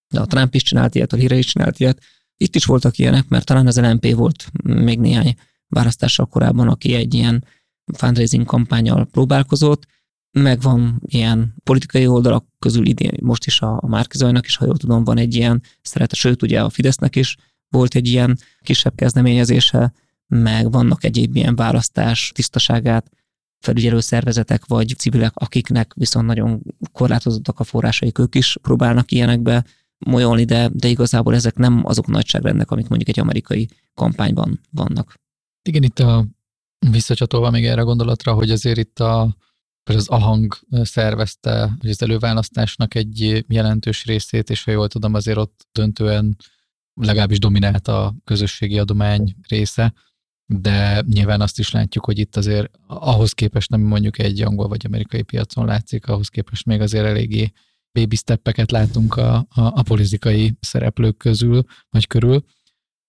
De 0.09 0.21
a 0.21 0.27
Trump 0.27 0.55
is 0.55 0.63
csinált 0.63 0.95
ilyet, 0.95 1.13
a 1.13 1.17
Hillary 1.17 1.39
is 1.39 1.47
csinált 1.47 1.81
ilyet. 1.81 2.03
Itt 2.37 2.55
is 2.55 2.65
voltak 2.65 2.99
ilyenek, 2.99 3.29
mert 3.29 3.45
talán 3.45 3.67
az 3.67 3.81
LNP 3.81 4.15
volt 4.15 4.51
még 4.63 4.99
néhány 4.99 5.35
választással 5.69 6.27
korábban, 6.27 6.69
aki 6.69 6.95
egy 6.95 7.15
ilyen 7.15 7.45
fundraising 7.93 8.47
kampányal 8.47 9.07
próbálkozott, 9.07 9.87
meg 10.31 10.61
van 10.61 11.01
ilyen 11.07 11.55
politikai 11.65 12.07
oldalak 12.07 12.47
közül 12.59 12.87
idén, 12.87 13.13
most 13.23 13.47
is 13.47 13.61
a, 13.61 13.83
Márkizajnak 13.87 14.47
is, 14.47 14.57
ha 14.57 14.65
jól 14.65 14.77
tudom, 14.77 15.05
van 15.05 15.19
egy 15.19 15.35
ilyen 15.35 15.63
szerete, 15.83 16.15
sőt 16.15 16.43
ugye 16.43 16.63
a 16.63 16.71
Fidesznek 16.71 17.17
is 17.17 17.37
volt 17.69 17.95
egy 17.95 18.09
ilyen 18.09 18.39
kisebb 18.61 18.95
kezdeményezése, 18.95 19.93
meg 20.27 20.71
vannak 20.71 21.05
egyéb 21.05 21.37
ilyen 21.37 21.57
választás 21.57 22.33
tisztaságát 22.35 23.11
felügyelő 23.59 24.01
szervezetek 24.01 24.67
vagy 24.67 24.95
civilek, 24.99 25.33
akiknek 25.35 25.95
viszont 25.95 26.27
nagyon 26.27 26.63
korlátozottak 26.93 27.61
a 27.61 27.65
forrásaik, 27.65 28.19
ők 28.19 28.35
is 28.35 28.57
próbálnak 28.63 29.11
ilyenekbe 29.11 29.65
molyolni, 29.99 30.45
de, 30.45 30.71
de 30.73 30.89
igazából 30.89 31.35
ezek 31.35 31.57
nem 31.57 31.83
azok 31.85 32.07
nagyságrendek, 32.07 32.71
amik 32.71 32.89
mondjuk 32.89 33.09
egy 33.09 33.21
amerikai 33.21 33.69
kampányban 33.95 34.61
vannak. 34.71 35.15
Igen, 35.63 35.83
itt 35.83 35.99
a 35.99 36.27
Visszacsatolva 36.79 37.51
még 37.51 37.67
erre 37.67 37.81
a 37.81 37.85
gondolatra, 37.85 38.33
hogy 38.33 38.51
azért 38.51 38.79
itt 38.79 38.99
a, 38.99 39.37
az 39.85 40.09
AHANG 40.09 40.59
szervezte 40.71 41.77
hogy 41.81 41.91
az 41.91 42.03
előválasztásnak 42.03 42.95
egy 42.95 43.45
jelentős 43.49 44.05
részét, 44.05 44.51
és 44.51 44.65
ha 44.65 44.71
jól 44.71 44.89
tudom, 44.89 45.15
azért 45.15 45.39
ott 45.39 45.67
döntően 45.73 46.37
legalábbis 46.95 47.39
dominált 47.39 47.89
a 47.89 48.15
közösségi 48.25 48.79
adomány 48.79 49.37
része, 49.49 49.95
de 50.47 51.03
nyilván 51.07 51.41
azt 51.41 51.59
is 51.59 51.71
látjuk, 51.71 52.05
hogy 52.05 52.19
itt 52.19 52.37
azért 52.37 52.71
ahhoz 52.87 53.33
képest, 53.33 53.71
nem 53.71 53.81
mondjuk 53.81 54.19
egy 54.19 54.43
angol 54.43 54.69
vagy 54.69 54.87
amerikai 54.87 55.23
piacon 55.23 55.67
látszik, 55.67 56.07
ahhoz 56.07 56.29
képest 56.29 56.67
még 56.67 56.81
azért 56.81 57.05
eléggé 57.05 57.53
baby 57.93 58.17
steppeket 58.17 58.71
látunk 58.71 59.17
a, 59.17 59.35
a, 59.37 59.47
a 59.55 59.83
politikai 59.83 60.57
szereplők 60.61 61.17
közül, 61.17 61.63
vagy 61.91 62.07
körül. 62.07 62.45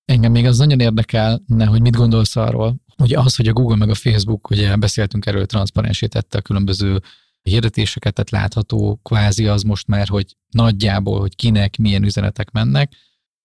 Engem 0.10 0.32
még 0.32 0.45
az 0.45 0.57
nagyon 0.57 0.80
érdekelne, 0.80 1.66
hogy 1.66 1.82
mit 1.82 1.95
gondolsz 1.95 2.36
arról, 2.36 2.76
hogy 2.95 3.14
az, 3.14 3.36
hogy 3.36 3.47
a 3.47 3.53
Google 3.53 3.76
meg 3.76 3.89
a 3.89 3.95
Facebook, 3.95 4.49
ugye 4.49 4.76
beszéltünk 4.76 5.26
erről, 5.26 5.45
transzparensítette 5.45 6.38
a 6.38 6.41
különböző 6.41 7.01
hirdetéseket, 7.41 8.14
tehát 8.14 8.30
látható 8.30 8.99
kvázi 9.03 9.47
az 9.47 9.62
most 9.62 9.88
már, 9.88 10.07
hogy 10.07 10.36
nagyjából, 10.49 11.20
hogy 11.20 11.36
kinek 11.36 11.78
milyen 11.78 12.03
üzenetek 12.03 12.51
mennek, 12.51 12.93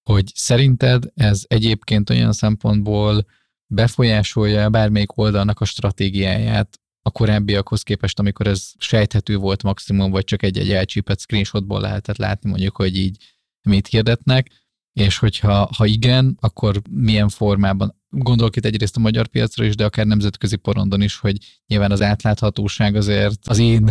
hogy 0.03 0.31
szerinted 0.35 1.05
ez 1.15 1.43
egyébként 1.47 2.11
olyan 2.11 2.33
szempontból 2.33 3.27
befolyásolja 3.67 4.71
bármelyik 4.71 5.19
oldalnak 5.19 5.61
a 5.61 5.65
stratégiáját 5.65 6.81
a 7.03 7.11
korábbiakhoz 7.11 7.83
képest, 7.83 8.19
amikor 8.19 8.47
ez 8.47 8.73
sejthető 8.79 9.37
volt 9.37 9.63
maximum, 9.63 10.11
vagy 10.11 10.25
csak 10.25 10.43
egy-egy 10.43 10.71
elcsípett 10.71 11.21
screenshotból 11.21 11.81
lehetett 11.81 12.17
látni 12.17 12.51
mondjuk, 12.51 12.77
hogy 12.77 12.97
így 12.97 13.17
mit 13.63 13.87
hirdetnek, 13.87 14.64
és 14.95 15.19
hogyha 15.19 15.71
ha 15.77 15.87
igen, 15.87 16.37
akkor 16.41 16.83
milyen 16.91 17.29
formában 17.29 17.95
gondolok 18.09 18.57
itt 18.57 18.65
egyrészt 18.65 18.97
a 18.97 19.01
magyar 19.01 19.27
piacra 19.27 19.65
is, 19.65 19.75
de 19.75 19.85
akár 19.85 20.07
nemzetközi 20.07 20.57
porondon 20.57 21.03
is, 21.03 21.17
hogy 21.17 21.37
nyilván 21.67 21.91
az 21.91 22.03
átláthatóság 22.03 22.95
azért 22.95 23.49
az 23.49 23.59
én 23.59 23.91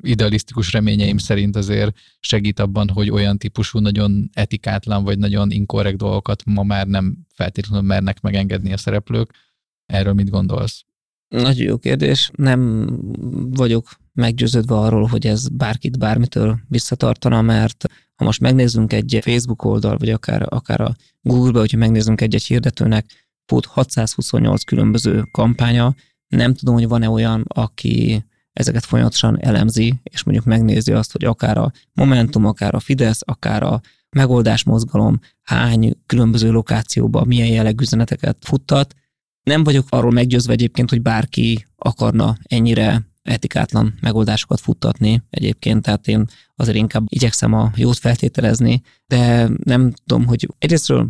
idealisztikus 0.00 0.72
reményeim 0.72 1.18
szerint 1.18 1.56
azért 1.56 1.96
segít 2.20 2.60
abban, 2.60 2.88
hogy 2.88 3.10
olyan 3.10 3.38
típusú 3.38 3.78
nagyon 3.78 4.30
etikátlan 4.32 5.04
vagy 5.04 5.18
nagyon 5.18 5.50
inkorrekt 5.50 5.96
dolgokat 5.96 6.42
ma 6.44 6.62
már 6.62 6.86
nem 6.86 7.18
feltétlenül 7.34 7.86
mernek 7.86 8.20
megengedni 8.20 8.72
a 8.72 8.76
szereplők. 8.76 9.30
Erről 9.86 10.12
mit 10.12 10.30
gondolsz? 10.30 10.84
Nagyon 11.28 11.66
jó 11.66 11.78
kérdés. 11.78 12.30
Nem 12.34 12.90
vagyok 13.50 13.88
meggyőződve 14.12 14.74
arról, 14.74 15.06
hogy 15.06 15.26
ez 15.26 15.48
bárkit 15.48 15.98
bármitől 15.98 16.60
visszatartana, 16.68 17.42
mert 17.42 17.86
ha 18.16 18.24
most 18.24 18.40
megnézzünk 18.40 18.92
egy 18.92 19.18
Facebook 19.22 19.64
oldal, 19.64 19.96
vagy 19.96 20.10
akár, 20.10 20.46
akár 20.48 20.80
a 20.80 20.94
Google-be, 21.20 21.58
hogyha 21.58 21.78
megnézzünk 21.78 22.20
egy-egy 22.20 22.44
hirdetőnek, 22.44 23.06
pont 23.46 23.66
628 23.66 24.62
különböző 24.62 25.22
kampánya, 25.30 25.94
nem 26.28 26.54
tudom, 26.54 26.74
hogy 26.74 26.88
van-e 26.88 27.08
olyan, 27.08 27.44
aki 27.48 28.24
ezeket 28.52 28.84
folyamatosan 28.84 29.40
elemzi, 29.40 30.00
és 30.02 30.22
mondjuk 30.22 30.46
megnézi 30.46 30.92
azt, 30.92 31.12
hogy 31.12 31.24
akár 31.24 31.58
a 31.58 31.72
Momentum, 31.92 32.44
akár 32.44 32.74
a 32.74 32.80
Fidesz, 32.80 33.20
akár 33.24 33.62
a 33.62 33.80
megoldás 34.16 34.64
mozgalom 34.64 35.20
hány 35.42 35.96
különböző 36.06 36.50
lokációban 36.50 37.26
milyen 37.26 37.48
jellegű 37.48 37.82
üzeneteket 37.82 38.36
futtat. 38.40 38.94
Nem 39.42 39.64
vagyok 39.64 39.86
arról 39.88 40.10
meggyőzve 40.10 40.52
egyébként, 40.52 40.90
hogy 40.90 41.02
bárki 41.02 41.66
akarna 41.76 42.36
ennyire 42.42 43.11
etikátlan 43.22 43.94
megoldásokat 44.00 44.60
futtatni 44.60 45.22
egyébként, 45.30 45.82
tehát 45.82 46.08
én 46.08 46.26
azért 46.56 46.76
inkább 46.76 47.04
igyekszem 47.08 47.52
a 47.52 47.72
jót 47.76 47.98
feltételezni, 47.98 48.82
de 49.06 49.48
nem 49.64 49.92
tudom, 50.06 50.26
hogy 50.26 50.48
egyrésztről 50.58 51.08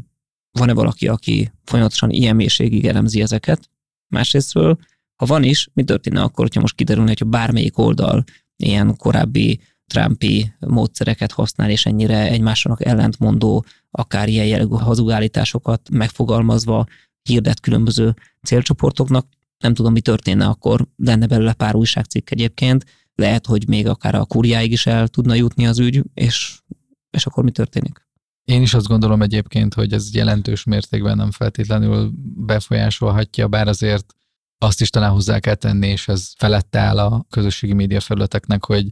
van-e 0.58 0.72
valaki, 0.72 1.08
aki 1.08 1.52
folyamatosan 1.64 2.10
ilyen 2.10 2.36
mélységig 2.36 2.86
elemzi 2.86 3.20
ezeket, 3.20 3.70
másrésztről, 4.08 4.78
ha 5.16 5.26
van 5.26 5.42
is, 5.42 5.68
mi 5.72 5.84
történne 5.84 6.20
akkor, 6.20 6.44
hogyha 6.44 6.60
most 6.60 6.74
kiderülne, 6.74 7.08
hogyha 7.08 7.24
bármelyik 7.24 7.78
oldal 7.78 8.24
ilyen 8.56 8.96
korábbi 8.96 9.60
Trumpi 9.86 10.52
módszereket 10.58 11.32
használ, 11.32 11.70
és 11.70 11.86
ennyire 11.86 12.30
egymásnak 12.30 12.84
ellentmondó, 12.84 13.64
akár 13.90 14.28
ilyen 14.28 14.46
jellegű 14.46 14.74
hazugállításokat 14.74 15.88
megfogalmazva 15.90 16.86
hirdet 17.22 17.60
különböző 17.60 18.14
célcsoportoknak, 18.42 19.26
nem 19.62 19.74
tudom, 19.74 19.92
mi 19.92 20.00
történne 20.00 20.46
akkor, 20.46 20.88
lenne 20.96 21.26
belőle 21.26 21.52
pár 21.52 21.74
újságcikk 21.74 22.30
egyébként, 22.30 22.84
lehet, 23.14 23.46
hogy 23.46 23.68
még 23.68 23.86
akár 23.86 24.14
a 24.14 24.24
kurjáig 24.24 24.72
is 24.72 24.86
el 24.86 25.08
tudna 25.08 25.34
jutni 25.34 25.66
az 25.66 25.78
ügy, 25.78 26.02
és, 26.14 26.60
és 27.10 27.26
akkor 27.26 27.44
mi 27.44 27.50
történik? 27.50 28.06
Én 28.44 28.62
is 28.62 28.74
azt 28.74 28.86
gondolom 28.86 29.22
egyébként, 29.22 29.74
hogy 29.74 29.92
ez 29.92 30.14
jelentős 30.14 30.64
mértékben 30.64 31.16
nem 31.16 31.30
feltétlenül 31.30 32.10
befolyásolhatja, 32.36 33.48
bár 33.48 33.68
azért 33.68 34.14
azt 34.58 34.80
is 34.80 34.90
talán 34.90 35.10
hozzá 35.10 35.38
kell 35.38 35.54
tenni, 35.54 35.86
és 35.86 36.08
ez 36.08 36.32
felette 36.36 36.78
áll 36.78 36.98
a 36.98 37.26
közösségi 37.30 37.72
média 37.72 38.00
felületeknek, 38.00 38.64
hogy 38.64 38.90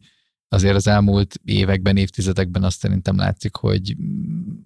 azért 0.52 0.74
az 0.74 0.86
elmúlt 0.86 1.40
években, 1.44 1.96
évtizedekben 1.96 2.62
azt 2.62 2.78
szerintem 2.78 3.16
látszik, 3.16 3.56
hogy 3.56 3.96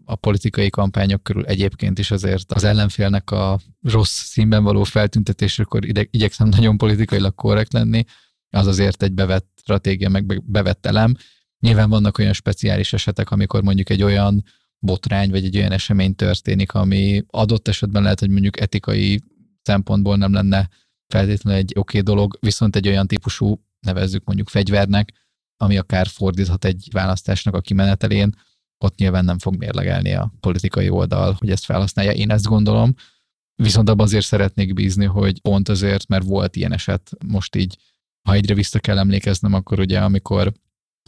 a 0.05 0.15
politikai 0.15 0.71
kampányok 0.71 1.23
körül 1.23 1.47
egyébként 1.47 1.99
is 1.99 2.11
azért 2.11 2.53
az 2.53 2.65
ellenfélnek 2.65 3.31
a 3.31 3.61
rossz 3.83 4.23
színben 4.23 4.63
való 4.65 4.85
feltüntetésekor 4.85 5.85
ide, 5.85 6.07
igyekszem 6.11 6.49
nagyon 6.49 6.79
politikailag 6.79 7.35
korrekt 7.35 7.73
lenni, 7.73 8.05
az 8.51 8.67
azért 8.67 9.03
egy 9.03 9.13
bevett 9.13 9.47
stratégia, 9.61 10.09
meg 10.09 10.45
bevett 10.45 10.87
elem. 10.87 11.15
Nyilván 11.61 11.91
vannak 11.91 12.19
olyan 12.19 12.33
speciális 12.33 12.93
esetek, 12.93 13.31
amikor 13.31 13.63
mondjuk 13.63 13.91
egy 13.91 14.03
olyan 14.03 14.45
botrány, 14.79 15.31
vagy 15.31 15.45
egy 15.45 15.57
olyan 15.57 15.73
esemény 15.73 16.15
történik, 16.15 16.73
ami 16.73 17.25
adott 17.27 17.69
esetben 17.69 18.03
lehet, 18.03 18.21
hogy 18.21 18.31
mondjuk 18.31 18.61
etikai 18.61 19.21
szempontból 19.63 20.17
nem 20.17 20.33
lenne 20.33 20.69
feltétlenül 21.07 21.61
egy 21.61 21.73
oké 21.77 21.99
okay 21.99 22.15
dolog, 22.15 22.39
viszont 22.41 22.77
egy 22.77 22.89
olyan 22.89 23.07
típusú, 23.07 23.65
nevezzük 23.81 24.25
mondjuk 24.25 24.49
fegyvernek, 24.49 25.13
ami 25.65 25.77
akár 25.77 26.07
fordíthat 26.07 26.65
egy 26.65 26.89
választásnak 26.93 27.55
a 27.55 27.61
kimenetelén, 27.61 28.31
ott 28.85 28.97
nyilván 28.97 29.25
nem 29.25 29.39
fog 29.39 29.57
mérlegelni 29.57 30.13
a 30.13 30.33
politikai 30.41 30.89
oldal, 30.89 31.37
hogy 31.39 31.51
ezt 31.51 31.65
felhasználja. 31.65 32.13
Én 32.13 32.31
ezt 32.31 32.45
gondolom, 32.45 32.95
viszont 33.55 33.89
abban 33.89 34.07
azért 34.07 34.25
szeretnék 34.25 34.75
bízni, 34.75 35.05
hogy 35.05 35.41
pont 35.41 35.69
azért, 35.69 36.09
mert 36.09 36.25
volt 36.25 36.57
ilyen 36.57 36.73
eset, 36.73 37.11
most 37.27 37.57
így, 37.57 37.79
ha 38.29 38.35
egyre 38.35 38.55
vissza 38.55 38.79
kell 38.79 38.99
emlékeznem, 38.99 39.53
akkor 39.53 39.79
ugye 39.79 40.01
amikor 40.01 40.53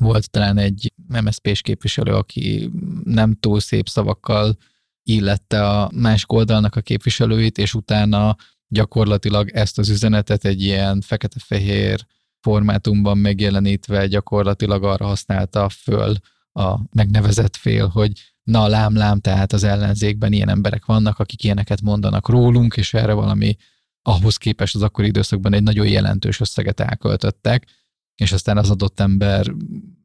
volt 0.02 0.30
talán 0.30 0.58
egy 0.58 0.92
MSZP-s 1.08 1.60
képviselő, 1.60 2.14
aki 2.14 2.70
nem 3.04 3.34
túl 3.34 3.60
szép 3.60 3.88
szavakkal 3.88 4.56
illette 5.02 5.68
a 5.68 5.90
másik 5.94 6.32
oldalnak 6.32 6.76
a 6.76 6.80
képviselőit, 6.80 7.58
és 7.58 7.74
utána 7.74 8.36
gyakorlatilag 8.68 9.50
ezt 9.50 9.78
az 9.78 9.88
üzenetet 9.88 10.44
egy 10.44 10.62
ilyen 10.62 11.00
fekete-fehér 11.00 12.06
formátumban 12.46 13.18
megjelenítve 13.18 14.06
gyakorlatilag 14.06 14.84
arra 14.84 15.06
használta 15.06 15.68
föl 15.68 16.14
a 16.52 16.78
megnevezett 16.92 17.56
fél, 17.56 17.86
hogy 17.88 18.12
na 18.42 18.66
lám, 18.66 18.96
lám, 18.96 19.20
tehát 19.20 19.52
az 19.52 19.64
ellenzékben 19.64 20.32
ilyen 20.32 20.48
emberek 20.48 20.84
vannak, 20.84 21.18
akik 21.18 21.44
ilyeneket 21.44 21.80
mondanak 21.80 22.28
rólunk, 22.28 22.76
és 22.76 22.94
erre 22.94 23.12
valami 23.12 23.56
ahhoz 24.02 24.36
képest 24.36 24.74
az 24.74 24.82
akkori 24.82 25.06
időszakban 25.06 25.54
egy 25.54 25.62
nagyon 25.62 25.86
jelentős 25.86 26.40
összeget 26.40 26.80
elköltöttek, 26.80 27.66
és 28.14 28.32
aztán 28.32 28.58
az 28.58 28.70
adott 28.70 29.00
ember 29.00 29.54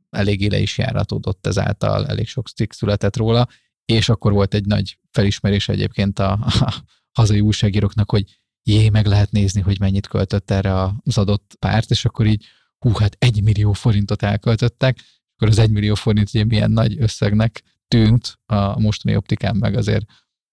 eléggé 0.09 0.47
le 0.47 0.59
is 0.59 0.77
járatódott 0.77 1.47
ezáltal, 1.47 2.07
elég 2.07 2.27
sok 2.27 2.47
cikk 2.47 2.71
született 2.71 3.17
róla, 3.17 3.47
és 3.85 4.09
akkor 4.09 4.31
volt 4.31 4.53
egy 4.53 4.65
nagy 4.65 4.97
felismerés 5.11 5.69
egyébként 5.69 6.19
a, 6.19 6.31
a 6.31 6.83
hazai 7.19 7.39
újságíróknak, 7.39 8.09
hogy 8.09 8.40
jé, 8.63 8.89
meg 8.89 9.05
lehet 9.05 9.31
nézni, 9.31 9.61
hogy 9.61 9.79
mennyit 9.79 10.07
költött 10.07 10.51
erre 10.51 10.73
az 11.03 11.17
adott 11.17 11.55
párt, 11.59 11.91
és 11.91 12.05
akkor 12.05 12.25
így, 12.25 12.45
hú, 12.77 12.91
hát 12.93 13.15
egy 13.19 13.43
millió 13.43 13.73
forintot 13.73 14.23
elköltöttek, 14.23 14.99
akkor 15.35 15.47
az 15.47 15.59
egy 15.59 15.71
millió 15.71 15.95
forint 15.95 16.29
ugye 16.29 16.43
milyen 16.43 16.71
nagy 16.71 17.01
összegnek 17.01 17.63
tűnt 17.87 18.39
a 18.45 18.79
mostani 18.79 19.15
optikán 19.15 19.55
meg 19.55 19.75
azért 19.75 20.05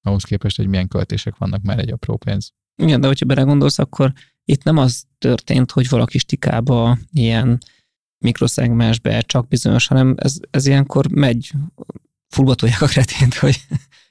ahhoz 0.02 0.24
képest, 0.24 0.56
hogy 0.56 0.66
milyen 0.66 0.88
költések 0.88 1.36
vannak 1.36 1.62
már 1.62 1.78
egy 1.78 1.92
apró 1.92 2.16
pénz. 2.16 2.52
Igen, 2.82 3.00
de 3.00 3.06
hogyha 3.06 3.26
belegondolsz, 3.26 3.78
akkor 3.78 4.12
itt 4.44 4.62
nem 4.62 4.76
az 4.76 5.04
történt, 5.18 5.70
hogy 5.70 5.88
valaki 5.88 6.18
stikába 6.18 6.98
ilyen 7.12 7.58
mikroszegmensbe 8.24 9.20
csak 9.20 9.48
bizonyos, 9.48 9.86
hanem 9.86 10.14
ez, 10.18 10.36
ez 10.50 10.66
ilyenkor 10.66 11.08
megy, 11.08 11.50
fulbatolják 12.28 12.82
a 12.82 12.86
kretént, 12.86 13.34
hogy 13.34 13.60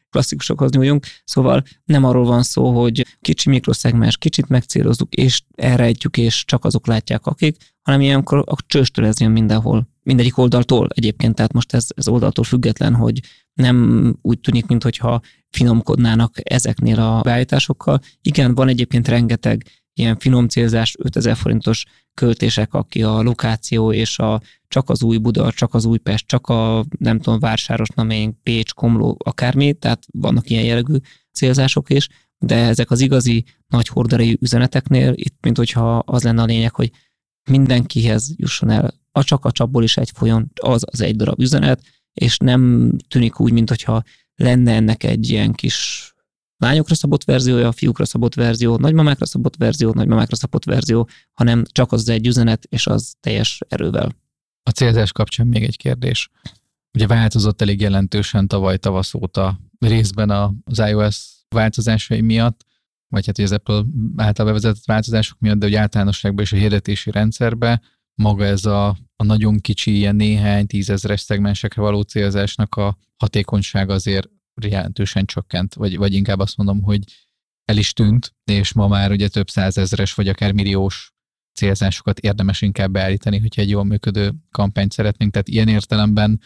klasszikusokhoz 0.09 0.71
nyúljunk. 0.71 1.05
Szóval 1.23 1.63
nem 1.85 2.03
arról 2.03 2.25
van 2.25 2.43
szó, 2.43 2.79
hogy 2.79 3.05
kicsi 3.21 3.49
mikroszegmens, 3.49 4.17
kicsit 4.17 4.47
megcélozzuk, 4.47 5.13
és 5.13 5.41
elrejtjük, 5.55 6.17
és 6.17 6.45
csak 6.45 6.65
azok 6.65 6.87
látják, 6.87 7.25
akik, 7.25 7.57
hanem 7.81 8.01
ilyenkor 8.01 8.43
a 8.45 8.55
csőstől 8.67 9.05
ez 9.05 9.19
jön 9.19 9.31
mindenhol. 9.31 9.87
Mindegyik 10.03 10.37
oldaltól 10.37 10.87
egyébként, 10.93 11.35
tehát 11.35 11.53
most 11.53 11.73
ez, 11.73 11.87
ez 11.95 12.07
oldaltól 12.07 12.43
független, 12.43 12.95
hogy 12.95 13.19
nem 13.53 14.15
úgy 14.21 14.39
tűnik, 14.39 14.65
mintha 14.65 15.21
finomkodnának 15.49 16.33
ezeknél 16.43 16.99
a 16.99 17.21
beállításokkal. 17.21 17.99
Igen, 18.21 18.55
van 18.55 18.67
egyébként 18.67 19.07
rengeteg 19.07 19.65
ilyen 19.97 20.17
finom 20.17 20.47
célzás 20.47 20.95
5000 20.99 21.35
forintos 21.35 21.85
költések, 22.13 22.73
aki 22.73 23.03
a 23.03 23.21
lokáció 23.21 23.91
és 23.93 24.19
a 24.19 24.41
csak 24.67 24.89
az 24.89 25.03
új 25.03 25.17
Buda, 25.17 25.51
csak 25.51 25.73
az 25.73 25.85
új 25.85 25.97
Pest, 25.97 26.27
csak 26.27 26.47
a 26.47 26.85
nem 26.99 27.19
tudom, 27.19 27.39
Vársáros 27.39 27.89
Namény, 27.89 28.39
Pécs, 28.43 28.73
Komló, 28.73 29.17
akármi, 29.23 29.73
tehát 29.73 30.05
vannak 30.11 30.49
ilyen 30.49 30.63
jellegű 30.63 30.95
célzások 31.31 31.89
is, 31.89 32.07
de 32.37 32.55
ezek 32.55 32.91
az 32.91 32.99
igazi 32.99 33.45
nagy 33.67 33.87
horderejű 33.87 34.35
üzeneteknél 34.39 35.13
itt, 35.15 35.35
mint 35.41 35.57
hogyha 35.57 35.97
az 35.97 36.23
lenne 36.23 36.41
a 36.41 36.45
lényeg, 36.45 36.75
hogy 36.75 36.91
mindenkihez 37.49 38.33
jusson 38.35 38.69
el. 38.69 38.93
A 39.11 39.23
csak 39.23 39.45
a 39.45 39.51
csapból 39.51 39.83
is 39.83 39.97
egy 39.97 40.11
folyon 40.13 40.51
az 40.61 40.83
az 40.91 41.01
egy 41.01 41.15
darab 41.15 41.41
üzenet, 41.41 41.81
és 42.13 42.37
nem 42.37 42.91
tűnik 43.07 43.39
úgy, 43.39 43.51
mint 43.51 43.69
hogyha 43.69 44.03
lenne 44.35 44.73
ennek 44.73 45.03
egy 45.03 45.29
ilyen 45.29 45.53
kis 45.53 46.11
lányokra 46.57 46.95
szabott 46.95 47.23
verziója, 47.23 47.71
fiúkra 47.71 48.05
szabott 48.05 48.33
verzió, 48.33 48.77
nagymamákra 48.77 49.25
szabott 49.25 49.55
verzió, 49.55 49.93
nagymamákra 49.93 50.35
szabott 50.35 50.63
verzió, 50.63 51.09
hanem 51.33 51.63
csak 51.71 51.91
az 51.91 52.09
egy 52.09 52.27
üzenet, 52.27 52.63
és 52.69 52.87
az 52.87 53.13
teljes 53.19 53.61
erővel. 53.67 54.15
A 54.63 54.69
célzás 54.69 55.11
kapcsán 55.11 55.47
még 55.47 55.63
egy 55.63 55.77
kérdés. 55.77 56.29
Ugye 56.93 57.07
változott 57.07 57.61
elég 57.61 57.81
jelentősen 57.81 58.47
tavaly 58.47 58.77
tavasz 58.77 59.13
óta 59.13 59.59
részben 59.79 60.59
az 60.63 60.79
iOS 60.79 61.45
változásai 61.49 62.21
miatt, 62.21 62.65
vagy 63.07 63.25
hát 63.25 63.37
az 63.37 63.51
Apple 63.51 63.83
által 64.15 64.45
bevezetett 64.45 64.85
változások 64.85 65.39
miatt, 65.39 65.57
de 65.57 65.65
hogy 65.65 65.75
általánosságban 65.75 66.43
is 66.43 66.51
a 66.51 66.55
hirdetési 66.55 67.11
rendszerbe 67.11 67.81
maga 68.15 68.45
ez 68.45 68.65
a, 68.65 68.87
a 69.15 69.23
nagyon 69.23 69.59
kicsi, 69.59 69.95
ilyen 69.95 70.15
néhány 70.15 70.67
tízezres 70.67 71.21
szegmensekre 71.21 71.81
való 71.81 72.01
célzásnak 72.01 72.75
a 72.75 72.97
hatékonysága 73.17 73.93
azért 73.93 74.29
jelentősen 74.65 75.25
csökkent, 75.25 75.73
vagy, 75.73 75.97
vagy 75.97 76.13
inkább 76.13 76.39
azt 76.39 76.57
mondom, 76.57 76.81
hogy 76.81 77.03
el 77.65 77.77
is 77.77 77.93
tűnt, 77.93 78.35
és 78.43 78.73
ma 78.73 78.87
már 78.87 79.11
ugye 79.11 79.27
több 79.27 79.49
százezres 79.49 80.13
vagy 80.13 80.27
akár 80.27 80.51
milliós 80.51 81.13
célzásokat 81.53 82.19
érdemes 82.19 82.61
inkább 82.61 82.91
beállítani, 82.91 83.39
hogyha 83.39 83.61
egy 83.61 83.69
jól 83.69 83.83
működő 83.83 84.33
kampányt 84.51 84.91
szeretnénk. 84.91 85.31
Tehát 85.31 85.47
ilyen 85.47 85.67
értelemben 85.67 86.41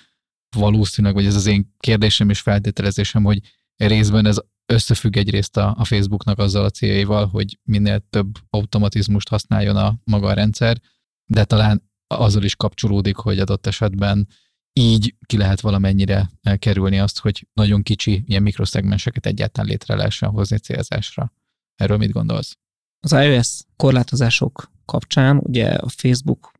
valószínűleg, 0.55 1.15
vagy 1.15 1.25
ez 1.25 1.35
az 1.35 1.45
én 1.45 1.75
kérdésem 1.79 2.29
és 2.29 2.39
feltételezésem, 2.39 3.23
hogy 3.23 3.39
részben 3.75 4.25
ez 4.25 4.39
összefügg 4.65 5.17
egyrészt 5.17 5.57
a, 5.57 5.75
a 5.77 5.85
Facebooknak 5.85 6.39
azzal 6.39 6.65
a 6.65 6.69
céljaival, 6.69 7.27
hogy 7.27 7.59
minél 7.63 8.05
több 8.09 8.37
automatizmust 8.49 9.29
használjon 9.29 9.75
a 9.75 9.99
maga 10.03 10.27
a 10.27 10.33
rendszer, 10.33 10.81
de 11.25 11.43
talán 11.43 11.89
azzal 12.07 12.43
is 12.43 12.55
kapcsolódik, 12.55 13.15
hogy 13.15 13.39
adott 13.39 13.67
esetben 13.67 14.27
így 14.73 15.15
ki 15.25 15.37
lehet 15.37 15.61
valamennyire 15.61 16.31
kerülni 16.57 16.99
azt, 16.99 17.19
hogy 17.19 17.47
nagyon 17.53 17.83
kicsi 17.83 18.23
ilyen 18.27 18.41
mikroszegmenseket 18.41 19.25
egyáltalán 19.25 19.69
létre 19.69 19.95
lehessen 19.95 20.29
hozni 20.29 20.57
célzásra. 20.57 21.33
Erről 21.75 21.97
mit 21.97 22.11
gondolsz? 22.11 22.57
Az 22.99 23.11
iOS 23.11 23.61
korlátozások 23.75 24.71
kapcsán 24.85 25.37
ugye 25.37 25.69
a 25.69 25.89
Facebook 25.89 26.51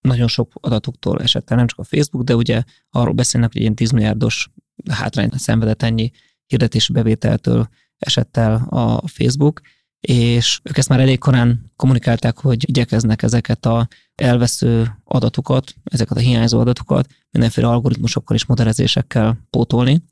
nagyon 0.00 0.28
sok 0.28 0.52
adatoktól 0.60 1.20
esett 1.20 1.50
el, 1.50 1.56
nem 1.56 1.66
csak 1.66 1.78
a 1.78 1.84
Facebook, 1.84 2.24
de 2.24 2.36
ugye 2.36 2.62
arról 2.90 3.14
beszélnek, 3.14 3.52
hogy 3.52 3.60
ilyen 3.60 3.74
10 3.74 3.90
milliárdos 3.90 4.50
hátrányt 4.90 5.38
szenvedett 5.38 5.82
ennyi 5.82 6.10
hirdetési 6.46 6.92
bevételtől 6.92 7.68
esett 7.98 8.36
el 8.36 8.54
a 8.68 9.08
Facebook, 9.08 9.60
és 10.00 10.60
ők 10.62 10.76
ezt 10.76 10.88
már 10.88 11.00
elég 11.00 11.18
korán 11.18 11.72
kommunikálták, 11.76 12.38
hogy 12.38 12.68
igyekeznek 12.68 13.22
ezeket 13.22 13.66
a 13.66 13.88
elvesző 14.14 14.96
adatokat, 15.04 15.74
ezeket 15.84 16.16
a 16.16 16.20
hiányzó 16.20 16.60
adatokat 16.60 17.06
mindenféle 17.30 17.68
algoritmusokkal 17.68 18.36
és 18.36 18.44
modellezésekkel 18.44 19.46
pótolni. 19.50 20.02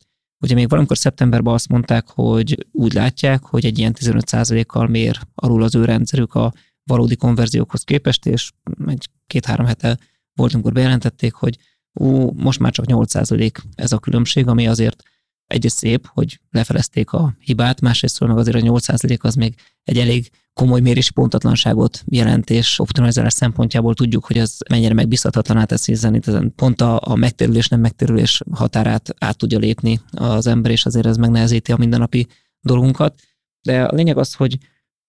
Ugye 0.40 0.54
még 0.54 0.68
valamikor 0.68 0.98
szeptemberben 0.98 1.54
azt 1.54 1.68
mondták, 1.68 2.08
hogy 2.08 2.66
úgy 2.72 2.92
látják, 2.92 3.42
hogy 3.42 3.64
egy 3.64 3.78
ilyen 3.78 3.94
15%-kal 3.98 4.86
mér 4.86 5.20
alul 5.34 5.62
az 5.62 5.74
ő 5.74 5.84
rendszerük 5.84 6.34
a 6.34 6.52
valódi 6.84 7.16
konverziókhoz 7.16 7.82
képest, 7.82 8.26
és 8.26 8.50
egy 8.86 9.08
két-három 9.26 9.66
hete 9.66 9.98
volt, 10.34 10.54
amikor 10.54 10.72
bejelentették, 10.72 11.32
hogy 11.32 11.58
ú, 11.92 12.30
most 12.34 12.58
már 12.58 12.72
csak 12.72 12.84
8% 12.88 13.56
ez 13.74 13.92
a 13.92 13.98
különbség, 13.98 14.46
ami 14.46 14.68
azért 14.68 15.02
egyrészt 15.48 15.76
szép, 15.76 16.06
hogy 16.12 16.40
lefelezték 16.50 17.12
a 17.12 17.34
hibát, 17.38 17.80
másrészt 17.80 18.20
meg 18.20 18.38
azért 18.38 18.56
a 18.56 18.60
8% 18.60 19.20
az 19.20 19.34
még 19.34 19.54
egy 19.84 19.98
elég 19.98 20.30
komoly 20.52 20.80
mérési 20.80 21.12
pontatlanságot 21.12 22.04
jelent, 22.06 22.50
és 22.50 22.78
optimalizálás 22.78 23.32
szempontjából 23.32 23.94
tudjuk, 23.94 24.24
hogy 24.24 24.38
ez 24.38 24.56
mennyire 24.70 24.94
megbízhatatlaná 24.94 25.64
teszi 25.64 25.92
ezen. 25.92 26.52
Pont 26.56 26.80
a, 26.80 27.00
a 27.02 27.14
megtérülés, 27.14 27.68
nem 27.68 27.80
megtérülés 27.80 28.42
határát 28.50 29.14
át 29.18 29.36
tudja 29.36 29.58
lépni 29.58 30.00
az 30.10 30.46
ember, 30.46 30.70
és 30.70 30.86
azért 30.86 31.06
ez 31.06 31.16
megnehezíti 31.16 31.72
a 31.72 31.76
mindennapi 31.76 32.26
dolgunkat. 32.60 33.20
De 33.62 33.82
a 33.82 33.94
lényeg 33.94 34.18
az, 34.18 34.34
hogy 34.34 34.58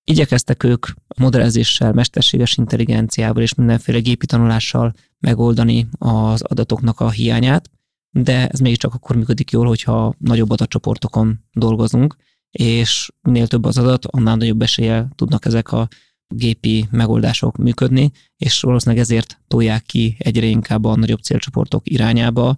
Igyekeztek 0.10 0.64
ők 0.64 0.88
modellezéssel, 1.18 1.94
mesterséges 1.94 2.58
intelligenciával 2.58 3.42
és 3.42 3.54
mindenféle 3.54 4.00
gépi 4.00 4.26
tanulással 4.26 4.94
megoldani 5.20 5.88
az 5.98 6.42
adatoknak 6.42 7.00
a 7.00 7.10
hiányát, 7.10 7.70
de 8.12 8.48
ez 8.48 8.60
mégiscsak 8.60 8.94
akkor 8.94 9.16
működik 9.16 9.52
jól, 9.52 9.68
hogyha 9.68 10.16
nagyobb 10.18 10.50
adatcsoportokon 10.50 11.40
dolgozunk, 11.52 12.16
és 12.52 13.10
minél 13.22 13.48
több 13.48 13.66
az 13.66 13.78
adat, 13.78 14.06
annál 14.06 14.36
nagyobb 14.36 14.62
eséllyel 14.62 15.10
tudnak 15.16 15.46
ezek 15.46 15.72
a 15.72 15.88
gépi 16.28 16.88
megoldások 16.92 17.58
működni, 17.58 18.12
és 18.38 18.62
valószínűleg 18.62 19.04
ezért 19.04 19.40
tolják 19.48 19.84
ki 19.84 20.16
egyre 20.20 20.46
inkább 20.46 20.86
a 20.86 20.96
nagyobb 20.96 21.20
célcsoportok 21.20 21.90
irányába 21.90 22.56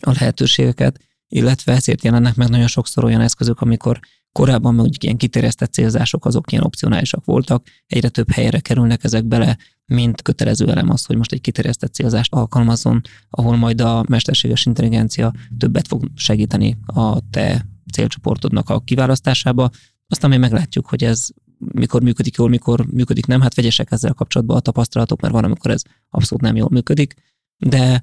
a 0.00 0.10
lehetőségeket, 0.12 1.00
illetve 1.28 1.72
ezért 1.72 2.04
jelennek 2.04 2.34
meg 2.34 2.48
nagyon 2.48 2.66
sokszor 2.66 3.04
olyan 3.04 3.20
eszközök, 3.20 3.60
amikor 3.60 4.00
korábban 4.34 4.74
mondjuk 4.74 5.04
ilyen 5.04 5.16
kiterjesztett 5.16 5.72
célzások 5.72 6.24
azok 6.24 6.52
ilyen 6.52 6.64
opcionálisak 6.64 7.24
voltak, 7.24 7.66
egyre 7.86 8.08
több 8.08 8.30
helyre 8.30 8.60
kerülnek 8.60 9.04
ezek 9.04 9.24
bele, 9.24 9.58
mint 9.86 10.22
kötelező 10.22 10.70
elem 10.70 10.90
az, 10.90 11.04
hogy 11.04 11.16
most 11.16 11.32
egy 11.32 11.40
kiterjesztett 11.40 11.94
célzást 11.94 12.32
alkalmazzon, 12.32 13.00
ahol 13.30 13.56
majd 13.56 13.80
a 13.80 14.04
mesterséges 14.08 14.66
intelligencia 14.66 15.32
többet 15.58 15.88
fog 15.88 16.04
segíteni 16.14 16.76
a 16.86 17.30
te 17.30 17.66
célcsoportodnak 17.92 18.70
a 18.70 18.80
kiválasztásába. 18.80 19.70
Aztán 20.08 20.30
még 20.30 20.38
meglátjuk, 20.38 20.86
hogy 20.86 21.04
ez 21.04 21.28
mikor 21.58 22.02
működik 22.02 22.36
jól, 22.36 22.48
mikor 22.48 22.86
működik 22.86 23.26
nem. 23.26 23.40
Hát 23.40 23.54
vegyesek 23.54 23.90
ezzel 23.90 24.12
kapcsolatban 24.12 24.56
a 24.56 24.60
tapasztalatok, 24.60 25.20
mert 25.20 25.34
van, 25.34 25.44
amikor 25.44 25.70
ez 25.70 25.82
abszolút 26.10 26.44
nem 26.44 26.56
jól 26.56 26.68
működik. 26.70 27.14
De 27.56 28.02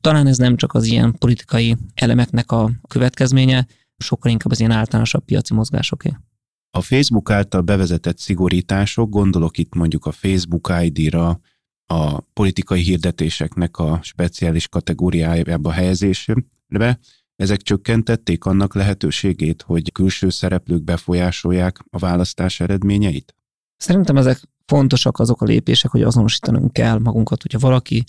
talán 0.00 0.26
ez 0.26 0.36
nem 0.36 0.56
csak 0.56 0.74
az 0.74 0.84
ilyen 0.84 1.14
politikai 1.18 1.76
elemeknek 1.94 2.52
a 2.52 2.70
következménye, 2.88 3.66
sokkal 3.98 4.30
inkább 4.30 4.50
az 4.50 4.58
ilyen 4.60 4.70
általánosabb 4.70 5.24
piaci 5.24 5.54
mozgásoké. 5.54 6.16
A 6.70 6.80
Facebook 6.80 7.30
által 7.30 7.60
bevezetett 7.60 8.18
szigorítások, 8.18 9.10
gondolok 9.10 9.58
itt 9.58 9.74
mondjuk 9.74 10.06
a 10.06 10.12
Facebook 10.12 10.72
ID-ra, 10.80 11.40
a 11.86 12.20
politikai 12.20 12.82
hirdetéseknek 12.82 13.78
a 13.78 13.98
speciális 14.02 14.68
kategóriájába 14.68 15.70
helyezésére, 15.70 16.98
ezek 17.36 17.62
csökkentették 17.62 18.44
annak 18.44 18.74
lehetőségét, 18.74 19.62
hogy 19.62 19.92
külső 19.92 20.30
szereplők 20.30 20.82
befolyásolják 20.82 21.78
a 21.90 21.98
választás 21.98 22.60
eredményeit? 22.60 23.34
Szerintem 23.76 24.16
ezek 24.16 24.40
fontosak 24.66 25.18
azok 25.18 25.42
a 25.42 25.44
lépések, 25.44 25.90
hogy 25.90 26.02
azonosítanunk 26.02 26.72
kell 26.72 26.98
magunkat, 26.98 27.42
hogyha 27.42 27.58
valaki 27.58 28.04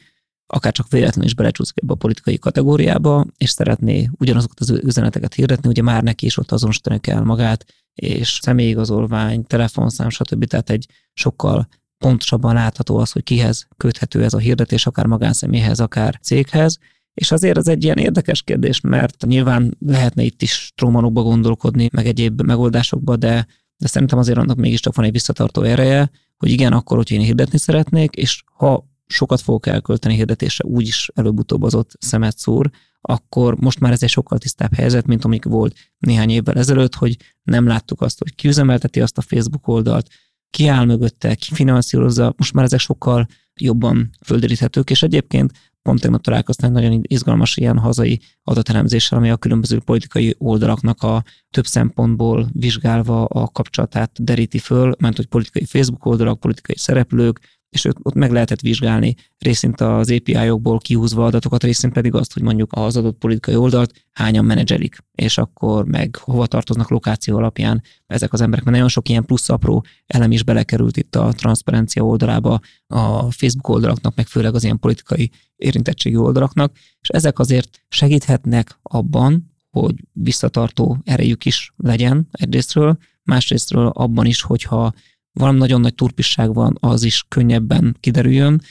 akár 0.52 0.72
csak 0.72 0.90
véletlenül 0.90 1.26
is 1.26 1.36
belecsúszik 1.36 1.78
ebbe 1.82 1.94
a 1.94 1.96
politikai 1.96 2.38
kategóriába, 2.38 3.26
és 3.38 3.50
szeretné 3.50 4.10
ugyanazokat 4.20 4.60
az 4.60 4.70
üzeneteket 4.70 5.34
hirdetni, 5.34 5.70
ugye 5.70 5.82
már 5.82 6.04
neki 6.04 6.26
is 6.26 6.38
ott 6.38 6.52
azonosítani 6.52 7.00
kell 7.00 7.24
magát, 7.24 7.66
és 7.94 8.40
személyigazolvány, 8.42 9.44
telefonszám, 9.44 10.10
stb. 10.10 10.46
Tehát 10.46 10.70
egy 10.70 10.88
sokkal 11.14 11.68
pontosabban 11.98 12.54
látható 12.54 12.98
az, 12.98 13.12
hogy 13.12 13.24
kihez 13.24 13.68
köthető 13.78 14.24
ez 14.24 14.34
a 14.34 14.38
hirdetés, 14.38 14.86
akár 14.86 15.06
magánszemélyhez, 15.06 15.80
akár 15.80 16.20
céghez, 16.22 16.78
és 17.14 17.32
azért 17.32 17.58
ez 17.58 17.68
egy 17.68 17.84
ilyen 17.84 17.98
érdekes 17.98 18.42
kérdés, 18.42 18.80
mert 18.82 19.26
nyilván 19.26 19.78
lehetne 19.86 20.24
itt 20.24 20.42
is 20.42 20.72
trómanokba 20.76 21.22
gondolkodni, 21.22 21.90
meg 21.92 22.08
egyéb 22.08 22.42
megoldásokba, 22.42 23.16
de, 23.16 23.48
de 23.78 23.88
szerintem 23.88 24.18
azért 24.18 24.38
annak 24.38 24.58
mégiscsak 24.58 24.96
van 24.96 25.06
egy 25.06 25.12
visszatartó 25.12 25.62
ereje, 25.62 26.12
hogy 26.38 26.52
igen, 26.52 26.74
akkor, 26.74 26.98
hogy 26.98 27.12
én 27.12 27.20
hirdetni 27.20 27.58
szeretnék, 27.58 28.16
és 28.16 28.44
ha 28.54 28.88
sokat 29.14 29.42
fogok 29.42 29.68
elkölteni 29.68 30.16
hirdetésre, 30.16 30.66
úgyis 30.66 31.12
előbb-utóbb 31.16 31.64
az 31.64 31.76
ott 31.76 31.92
szemet 32.00 32.38
szúr, 32.38 32.70
akkor 33.02 33.56
most 33.56 33.80
már 33.80 33.92
ez 33.92 34.04
egy 34.04 34.10
sokkal 34.10 34.38
tisztább 34.38 34.74
helyzet, 34.74 35.06
mint 35.06 35.26
amik 35.26 35.44
volt 35.44 35.76
néhány 35.98 36.30
évvel 36.30 36.56
ezelőtt, 36.56 36.96
hogy 36.96 37.18
nem 37.44 37.68
láttuk 37.68 38.02
azt, 38.02 38.20
hogy 38.20 38.36
ki 38.36 38.48
üzemelteti 38.48 39.02
azt 39.02 39.18
a 39.18 39.22
Facebook 39.22 39.68
oldalt, 39.68 40.10
ki 40.50 40.68
áll 40.68 40.86
mögötte, 40.86 41.36
ki 41.36 41.54
finanszírozza, 41.54 42.34
most 42.38 42.54
már 42.54 42.66
ezek 42.66 42.80
sokkal 42.80 43.28
jobban 43.60 44.10
földeríthetők, 44.26 44.90
és 44.90 45.04
egyébként 45.04 45.52
pont 45.82 46.02
tegnap 46.02 46.22
találkoztam 46.22 46.76
egy 46.76 46.82
nagyon 46.82 47.02
izgalmas 47.04 47.58
ilyen 47.58 47.78
hazai 47.78 48.22
adatelemzéssel, 48.44 49.18
ami 49.18 49.30
a 49.30 49.38
különböző 49.38 49.80
politikai 49.80 50.36
oldalaknak 50.38 51.04
a 51.04 51.24
több 51.50 51.66
szempontból 51.66 52.50
vizsgálva 52.52 53.26
a 53.26 53.48
kapcsolatát 53.48 54.24
deríti 54.24 54.58
föl, 54.58 54.96
mert 55.00 55.16
hogy 55.16 55.26
politikai 55.26 55.66
Facebook 55.66 56.06
oldalak, 56.06 56.40
politikai 56.40 56.78
szereplők, 56.78 57.59
és 57.70 57.86
ott 57.86 58.14
meg 58.14 58.32
lehetett 58.32 58.60
vizsgálni 58.60 59.16
részint 59.38 59.82
az 59.82 60.12
API-okból 60.12 60.78
kihúzva 60.78 61.26
adatokat, 61.26 61.64
részint 61.64 61.94
pedig 61.94 62.14
azt, 62.14 62.34
hogy 62.34 62.44
mondjuk 62.44 62.74
az 62.74 62.98
adott 62.98 63.18
politikai 63.18 63.56
oldalt 63.56 64.06
hányan 64.12 64.46
menedzselik, 64.46 64.98
és 65.12 65.38
akkor 65.38 65.86
meg 65.86 66.16
hova 66.16 66.48
tartoznak 66.48 66.90
lokáció 66.90 67.38
alapján 67.38 67.84
ezek 68.08 68.34
az 68.34 68.42
emberek, 68.42 68.64
mert 68.64 68.76
nagyon 68.76 68.92
sok 68.92 69.10
ilyen 69.10 69.26
plusz 69.26 69.50
apró 69.50 69.86
elem 70.08 70.32
is 70.32 70.44
belekerült 70.44 70.98
itt 70.98 71.16
a 71.16 71.34
transzparencia 71.34 72.06
oldalába, 72.06 72.60
a 72.88 73.32
Facebook 73.32 73.68
oldalaknak, 73.68 74.16
meg 74.16 74.28
főleg 74.28 74.56
az 74.56 74.64
ilyen 74.64 74.80
politikai 74.80 75.32
érintettségi 75.56 76.16
oldalaknak, 76.16 76.76
és 77.02 77.10
ezek 77.10 77.40
azért 77.40 77.86
segíthetnek 77.90 78.80
abban, 78.82 79.52
hogy 79.70 79.96
visszatartó 80.12 80.98
erejük 81.04 81.46
is 81.46 81.74
legyen 81.78 82.28
egyrésztről, 82.32 82.98
másrésztről 83.24 83.88
abban 83.88 84.26
is, 84.26 84.42
hogyha 84.42 84.94
valami 85.34 85.58
nagyon 85.58 85.82
nagy 85.82 85.96
turpisság 85.96 86.54
van, 86.54 86.78
az 86.80 87.04
is 87.04 87.26
könnyebben 87.28 87.98
kiderüljön. 88.00 88.62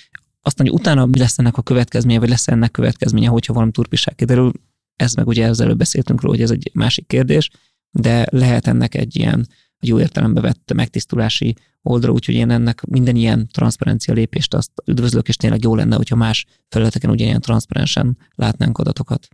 Aztán, 0.43 0.67
hogy 0.67 0.79
utána 0.81 1.07
mi 1.07 1.19
lesz 1.19 1.39
ennek 1.39 1.57
a 1.57 1.63
következménye, 1.63 2.19
vagy 2.19 2.29
lesz 2.29 2.49
ennek 2.49 2.71
következménye, 2.71 3.29
hogyha 3.29 3.53
valami 3.53 3.71
turpisság 3.71 4.15
kiderül, 4.15 4.53
ez 4.97 5.15
meg 5.15 5.27
ugye 5.27 5.51
előbb 5.59 5.79
beszéltünk 5.79 6.21
róla, 6.21 6.35
hogy 6.35 6.45
ez 6.45 6.51
egy 6.51 6.71
másik 6.75 7.07
kérdés, 7.07 7.51
de 7.91 8.27
lehet 8.31 8.67
ennek 8.67 8.95
egy 8.95 9.17
ilyen 9.17 9.47
jó 9.81 10.01
értelembe 10.01 10.41
vett 10.41 10.73
megtisztulási 10.75 11.55
oldal, 11.83 12.11
úgyhogy 12.11 12.35
én 12.35 12.51
ennek 12.51 12.85
minden 12.85 13.17
ilyen 13.17 13.49
transzparencia 13.53 14.15
lépést 14.15 14.55
azt 14.55 14.71
üdvözlök, 14.85 15.29
és 15.29 15.37
tényleg 15.37 15.63
jó 15.63 15.75
lenne, 15.75 15.97
hogyha 15.97 16.17
más 16.17 16.47
felületeken 16.69 17.11
ugyanilyen 17.11 17.41
transzparensen 17.41 18.19
látnánk 18.35 18.79
adatokat. 18.79 19.29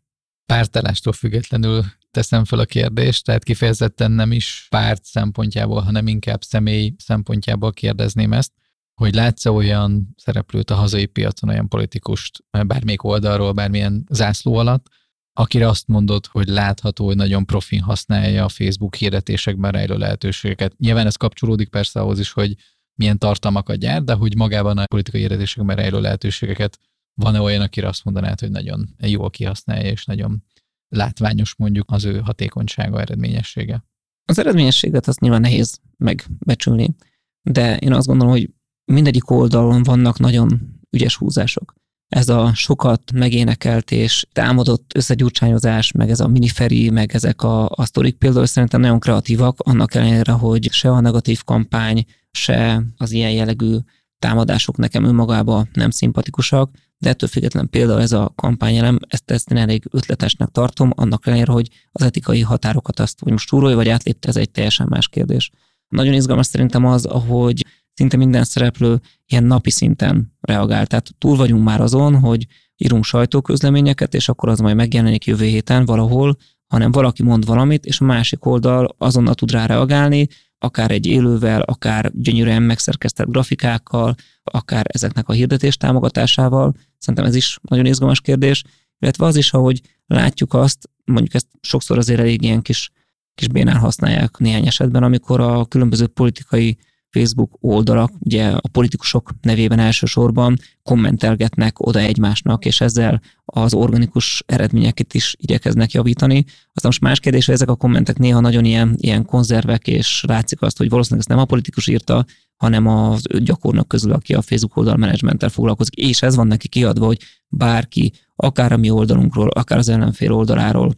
Pártállástól 0.46 1.12
függetlenül 1.12 1.84
teszem 2.10 2.44
fel 2.44 2.58
a 2.58 2.64
kérdést, 2.64 3.24
tehát 3.24 3.44
kifejezetten 3.44 4.10
nem 4.10 4.32
is 4.32 4.66
párt 4.70 5.04
szempontjából, 5.04 5.80
hanem 5.80 6.06
inkább 6.06 6.42
személy 6.42 6.94
szempontjából 6.98 7.72
kérdezném 7.72 8.32
ezt, 8.32 8.52
hogy 8.94 9.14
látsz 9.14 9.46
olyan 9.46 10.14
szereplőt 10.16 10.70
a 10.70 10.74
hazai 10.74 11.06
piacon, 11.06 11.50
olyan 11.50 11.68
politikust, 11.68 12.44
bármelyik 12.66 13.02
oldalról, 13.02 13.52
bármilyen 13.52 14.06
zászló 14.10 14.54
alatt, 14.54 14.86
akire 15.32 15.68
azt 15.68 15.86
mondod, 15.86 16.26
hogy 16.26 16.48
látható, 16.48 17.04
hogy 17.04 17.16
nagyon 17.16 17.46
profin 17.46 17.80
használja 17.80 18.44
a 18.44 18.48
Facebook 18.48 18.94
hirdetésekben 18.94 19.72
rejlő 19.72 19.96
lehetőségeket. 19.96 20.74
Nyilván 20.78 21.06
ez 21.06 21.16
kapcsolódik 21.16 21.68
persze 21.68 22.00
ahhoz 22.00 22.18
is, 22.18 22.32
hogy 22.32 22.54
milyen 22.94 23.18
tartalmakat 23.18 23.76
gyárt, 23.76 24.04
de 24.04 24.12
hogy 24.12 24.36
magában 24.36 24.78
a 24.78 24.86
politikai 24.86 25.20
hirdetésekben 25.20 25.76
rejlő 25.76 26.00
lehetőségeket 26.00 26.78
van-e 27.14 27.40
olyan, 27.40 27.60
akire 27.60 27.88
azt 27.88 28.04
mondanád, 28.04 28.40
hogy 28.40 28.50
nagyon 28.50 28.94
jól 28.98 29.30
kihasználja, 29.30 29.90
és 29.90 30.04
nagyon 30.04 30.42
látványos 30.88 31.54
mondjuk 31.56 31.90
az 31.90 32.04
ő 32.04 32.18
hatékonysága, 32.18 33.00
eredményessége? 33.00 33.84
Az 34.24 34.38
eredményességet 34.38 35.08
azt 35.08 35.20
nyilván 35.20 35.40
nehéz 35.40 35.80
megbecsülni, 35.96 36.96
de 37.42 37.76
én 37.76 37.92
azt 37.92 38.06
gondolom, 38.06 38.32
hogy 38.32 38.50
mindegyik 38.84 39.30
oldalon 39.30 39.82
vannak 39.82 40.18
nagyon 40.18 40.78
ügyes 40.90 41.16
húzások. 41.16 41.74
Ez 42.08 42.28
a 42.28 42.54
sokat 42.54 43.12
megénekelt 43.12 43.90
és 43.90 44.26
támadott 44.32 44.92
összegyurcsányozás, 44.94 45.92
meg 45.92 46.10
ez 46.10 46.20
a 46.20 46.28
miniferi, 46.28 46.90
meg 46.90 47.14
ezek 47.14 47.42
a, 47.42 47.68
a 47.68 47.84
sztorik 47.84 48.16
például 48.16 48.46
szerintem 48.46 48.80
nagyon 48.80 49.00
kreatívak, 49.00 49.60
annak 49.60 49.94
ellenére, 49.94 50.32
hogy 50.32 50.68
se 50.72 50.90
a 50.90 51.00
negatív 51.00 51.42
kampány, 51.44 52.04
se 52.30 52.82
az 52.96 53.10
ilyen 53.12 53.30
jellegű 53.30 53.76
támadások 54.18 54.76
nekem 54.76 55.04
önmagában 55.04 55.68
nem 55.72 55.90
szimpatikusak, 55.90 56.70
de 56.98 57.08
ettől 57.08 57.28
függetlenül 57.28 57.68
például 57.68 58.00
ez 58.00 58.12
a 58.12 58.32
kampányelem, 58.34 58.98
ezt, 59.08 59.30
ezt 59.30 59.50
én 59.50 59.58
elég 59.58 59.84
ötletesnek 59.90 60.48
tartom, 60.48 60.90
annak 60.94 61.26
ellenére, 61.26 61.52
hogy 61.52 61.68
az 61.92 62.02
etikai 62.02 62.40
határokat 62.40 63.00
azt, 63.00 63.20
hogy 63.20 63.32
most 63.32 63.48
túrolja 63.48 63.76
vagy 63.76 63.88
átlépte, 63.88 64.28
ez 64.28 64.36
egy 64.36 64.50
teljesen 64.50 64.86
más 64.90 65.08
kérdés. 65.08 65.50
Nagyon 65.88 66.14
izgalmas 66.14 66.46
szerintem 66.46 66.84
az, 66.84 67.04
ahogy 67.04 67.66
szinte 67.94 68.16
minden 68.16 68.44
szereplő 68.44 69.00
ilyen 69.26 69.44
napi 69.44 69.70
szinten 69.70 70.36
reagál. 70.40 70.86
Tehát 70.86 71.10
túl 71.18 71.36
vagyunk 71.36 71.64
már 71.64 71.80
azon, 71.80 72.18
hogy 72.18 72.46
írunk 72.76 73.04
sajtóközleményeket, 73.04 74.14
és 74.14 74.28
akkor 74.28 74.48
az 74.48 74.58
majd 74.58 74.76
megjelenik 74.76 75.24
jövő 75.24 75.44
héten 75.44 75.84
valahol, 75.84 76.36
hanem 76.66 76.92
valaki 76.92 77.22
mond 77.22 77.46
valamit, 77.46 77.86
és 77.86 78.00
a 78.00 78.04
másik 78.04 78.44
oldal 78.44 78.94
azonnal 78.98 79.34
tud 79.34 79.50
rá 79.50 79.66
reagálni, 79.66 80.28
akár 80.64 80.90
egy 80.90 81.06
élővel, 81.06 81.60
akár 81.60 82.10
gyönyörűen 82.14 82.62
megszerkesztett 82.62 83.28
grafikákkal, 83.28 84.14
akár 84.42 84.86
ezeknek 84.88 85.28
a 85.28 85.32
hirdetés 85.32 85.76
támogatásával. 85.76 86.74
Szerintem 86.98 87.24
ez 87.24 87.34
is 87.34 87.58
nagyon 87.62 87.86
izgalmas 87.86 88.20
kérdés, 88.20 88.64
illetve 88.98 89.26
az 89.26 89.36
is, 89.36 89.52
ahogy 89.52 89.80
látjuk 90.06 90.54
azt, 90.54 90.90
mondjuk 91.04 91.34
ezt 91.34 91.48
sokszor 91.60 91.98
azért 91.98 92.20
elég 92.20 92.42
ilyen 92.42 92.62
kis, 92.62 92.90
kis 93.34 93.48
bénán 93.48 93.76
használják 93.76 94.38
néhány 94.38 94.66
esetben, 94.66 95.02
amikor 95.02 95.40
a 95.40 95.64
különböző 95.64 96.06
politikai 96.06 96.78
Facebook 97.18 97.56
oldalak, 97.60 98.10
ugye 98.18 98.46
a 98.46 98.68
politikusok 98.72 99.30
nevében 99.42 99.78
elsősorban 99.78 100.58
kommentelgetnek 100.82 101.86
oda 101.86 101.98
egymásnak, 101.98 102.64
és 102.64 102.80
ezzel 102.80 103.20
az 103.44 103.74
organikus 103.74 104.42
eredményeket 104.46 105.14
is 105.14 105.34
igyekeznek 105.38 105.92
javítani. 105.92 106.44
Aztán 106.46 106.82
most 106.82 107.00
más 107.00 107.20
kérdés, 107.20 107.46
hogy 107.46 107.54
ezek 107.54 107.68
a 107.68 107.76
kommentek 107.76 108.18
néha 108.18 108.40
nagyon 108.40 108.64
ilyen, 108.64 108.94
ilyen 108.96 109.24
konzervek, 109.24 109.86
és 109.86 110.24
látszik 110.26 110.62
azt, 110.62 110.78
hogy 110.78 110.88
valószínűleg 110.88 111.26
ezt 111.26 111.36
nem 111.36 111.44
a 111.44 111.48
politikus 111.48 111.86
írta, 111.86 112.24
hanem 112.56 112.86
a 112.86 113.16
gyakornok 113.38 113.88
közül, 113.88 114.12
aki 114.12 114.34
a 114.34 114.42
Facebook 114.42 114.76
oldal 114.76 114.96
menedzsmenttel 114.96 115.48
foglalkozik, 115.48 115.94
és 115.94 116.22
ez 116.22 116.34
van 116.36 116.46
neki 116.46 116.68
kiadva, 116.68 117.06
hogy 117.06 117.20
bárki, 117.48 118.12
akár 118.36 118.72
a 118.72 118.76
mi 118.76 118.90
oldalunkról, 118.90 119.48
akár 119.48 119.78
az 119.78 119.88
ellenfél 119.88 120.32
oldaláról 120.32 120.94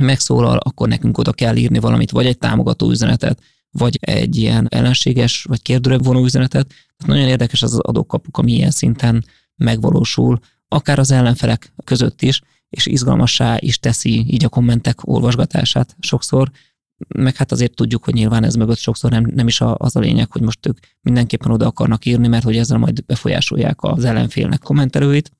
megszólal, 0.00 0.56
akkor 0.56 0.88
nekünk 0.88 1.18
oda 1.18 1.32
kell 1.32 1.56
írni 1.56 1.78
valamit, 1.78 2.10
vagy 2.10 2.26
egy 2.26 2.38
támogató 2.38 2.90
üzenetet, 2.90 3.42
vagy 3.70 3.98
egy 4.00 4.36
ilyen 4.36 4.66
ellenséges, 4.70 5.42
vagy 5.42 5.62
kérdőre 5.62 5.98
vonó 5.98 6.24
üzenetet. 6.24 6.66
Tehát 6.66 7.06
nagyon 7.06 7.28
érdekes 7.28 7.62
az, 7.62 7.78
adókapuk, 7.78 8.38
ami 8.38 8.52
ilyen 8.52 8.70
szinten 8.70 9.24
megvalósul, 9.56 10.38
akár 10.68 10.98
az 10.98 11.10
ellenfelek 11.10 11.72
között 11.84 12.22
is, 12.22 12.40
és 12.68 12.86
izgalmassá 12.86 13.56
is 13.58 13.78
teszi 13.78 14.24
így 14.28 14.44
a 14.44 14.48
kommentek 14.48 15.08
olvasgatását 15.08 15.96
sokszor, 16.00 16.50
meg 17.08 17.36
hát 17.36 17.52
azért 17.52 17.74
tudjuk, 17.74 18.04
hogy 18.04 18.14
nyilván 18.14 18.44
ez 18.44 18.54
mögött 18.54 18.78
sokszor 18.78 19.10
nem, 19.10 19.30
nem 19.34 19.46
is 19.46 19.60
az 19.60 19.96
a 19.96 20.00
lényeg, 20.00 20.32
hogy 20.32 20.42
most 20.42 20.66
ők 20.66 20.78
mindenképpen 21.00 21.50
oda 21.50 21.66
akarnak 21.66 22.04
írni, 22.04 22.28
mert 22.28 22.44
hogy 22.44 22.56
ezzel 22.56 22.78
majd 22.78 23.04
befolyásolják 23.04 23.82
az 23.82 24.04
ellenfélnek 24.04 24.58
kommentelőit. 24.58 25.30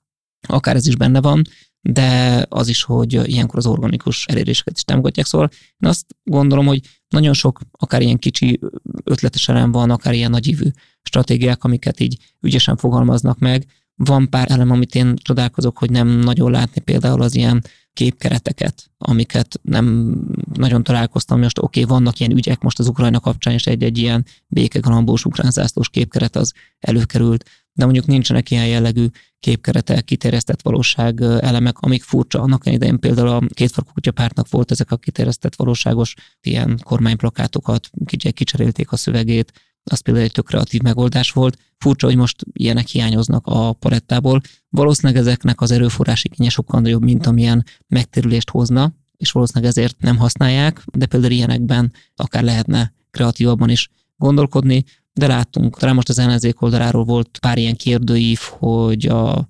Akár 0.49 0.77
ez 0.77 0.87
is 0.87 0.97
benne 0.97 1.21
van, 1.21 1.43
de 1.81 2.47
az 2.49 2.69
is, 2.69 2.83
hogy 2.83 3.29
ilyenkor 3.29 3.59
az 3.59 3.67
organikus 3.67 4.27
eléréseket 4.27 4.77
is 4.77 4.85
támogatják. 4.85 5.27
Szóval 5.27 5.49
én 5.53 5.89
azt 5.89 6.07
gondolom, 6.25 6.67
hogy 6.67 7.00
nagyon 7.11 7.33
sok, 7.33 7.61
akár 7.73 8.03
ilyen 8.03 8.19
kicsi 8.19 8.61
ötletes 9.05 9.49
elem 9.49 9.73
van, 9.73 9.91
akár 9.91 10.15
ilyen 10.15 10.31
nagyívű 10.31 10.69
stratégiák, 11.03 11.65
amiket 11.65 12.01
így 12.01 12.17
ügyesen 12.41 12.77
fogalmaznak 12.77 13.39
meg. 13.39 13.67
Van 13.95 14.31
pár 14.31 14.51
elem, 14.51 14.71
amit 14.71 14.95
én 14.95 15.17
csodálkozok, 15.17 15.79
hogy 15.79 15.91
nem 15.91 16.09
nagyon 16.09 16.51
látni 16.51 16.81
például 16.81 17.23
az 17.23 17.35
ilyen 17.35 17.63
képkereteket, 17.93 18.91
amiket 18.99 19.61
nem 19.63 20.17
nagyon 20.53 20.83
találkoztam. 20.83 21.41
Most 21.41 21.59
oké, 21.59 21.83
okay, 21.83 21.97
vannak 21.97 22.21
ilyen 22.21 22.33
ügyek 22.33 22.61
most 22.61 22.79
az 22.79 22.89
Ukrajna 22.89 23.21
kapcsán, 23.21 23.55
és 23.55 23.67
egy-egy 23.67 23.99
ilyen 23.99 24.25
békegalambós 24.47 25.25
ukránzászlós 25.25 25.89
képkeret 25.89 26.37
az 26.37 26.53
előkerült, 26.79 27.45
de 27.73 27.85
mondjuk 27.85 28.07
nincsenek 28.07 28.51
ilyen 28.51 28.67
jellegű 28.67 29.07
képkeretek, 29.41 30.05
kiterjesztett 30.05 30.63
valóság 30.63 31.21
elemek, 31.21 31.79
amik 31.79 32.03
furcsa. 32.03 32.41
Annak 32.41 32.67
idején 32.67 32.99
például 32.99 33.29
a 33.29 33.43
kétfarkú 33.55 33.91
kutyapártnak 33.93 34.49
volt 34.49 34.71
ezek 34.71 34.91
a 34.91 34.97
kiterjesztett 34.97 35.57
valóságos 35.57 36.15
ilyen 36.41 36.81
kormányplakátokat, 36.83 37.91
kicserélték 38.33 38.93
a 38.93 38.97
szövegét, 38.97 39.53
az 39.85 40.01
például 40.01 40.25
egy 40.25 40.33
tök 40.33 40.47
kreatív 40.47 40.81
megoldás 40.81 41.31
volt. 41.31 41.59
Furcsa, 41.79 42.07
hogy 42.07 42.17
most 42.17 42.45
ilyenek 42.53 42.87
hiányoznak 42.87 43.47
a 43.47 43.73
palettából. 43.73 44.41
Valószínűleg 44.69 45.23
ezeknek 45.23 45.61
az 45.61 45.71
erőforrási 45.71 46.29
kénye 46.29 46.49
sokkal 46.49 46.81
nagyobb, 46.81 47.03
mint 47.03 47.27
amilyen 47.27 47.65
megtérülést 47.87 48.51
hozna, 48.51 48.93
és 49.17 49.33
valószínűleg 49.33 49.71
ezért 49.71 50.01
nem 50.01 50.17
használják, 50.17 50.85
de 50.93 51.07
például 51.07 51.33
ilyenekben 51.33 51.93
akár 52.17 52.43
lehetne 52.43 52.93
kreatívabban 53.11 53.71
is 53.71 53.89
gondolkodni, 54.17 54.85
de 55.13 55.27
láttunk, 55.27 55.79
talán 55.79 55.95
most 55.95 56.09
az 56.09 56.19
ellenzék 56.19 56.63
oldaláról 56.63 57.05
volt 57.05 57.39
pár 57.41 57.59
ilyen 57.59 57.77
kérdőív, 57.77 58.39
hogy 58.41 59.07
a, 59.07 59.47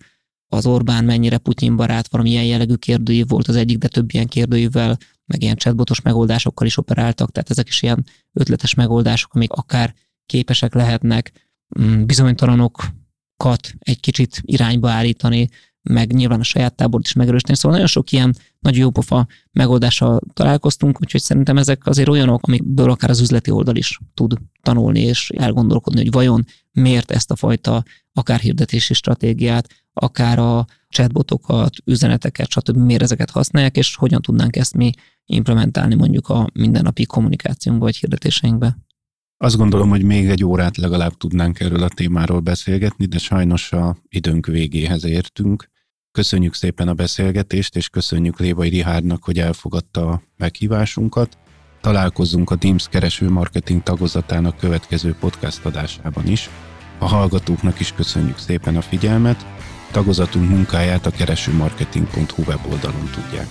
az 0.46 0.66
Orbán 0.66 1.04
mennyire 1.04 1.38
Putyin 1.38 1.76
barát, 1.76 2.10
valami 2.10 2.30
ilyen 2.30 2.44
jellegű 2.44 2.74
kérdőív 2.74 3.28
volt 3.28 3.48
az 3.48 3.56
egyik, 3.56 3.78
de 3.78 3.88
több 3.88 4.14
ilyen 4.14 4.26
kérdőívvel, 4.26 4.98
meg 5.26 5.42
ilyen 5.42 5.56
chatbotos 5.56 6.00
megoldásokkal 6.00 6.66
is 6.66 6.76
operáltak, 6.76 7.30
tehát 7.30 7.50
ezek 7.50 7.68
is 7.68 7.82
ilyen 7.82 8.06
ötletes 8.32 8.74
megoldások, 8.74 9.34
amik 9.34 9.52
akár 9.52 9.94
képesek 10.26 10.74
lehetnek 10.74 11.50
mm, 11.80 12.04
bizonytalanokat 12.04 13.74
egy 13.78 14.00
kicsit 14.00 14.40
irányba 14.44 14.90
állítani, 14.90 15.48
meg 15.82 16.12
nyilván 16.12 16.40
a 16.40 16.42
saját 16.42 16.74
tábort 16.74 17.04
is 17.04 17.12
megerősíteni. 17.12 17.56
Szóval 17.56 17.72
nagyon 17.72 17.86
sok 17.86 18.12
ilyen 18.12 18.36
nagy 18.58 18.76
jópofa 18.76 19.26
megoldással 19.52 20.20
találkoztunk, 20.32 21.00
úgyhogy 21.00 21.20
szerintem 21.20 21.56
ezek 21.56 21.86
azért 21.86 22.08
olyanok, 22.08 22.46
amikből 22.46 22.90
akár 22.90 23.10
az 23.10 23.20
üzleti 23.20 23.50
oldal 23.50 23.76
is 23.76 23.98
tud 24.14 24.34
tanulni 24.62 25.00
és 25.00 25.30
elgondolkodni, 25.36 26.00
hogy 26.00 26.10
vajon 26.10 26.44
miért 26.72 27.10
ezt 27.10 27.30
a 27.30 27.36
fajta 27.36 27.82
akár 28.12 28.40
hirdetési 28.40 28.94
stratégiát, 28.94 29.68
akár 29.92 30.38
a 30.38 30.66
chatbotokat, 30.88 31.76
üzeneteket, 31.84 32.50
stb. 32.50 32.76
miért 32.76 33.02
ezeket 33.02 33.30
használják, 33.30 33.76
és 33.76 33.96
hogyan 33.96 34.22
tudnánk 34.22 34.56
ezt 34.56 34.76
mi 34.76 34.90
implementálni 35.24 35.94
mondjuk 35.94 36.28
a 36.28 36.46
mindennapi 36.52 37.06
kommunikációnkba 37.06 37.84
vagy 37.84 37.96
hirdetéseinkbe. 37.96 38.78
Azt 39.36 39.56
gondolom, 39.56 39.88
hogy 39.88 40.02
még 40.02 40.28
egy 40.28 40.44
órát 40.44 40.76
legalább 40.76 41.12
tudnánk 41.16 41.60
erről 41.60 41.82
a 41.82 41.88
témáról 41.88 42.40
beszélgetni, 42.40 43.06
de 43.06 43.18
sajnos 43.18 43.72
a 43.72 43.96
időnk 44.08 44.46
végéhez 44.46 45.04
értünk. 45.04 45.69
Köszönjük 46.12 46.54
szépen 46.54 46.88
a 46.88 46.94
beszélgetést, 46.94 47.76
és 47.76 47.88
köszönjük 47.88 48.38
Lévai 48.38 48.68
Rihárdnak, 48.68 49.24
hogy 49.24 49.38
elfogadta 49.38 50.08
a 50.08 50.22
meghívásunkat. 50.36 51.38
Találkozzunk 51.80 52.50
a 52.50 52.56
Teams 52.56 52.88
kereső 52.88 53.28
marketing 53.28 53.82
tagozatának 53.82 54.56
következő 54.56 55.16
podcast 55.20 55.64
adásában 55.64 56.26
is. 56.26 56.50
A 56.98 57.06
hallgatóknak 57.06 57.80
is 57.80 57.92
köszönjük 57.92 58.38
szépen 58.38 58.76
a 58.76 58.80
figyelmet. 58.80 59.46
Tagozatunk 59.90 60.48
munkáját 60.48 61.06
a 61.06 61.10
keresőmarketing.hu 61.10 62.42
weboldalon 62.42 63.10
tudják 63.14 63.46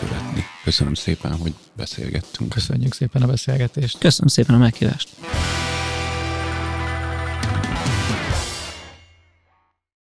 követni. 0.00 0.44
Köszönöm 0.64 0.94
szépen, 0.94 1.36
hogy 1.36 1.54
beszélgettünk. 1.76 2.52
Köszönjük 2.52 2.94
szépen 2.94 3.22
a 3.22 3.26
beszélgetést. 3.26 3.98
Köszönöm 3.98 4.28
szépen 4.28 4.54
a 4.54 4.58
meghívást. 4.58 5.08